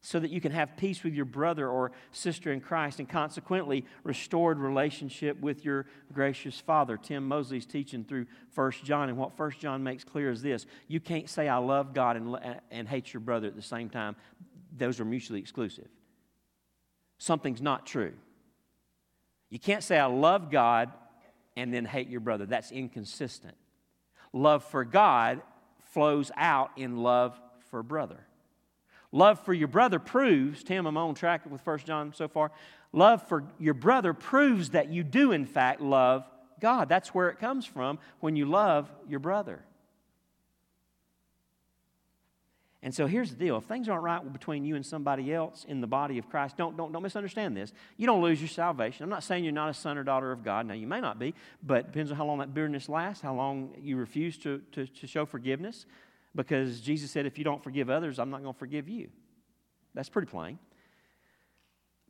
so 0.07 0.21
that 0.21 0.31
you 0.31 0.41
can 0.41 0.53
have 0.53 0.77
peace 0.77 1.03
with 1.03 1.15
your 1.15 1.25
brother 1.25 1.69
or 1.69 1.91
sister 2.13 2.53
in 2.53 2.61
Christ 2.61 3.01
and 3.01 3.09
consequently 3.09 3.85
restored 4.05 4.61
relationship 4.61 5.41
with 5.41 5.65
your 5.65 5.85
gracious 6.13 6.61
Father. 6.61 6.97
Tim 6.97 7.27
Mosley's 7.27 7.67
teaching 7.67 8.05
through 8.05 8.27
1 8.55 8.71
John, 8.85 9.09
and 9.09 9.19
what 9.19 9.37
1 9.37 9.51
John 9.59 9.83
makes 9.83 10.05
clear 10.05 10.31
is 10.31 10.43
this 10.43 10.65
you 10.87 11.01
can't 11.01 11.29
say, 11.29 11.49
I 11.49 11.57
love 11.57 11.93
God 11.93 12.17
and, 12.17 12.39
and 12.71 12.87
hate 12.87 13.13
your 13.13 13.21
brother 13.21 13.49
at 13.49 13.57
the 13.57 13.63
same 13.63 13.91
time. 13.91 14.15
Those 14.77 15.01
are 15.01 15.05
mutually 15.05 15.41
exclusive. 15.41 15.89
Something's 17.19 17.61
not 17.61 17.85
true. 17.85 18.13
You 19.51 19.59
can't 19.59 19.83
say, 19.83 19.99
I 19.99 20.07
love 20.07 20.53
God 20.53 20.93
and 21.57 21.75
then 21.75 21.85
hate 21.85 22.09
your 22.09 22.21
brother. 22.21 22.47
That's 22.47 22.71
inconsistent. 22.71 23.57
Love 24.33 24.63
for 24.63 24.85
God 24.85 25.43
flows 25.83 26.31
out 26.37 26.71
in 26.77 26.99
love 26.99 27.41
for 27.71 27.83
brother. 27.83 28.25
Love 29.17 29.41
for 29.41 29.55
your 29.55 29.67
brother 29.67 29.99
proves, 29.99 30.63
Tim, 30.63 30.85
I'm 30.85 30.99
on 30.99 31.15
track 31.15 31.51
with 31.51 31.65
1 31.65 31.79
John 31.87 32.13
so 32.15 32.29
far. 32.29 32.53
Love 32.93 33.27
for 33.27 33.45
your 33.59 33.73
brother 33.73 34.13
proves 34.13 34.71
that 34.71 34.91
you 34.91 35.03
do, 35.03 35.33
in 35.33 35.47
fact, 35.47 35.81
love 35.81 36.27
God. 36.61 36.91
That's 36.91 37.15
where 37.15 37.31
it 37.31 37.39
comes 37.39 37.65
from 37.65 37.99
when 38.21 38.37
you 38.37 38.45
love 38.45 38.91
your 39.09 39.19
brother. 39.19 39.65
And 42.83 42.95
so 42.95 43.07
here's 43.07 43.31
the 43.31 43.37
deal 43.37 43.57
if 43.57 43.65
things 43.65 43.89
aren't 43.89 44.03
right 44.03 44.33
between 44.35 44.67
you 44.67 44.77
and 44.77 44.85
somebody 44.85 45.33
else 45.33 45.65
in 45.67 45.81
the 45.81 45.87
body 45.87 46.19
of 46.19 46.29
Christ, 46.29 46.59
don't, 46.59 46.77
don't, 46.77 46.93
don't 46.93 47.03
misunderstand 47.03 47.57
this. 47.57 47.73
You 47.97 48.07
don't 48.07 48.21
lose 48.21 48.39
your 48.39 48.49
salvation. 48.49 49.03
I'm 49.03 49.09
not 49.09 49.25
saying 49.25 49.45
you're 49.45 49.53
not 49.55 49.71
a 49.71 49.75
son 49.75 49.97
or 49.97 50.05
daughter 50.05 50.31
of 50.31 50.45
God. 50.45 50.67
Now, 50.67 50.75
you 50.75 50.87
may 50.87 51.01
not 51.01 51.19
be, 51.19 51.35
but 51.63 51.87
depends 51.87 52.11
on 52.11 52.19
how 52.19 52.27
long 52.27 52.41
that 52.41 52.53
bitterness 52.53 52.87
lasts, 52.87 53.23
how 53.23 53.35
long 53.35 53.71
you 53.81 53.97
refuse 53.97 54.37
to, 54.41 54.61
to, 54.73 54.87
to 54.87 55.07
show 55.07 55.25
forgiveness 55.25 55.87
because 56.37 56.81
Jesus 56.81 57.11
said, 57.11 57.27
if 57.27 57.39
you 57.39 57.45
don't 57.45 57.65
forgive 57.65 57.91
others, 57.91 58.19
I'm 58.19 58.31
not 58.31 58.43
going 58.43 58.53
to 58.53 58.59
forgive 58.59 58.89
you. 58.89 59.09
That's 59.95 60.09
pretty 60.09 60.31
plain. 60.31 60.59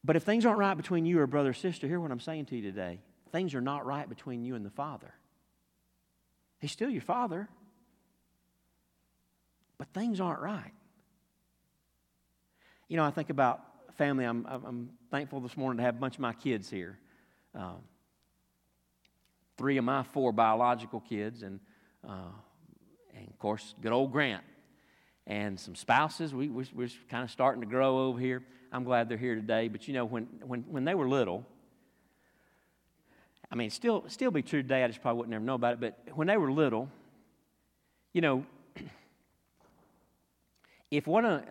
But 0.05 0.17
if 0.17 0.25
things 0.25 0.45
aren't 0.45 0.59
right 0.59 0.77
between 0.77 1.07
you 1.07 1.21
or 1.21 1.27
brother 1.27 1.51
or 1.51 1.55
sister, 1.55 1.87
hear 1.87 2.01
what 2.01 2.11
I'm 2.11 2.21
saying 2.21 2.47
to 2.47 2.57
you 2.57 2.63
today. 2.63 3.01
Things 3.33 3.55
are 3.55 3.61
not 3.61 3.87
right 3.87 4.09
between 4.09 4.45
you 4.45 4.55
and 4.55 4.65
the 4.65 4.71
Father. 4.71 5.15
He's 6.59 6.73
still 6.73 6.91
your 6.91 7.03
Father, 7.03 7.49
but 9.79 9.89
things 9.89 10.21
aren't 10.21 10.41
right. 10.41 10.73
You 12.89 12.97
know, 12.97 13.05
I 13.05 13.11
think 13.11 13.31
about 13.31 13.61
family. 13.97 14.25
I'm, 14.25 14.47
I'm 14.47 14.91
thankful 15.11 15.41
this 15.41 15.57
morning 15.57 15.79
to 15.79 15.83
have 15.85 15.97
a 15.97 15.99
bunch 15.99 16.15
of 16.15 16.21
my 16.21 16.33
kids 16.33 16.71
here. 16.71 16.99
Um, 17.55 17.79
three 19.57 19.77
of 19.77 19.85
my 19.85 20.03
four 20.03 20.33
biological 20.33 21.01
kids, 21.01 21.43
and 21.43 21.59
uh, 22.09 22.31
of 23.37 23.41
course, 23.41 23.75
good 23.83 23.93
old 23.93 24.13
Grant 24.13 24.43
and 25.27 25.61
some 25.61 25.75
spouses. 25.75 26.35
We, 26.35 26.49
we, 26.49 26.65
we're 26.75 26.89
kind 27.11 27.23
of 27.23 27.31
starting 27.31 27.61
to 27.61 27.67
grow 27.67 28.07
over 28.07 28.19
here. 28.19 28.43
I'm 28.73 28.83
glad 28.83 29.11
they're 29.11 29.19
here 29.19 29.35
today. 29.35 29.69
But 29.69 29.87
you 29.87 29.93
know, 29.93 30.07
when, 30.07 30.27
when, 30.43 30.63
when 30.63 30.87
they 30.87 30.95
were 30.95 31.07
little, 31.07 31.45
I 33.53 33.55
mean, 33.57 33.69
still, 33.69 34.05
still 34.09 34.31
be 34.31 34.41
true 34.41 34.63
today. 34.63 34.83
I 34.85 34.87
just 34.87 35.03
probably 35.03 35.19
wouldn't 35.19 35.35
ever 35.35 35.45
know 35.45 35.53
about 35.53 35.75
it. 35.75 35.81
But 35.81 36.17
when 36.17 36.29
they 36.29 36.39
were 36.39 36.51
little, 36.51 36.89
you 38.15 38.23
know, 38.23 38.47
if 40.91 41.07
one 41.07 41.27
of 41.27 41.43
uh, 41.43 41.45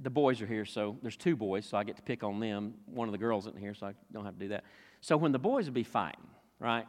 the 0.00 0.10
boys 0.10 0.40
are 0.40 0.46
here, 0.46 0.64
so 0.64 0.96
there's 1.02 1.16
two 1.16 1.34
boys, 1.34 1.66
so 1.66 1.76
I 1.76 1.82
get 1.82 1.96
to 1.96 2.02
pick 2.02 2.22
on 2.22 2.38
them. 2.38 2.74
One 2.86 3.08
of 3.08 3.12
the 3.12 3.18
girls 3.18 3.48
isn't 3.48 3.58
here, 3.58 3.74
so 3.74 3.88
I 3.88 3.94
don't 4.12 4.24
have 4.24 4.34
to 4.34 4.40
do 4.40 4.48
that. 4.50 4.62
So 5.00 5.16
when 5.16 5.32
the 5.32 5.40
boys 5.40 5.64
would 5.64 5.74
be 5.74 5.82
fighting, 5.82 6.28
right? 6.60 6.86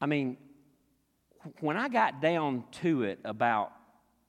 I 0.00 0.06
mean, 0.06 0.38
when 1.60 1.76
I 1.76 1.88
got 1.88 2.20
down 2.20 2.64
to 2.82 3.02
it 3.02 3.20
about 3.24 3.72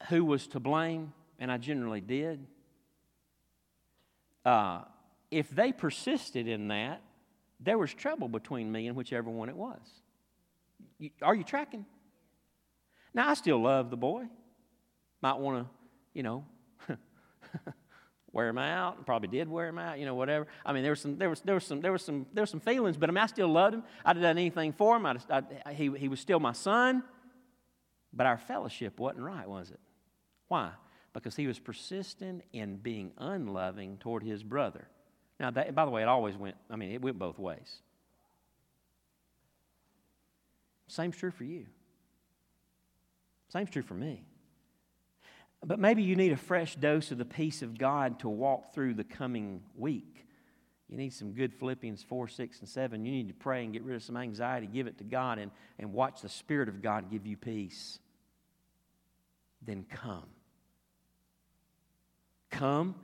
who 0.09 0.23
was 0.25 0.47
to 0.47 0.59
blame, 0.59 1.13
and 1.39 1.51
I 1.51 1.57
generally 1.57 2.01
did, 2.01 2.45
uh, 4.45 4.81
if 5.29 5.49
they 5.49 5.71
persisted 5.71 6.47
in 6.47 6.69
that, 6.69 7.01
there 7.59 7.77
was 7.77 7.93
trouble 7.93 8.27
between 8.27 8.71
me 8.71 8.87
and 8.87 8.95
whichever 8.95 9.29
one 9.29 9.49
it 9.49 9.55
was. 9.55 9.79
You, 10.99 11.09
are 11.21 11.35
you 11.35 11.43
tracking? 11.43 11.85
Now, 13.13 13.29
I 13.29 13.33
still 13.33 13.61
love 13.61 13.89
the 13.89 13.97
boy. 13.97 14.25
Might 15.21 15.37
want 15.37 15.65
to, 15.65 15.69
you 16.13 16.23
know, 16.23 16.45
wear 18.31 18.49
him 18.49 18.57
out. 18.57 19.05
Probably 19.05 19.27
did 19.27 19.47
wear 19.47 19.67
him 19.67 19.79
out. 19.79 19.99
You 19.99 20.05
know, 20.05 20.15
whatever. 20.15 20.47
I 20.65 20.73
mean, 20.73 20.83
there 20.83 20.91
was 20.91 21.01
some, 21.01 21.17
there 21.17 21.29
was, 21.29 21.41
there 21.41 21.55
was 21.55 21.65
some, 21.65 21.81
there 21.81 21.91
was 21.91 22.03
some, 22.03 22.25
there 22.33 22.41
was 22.41 22.49
some 22.49 22.59
feelings, 22.59 22.97
but 22.97 23.09
I 23.09 23.13
mean, 23.13 23.23
I 23.23 23.27
still 23.27 23.47
loved 23.47 23.75
him. 23.75 23.83
I'd 24.05 24.15
have 24.15 24.23
done 24.23 24.37
anything 24.37 24.73
for 24.73 24.95
him. 24.95 25.05
I, 25.05 25.17
I, 25.65 25.73
he, 25.73 25.91
he 25.97 26.07
was 26.07 26.19
still 26.19 26.39
my 26.39 26.53
son, 26.53 27.03
but 28.13 28.25
our 28.25 28.37
fellowship 28.37 28.99
wasn't 28.99 29.23
right, 29.23 29.47
was 29.47 29.71
it? 29.71 29.79
Why? 30.47 30.71
Because 31.13 31.35
he 31.35 31.47
was 31.47 31.59
persistent 31.59 32.43
in 32.53 32.77
being 32.77 33.11
unloving 33.17 33.97
toward 33.97 34.23
his 34.23 34.43
brother. 34.43 34.87
Now, 35.39 35.51
that, 35.51 35.73
by 35.73 35.85
the 35.85 35.91
way, 35.91 36.01
it 36.01 36.07
always 36.07 36.35
went. 36.35 36.55
I 36.69 36.75
mean, 36.75 36.91
it 36.91 37.01
went 37.01 37.19
both 37.19 37.37
ways. 37.37 37.81
Same's 40.87 41.17
true 41.17 41.31
for 41.31 41.43
you. 41.43 41.65
Same's 43.49 43.69
true 43.69 43.81
for 43.81 43.93
me. 43.93 44.23
But 45.65 45.79
maybe 45.79 46.03
you 46.03 46.15
need 46.15 46.31
a 46.31 46.37
fresh 46.37 46.75
dose 46.75 47.11
of 47.11 47.17
the 47.17 47.25
peace 47.25 47.61
of 47.61 47.77
God 47.77 48.19
to 48.19 48.29
walk 48.29 48.73
through 48.73 48.93
the 48.93 49.03
coming 49.03 49.63
week. 49.75 50.25
You 50.87 50.97
need 50.97 51.11
some 51.11 51.33
good 51.33 51.53
Philippians 51.53 52.03
4, 52.03 52.27
6, 52.27 52.59
and 52.59 52.69
7. 52.69 53.05
You 53.05 53.11
need 53.11 53.27
to 53.27 53.33
pray 53.33 53.63
and 53.63 53.73
get 53.73 53.83
rid 53.83 53.95
of 53.95 54.03
some 54.03 54.15
anxiety, 54.15 54.67
give 54.67 54.87
it 54.87 54.97
to 54.99 55.03
God, 55.03 55.37
and, 55.37 55.51
and 55.79 55.91
watch 55.91 56.21
the 56.21 56.29
Spirit 56.29 56.69
of 56.69 56.81
God 56.81 57.11
give 57.11 57.25
you 57.25 57.35
peace. 57.35 57.99
Then 59.61 59.85
come. 59.89 60.27
Come. 62.51 62.95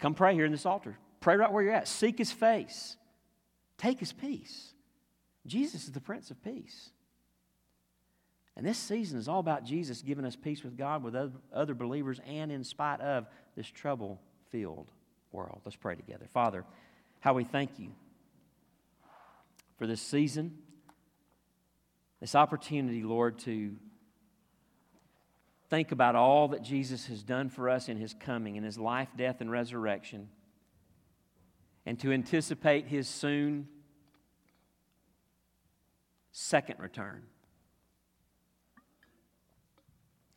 Come 0.00 0.14
pray 0.14 0.34
here 0.34 0.46
in 0.46 0.52
this 0.52 0.66
altar. 0.66 0.98
Pray 1.20 1.36
right 1.36 1.52
where 1.52 1.62
you're 1.62 1.74
at. 1.74 1.86
Seek 1.86 2.18
His 2.18 2.32
face. 2.32 2.96
Take 3.78 4.00
His 4.00 4.12
peace. 4.12 4.72
Jesus 5.46 5.84
is 5.84 5.92
the 5.92 6.00
Prince 6.00 6.30
of 6.30 6.42
Peace. 6.42 6.90
And 8.56 8.66
this 8.66 8.78
season 8.78 9.18
is 9.18 9.28
all 9.28 9.40
about 9.40 9.64
Jesus 9.64 10.02
giving 10.02 10.24
us 10.24 10.36
peace 10.36 10.62
with 10.62 10.76
God, 10.76 11.02
with 11.02 11.16
other 11.52 11.74
believers, 11.74 12.20
and 12.26 12.52
in 12.52 12.64
spite 12.64 13.00
of 13.00 13.26
this 13.56 13.66
trouble 13.66 14.20
filled 14.50 14.90
world. 15.32 15.60
Let's 15.64 15.76
pray 15.76 15.94
together. 15.94 16.26
Father, 16.32 16.64
how 17.20 17.34
we 17.34 17.44
thank 17.44 17.78
you 17.78 17.92
for 19.78 19.86
this 19.86 20.02
season, 20.02 20.58
this 22.20 22.34
opportunity, 22.34 23.02
Lord, 23.02 23.38
to 23.40 23.76
think 25.70 25.92
about 25.92 26.16
all 26.16 26.48
that 26.48 26.62
Jesus 26.62 27.06
has 27.06 27.22
done 27.22 27.48
for 27.48 27.70
us 27.70 27.88
in 27.88 27.96
his 27.96 28.12
coming, 28.12 28.56
in 28.56 28.64
his 28.64 28.76
life, 28.76 29.08
death, 29.16 29.40
and 29.40 29.50
resurrection, 29.50 30.28
and 31.86 31.98
to 32.00 32.12
anticipate 32.12 32.88
his 32.88 33.08
soon 33.08 33.68
second 36.32 36.78
return. 36.80 37.22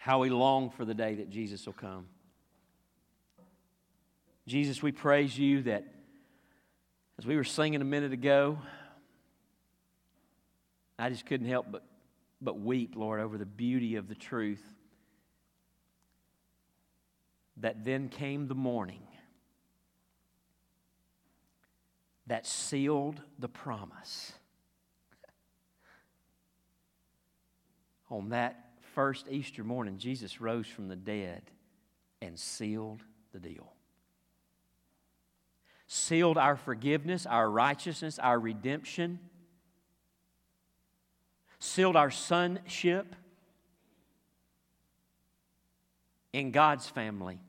How 0.03 0.19
we 0.19 0.29
long 0.29 0.69
for 0.69 0.83
the 0.83 0.93
day 0.93 1.15
that 1.15 1.29
Jesus 1.29 1.65
will 1.65 1.71
come. 1.71 2.07
Jesus, 4.45 4.83
we 4.83 4.91
praise 4.91 5.39
you 5.39 5.61
that 5.61 5.85
as 7.17 7.25
we 7.25 7.37
were 7.37 7.45
singing 7.45 7.79
a 7.79 7.85
minute 7.85 8.11
ago, 8.11 8.59
I 10.99 11.09
just 11.09 11.25
couldn't 11.25 11.47
help 11.47 11.67
but, 11.71 11.85
but 12.41 12.59
weep, 12.59 12.97
Lord, 12.97 13.21
over 13.21 13.37
the 13.37 13.45
beauty 13.45 13.95
of 13.95 14.09
the 14.09 14.15
truth 14.15 14.61
that 17.55 17.85
then 17.85 18.09
came 18.09 18.49
the 18.49 18.55
morning 18.55 19.07
that 22.27 22.45
sealed 22.45 23.21
the 23.39 23.47
promise. 23.47 24.33
On 28.09 28.27
that 28.31 28.62
first 28.93 29.27
Easter 29.29 29.63
morning, 29.63 29.97
Jesus 29.97 30.39
rose 30.39 30.67
from 30.67 30.87
the 30.87 30.95
dead 30.95 31.41
and 32.21 32.39
sealed 32.39 33.01
the 33.31 33.39
deal. 33.39 33.73
Sealed 35.87 36.37
our 36.37 36.55
forgiveness, 36.55 37.25
our 37.25 37.49
righteousness, 37.49 38.17
our 38.19 38.39
redemption. 38.39 39.19
Sealed 41.59 41.95
our 41.95 42.11
sonship 42.11 43.15
in 46.31 46.51
God's 46.51 46.87
family. 46.87 47.39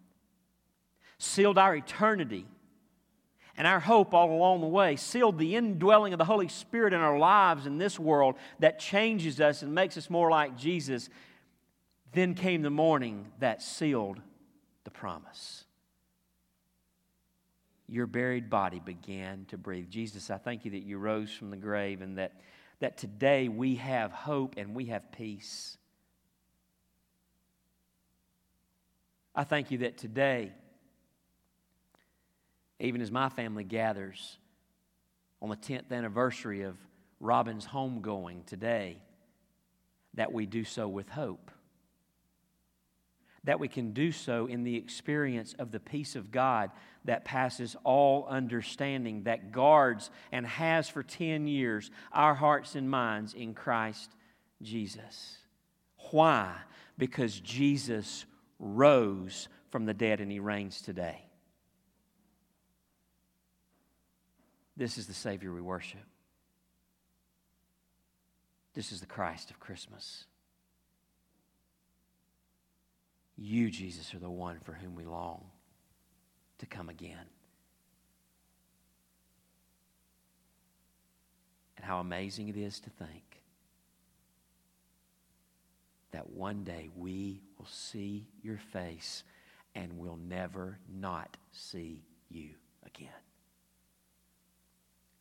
Sealed 1.19 1.59
our 1.59 1.75
eternity 1.75 2.47
and 3.57 3.67
our 3.67 3.81
hope 3.81 4.15
all 4.15 4.31
along 4.33 4.61
the 4.61 4.67
way, 4.67 4.97
sealed 4.97 5.39
the 5.39 5.55
indwelling 5.55 6.13
of 6.13 6.19
the 6.19 6.25
Holy 6.25 6.49
Spirit 6.49 6.93
in 6.93 7.01
our 7.01 7.19
lives 7.19 7.67
in 7.67 7.79
this 7.79 7.99
world 7.99 8.35
that 8.59 8.81
changes 8.81 9.41
us 9.41 9.63
and 9.63 9.75
makes 9.75 9.97
us 9.97 10.11
more 10.11 10.29
like 10.29 10.57
Jesus. 10.57 11.09
Then 12.15 12.35
came 12.35 12.63
the 12.63 12.71
morning 12.71 13.27
that 13.41 13.63
sealed 13.63 14.21
the 14.85 14.91
promise. 14.91 15.65
Your 17.87 18.07
buried 18.07 18.49
body 18.49 18.81
began 18.81 19.45
to 19.47 19.59
breathe. 19.59 19.91
Jesus, 19.91 20.31
I 20.31 20.39
thank 20.39 20.65
you 20.65 20.71
that 20.73 20.85
you 20.85 20.97
rose 20.99 21.31
from 21.33 21.51
the 21.51 21.57
grave 21.57 22.01
and 22.01 22.17
that, 22.19 22.41
that 22.81 22.97
today 22.97 23.49
we 23.49 23.75
have 23.77 24.13
hope 24.13 24.55
and 24.57 24.75
we 24.75 24.87
have 24.87 25.13
peace. 25.13 25.77
I 29.35 29.45
thank 29.45 29.71
you 29.71 29.79
that 29.79 29.99
today 29.99 30.53
even 32.81 33.01
as 33.01 33.11
my 33.11 33.29
family 33.29 33.65
gathers 33.65 34.39
on 35.41 35.49
the 35.49 35.57
10th 35.57 35.93
anniversary 35.93 36.63
of 36.63 36.77
Robin's 37.21 37.67
homegoing 37.67 38.45
today, 38.47 38.99
that 40.15 40.33
we 40.33 40.47
do 40.47 40.65
so 40.65 40.89
with 40.89 41.09
hope. 41.09 41.51
That 43.45 43.61
we 43.61 43.69
can 43.69 43.93
do 43.93 44.11
so 44.11 44.47
in 44.47 44.65
the 44.65 44.77
experience 44.77 45.55
of 45.59 45.71
the 45.71 45.81
peace 45.81 46.17
of 46.17 46.31
God 46.31 46.71
that 47.05 47.25
passes 47.25 47.77
all 47.85 48.27
understanding, 48.27 49.25
that 49.25 49.53
guards 49.53 50.11
and 50.33 50.47
has 50.47 50.89
for 50.89 51.03
10 51.03 51.47
years 51.47 51.91
our 52.13 52.35
hearts 52.35 52.75
and 52.75 52.91
minds 52.91 53.35
in 53.35 53.55
Christ 53.55 54.11
Jesus. 54.63 55.37
Why? 56.11 56.53
Because 56.97 57.39
Jesus 57.41 58.25
rose 58.59 59.49
from 59.71 59.85
the 59.85 59.95
dead 59.95 60.21
and 60.21 60.33
he 60.33 60.41
reigns 60.41 60.81
today. 60.81 61.27
This 64.77 64.99
is 64.99 65.07
the 65.07 65.15
Savior 65.15 65.53
we 65.53 65.61
worship. 65.61 66.01
This 68.75 68.91
is 68.91 69.01
the 69.01 69.07
Christ 69.07 69.51
of 69.51 69.61
Christmas. 69.61 70.25
You, 73.37 73.71
Jesus, 73.71 74.15
are 74.15 74.19
the 74.19 74.31
one 74.31 74.61
for 74.61 74.73
whom 74.73 74.95
we 74.95 75.05
long 75.05 75.45
to 76.59 76.67
come 76.67 76.89
again. 76.89 77.27
And 81.77 81.85
how 81.85 81.99
amazing 81.99 82.49
it 82.49 82.57
is 82.57 82.79
to 82.81 82.91
think 82.91 83.43
that 86.13 86.31
one 86.31 86.63
day 86.63 86.89
we 86.97 87.43
will 87.59 87.67
see 87.67 88.29
your 88.43 88.59
face 88.73 89.25
and 89.75 89.99
will 89.99 90.17
never 90.17 90.79
not 90.89 91.37
see 91.51 92.05
you 92.31 92.51
again. 92.87 93.09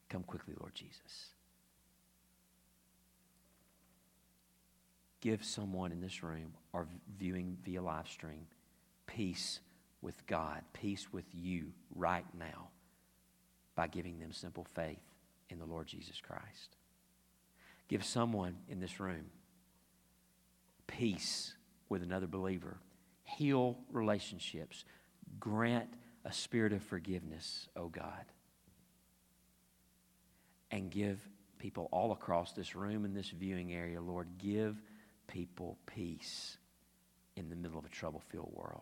Come 0.09 0.21
quickly, 0.21 0.53
Lord 0.59 0.75
Jesus. 0.75 1.31
Give 5.19 5.43
someone 5.43 5.91
in 5.91 6.01
this 6.01 6.21
room 6.21 6.53
or 6.73 6.87
viewing 7.17 7.57
via 7.63 7.81
live 7.81 8.07
stream 8.07 8.47
peace 9.07 9.59
with 10.01 10.25
God, 10.27 10.61
peace 10.73 11.07
with 11.11 11.25
you 11.31 11.71
right 11.95 12.25
now 12.37 12.69
by 13.75 13.87
giving 13.87 14.19
them 14.19 14.31
simple 14.31 14.65
faith 14.75 14.99
in 15.49 15.59
the 15.59 15.65
Lord 15.65 15.87
Jesus 15.87 16.19
Christ. 16.19 16.77
Give 17.87 18.03
someone 18.03 18.57
in 18.67 18.79
this 18.79 18.99
room 18.99 19.25
peace 20.87 21.53
with 21.89 22.01
another 22.01 22.27
believer. 22.27 22.77
Heal 23.23 23.77
relationships. 23.91 24.83
Grant 25.39 25.93
a 26.25 26.33
spirit 26.33 26.73
of 26.73 26.81
forgiveness, 26.81 27.67
O 27.75 27.83
oh 27.83 27.87
God 27.87 28.25
and 30.73 30.89
give 30.89 31.19
people 31.59 31.87
all 31.91 32.11
across 32.11 32.51
this 32.53 32.75
room 32.75 33.05
and 33.05 33.15
this 33.15 33.29
viewing 33.29 33.71
area, 33.71 34.01
Lord, 34.01 34.27
give 34.39 34.81
people 35.27 35.77
peace 35.85 36.57
in 37.35 37.49
the 37.49 37.55
middle 37.55 37.79
of 37.79 37.85
a 37.85 37.89
trouble 37.89 38.21
filled 38.29 38.51
world. 38.53 38.81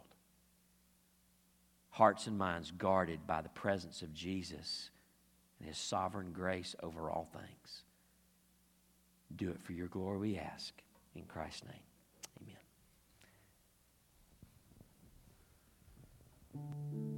Hearts 1.89 2.27
and 2.27 2.37
minds 2.37 2.71
guarded 2.71 3.27
by 3.27 3.41
the 3.41 3.49
presence 3.49 4.01
of 4.01 4.13
Jesus 4.13 4.89
and 5.59 5.67
his 5.67 5.77
sovereign 5.77 6.31
grace 6.31 6.75
over 6.81 7.09
all 7.09 7.27
things. 7.33 7.83
Do 9.35 9.49
it 9.49 9.61
for 9.61 9.73
your 9.73 9.87
glory, 9.87 10.17
we 10.17 10.37
ask. 10.37 10.73
In 11.15 11.23
Christ's 11.23 11.63
name, 11.65 12.55
amen. 16.55 17.10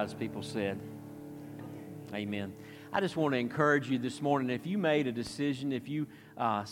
God's 0.00 0.14
people 0.14 0.42
said, 0.42 0.80
Amen. 2.14 2.54
I 2.90 3.02
just 3.02 3.18
want 3.18 3.34
to 3.34 3.38
encourage 3.38 3.90
you 3.90 3.98
this 3.98 4.22
morning 4.22 4.48
if 4.48 4.66
you 4.66 4.78
made 4.78 5.06
a 5.06 5.12
decision, 5.12 5.74
if 5.74 5.90
you 5.90 6.06
uh, 6.38 6.64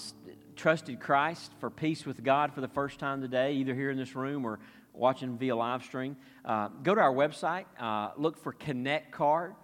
trusted 0.56 0.98
Christ 0.98 1.52
for 1.60 1.68
peace 1.68 2.06
with 2.06 2.24
God 2.24 2.54
for 2.54 2.62
the 2.62 2.68
first 2.68 2.98
time 2.98 3.20
today, 3.20 3.52
either 3.52 3.74
here 3.74 3.90
in 3.90 3.98
this 3.98 4.16
room 4.16 4.46
or 4.46 4.60
watching 4.94 5.36
via 5.36 5.54
live 5.54 5.84
stream, 5.84 6.16
uh, 6.46 6.68
go 6.82 6.94
to 6.94 7.02
our 7.02 7.12
website, 7.12 7.66
uh, 7.78 8.12
look 8.16 8.42
for 8.42 8.52
Connect 8.52 9.12
Card. 9.12 9.54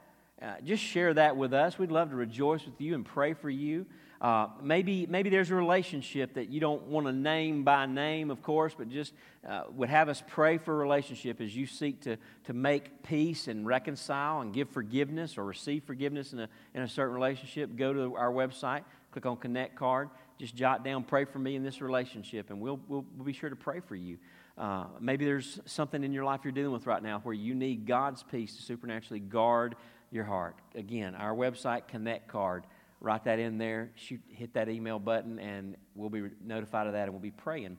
Uh, 0.42 0.56
just 0.62 0.82
share 0.82 1.14
that 1.14 1.34
with 1.34 1.54
us. 1.54 1.78
We'd 1.78 1.90
love 1.90 2.10
to 2.10 2.16
rejoice 2.16 2.66
with 2.66 2.78
you 2.82 2.94
and 2.94 3.02
pray 3.02 3.32
for 3.32 3.48
you. 3.48 3.86
Uh, 4.20 4.48
maybe, 4.62 5.06
maybe 5.06 5.28
there's 5.28 5.50
a 5.50 5.54
relationship 5.54 6.34
that 6.34 6.48
you 6.48 6.60
don't 6.60 6.82
want 6.84 7.06
to 7.06 7.12
name 7.12 7.64
by 7.64 7.84
name, 7.84 8.30
of 8.30 8.42
course, 8.42 8.74
but 8.76 8.88
just 8.88 9.12
uh, 9.48 9.64
would 9.72 9.88
have 9.88 10.08
us 10.08 10.22
pray 10.28 10.56
for 10.56 10.72
a 10.72 10.76
relationship 10.76 11.40
as 11.40 11.54
you 11.54 11.66
seek 11.66 12.00
to, 12.00 12.16
to 12.44 12.52
make 12.52 13.02
peace 13.02 13.48
and 13.48 13.66
reconcile 13.66 14.40
and 14.40 14.54
give 14.54 14.68
forgiveness 14.70 15.36
or 15.36 15.44
receive 15.44 15.84
forgiveness 15.84 16.32
in 16.32 16.40
a, 16.40 16.48
in 16.74 16.82
a 16.82 16.88
certain 16.88 17.14
relationship. 17.14 17.76
Go 17.76 17.92
to 17.92 18.14
our 18.14 18.32
website, 18.32 18.84
click 19.10 19.26
on 19.26 19.36
Connect 19.36 19.76
Card, 19.76 20.08
just 20.38 20.54
jot 20.54 20.84
down, 20.84 21.04
pray 21.04 21.24
for 21.24 21.38
me 21.38 21.56
in 21.56 21.62
this 21.62 21.80
relationship, 21.80 22.50
and 22.50 22.60
we'll, 22.60 22.80
we'll, 22.88 23.04
we'll 23.16 23.26
be 23.26 23.32
sure 23.32 23.50
to 23.50 23.56
pray 23.56 23.80
for 23.80 23.96
you. 23.96 24.18
Uh, 24.56 24.84
maybe 25.00 25.24
there's 25.24 25.60
something 25.66 26.04
in 26.04 26.12
your 26.12 26.24
life 26.24 26.40
you're 26.44 26.52
dealing 26.52 26.72
with 26.72 26.86
right 26.86 27.02
now 27.02 27.18
where 27.24 27.34
you 27.34 27.54
need 27.54 27.86
God's 27.86 28.22
peace 28.22 28.56
to 28.56 28.62
supernaturally 28.62 29.20
guard 29.20 29.74
your 30.10 30.24
heart. 30.24 30.56
Again, 30.76 31.14
our 31.16 31.34
website, 31.34 31.88
Connect 31.88 32.28
Card 32.28 32.64
write 33.00 33.24
that 33.24 33.38
in 33.38 33.58
there, 33.58 33.90
shoot, 33.94 34.20
hit 34.28 34.54
that 34.54 34.68
email 34.68 34.98
button, 34.98 35.38
and 35.38 35.76
we'll 35.94 36.10
be 36.10 36.22
notified 36.42 36.86
of 36.86 36.94
that 36.94 37.04
and 37.04 37.12
we'll 37.12 37.20
be 37.20 37.30
praying 37.30 37.76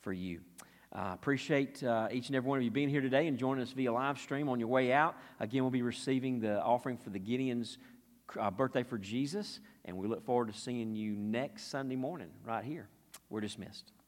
for 0.00 0.12
you. 0.12 0.40
Uh, 0.92 1.10
appreciate 1.12 1.82
uh, 1.82 2.06
each 2.12 2.28
and 2.28 2.36
every 2.36 2.48
one 2.48 2.58
of 2.58 2.64
you 2.64 2.70
being 2.70 2.88
here 2.88 3.00
today 3.00 3.26
and 3.26 3.36
joining 3.36 3.62
us 3.62 3.72
via 3.72 3.92
live 3.92 4.18
stream 4.18 4.48
on 4.48 4.60
your 4.60 4.68
way 4.68 4.92
out. 4.92 5.16
Again, 5.40 5.62
we'll 5.62 5.70
be 5.70 5.82
receiving 5.82 6.38
the 6.38 6.62
offering 6.62 6.96
for 6.96 7.10
the 7.10 7.18
Gideon's 7.18 7.78
uh, 8.38 8.50
birthday 8.50 8.84
for 8.84 8.96
Jesus, 8.96 9.58
and 9.84 9.96
we 9.96 10.06
look 10.06 10.24
forward 10.24 10.52
to 10.52 10.58
seeing 10.58 10.94
you 10.94 11.14
next 11.16 11.68
Sunday 11.68 11.96
morning 11.96 12.30
right 12.44 12.64
here. 12.64 12.88
We're 13.28 13.40
dismissed. 13.40 13.93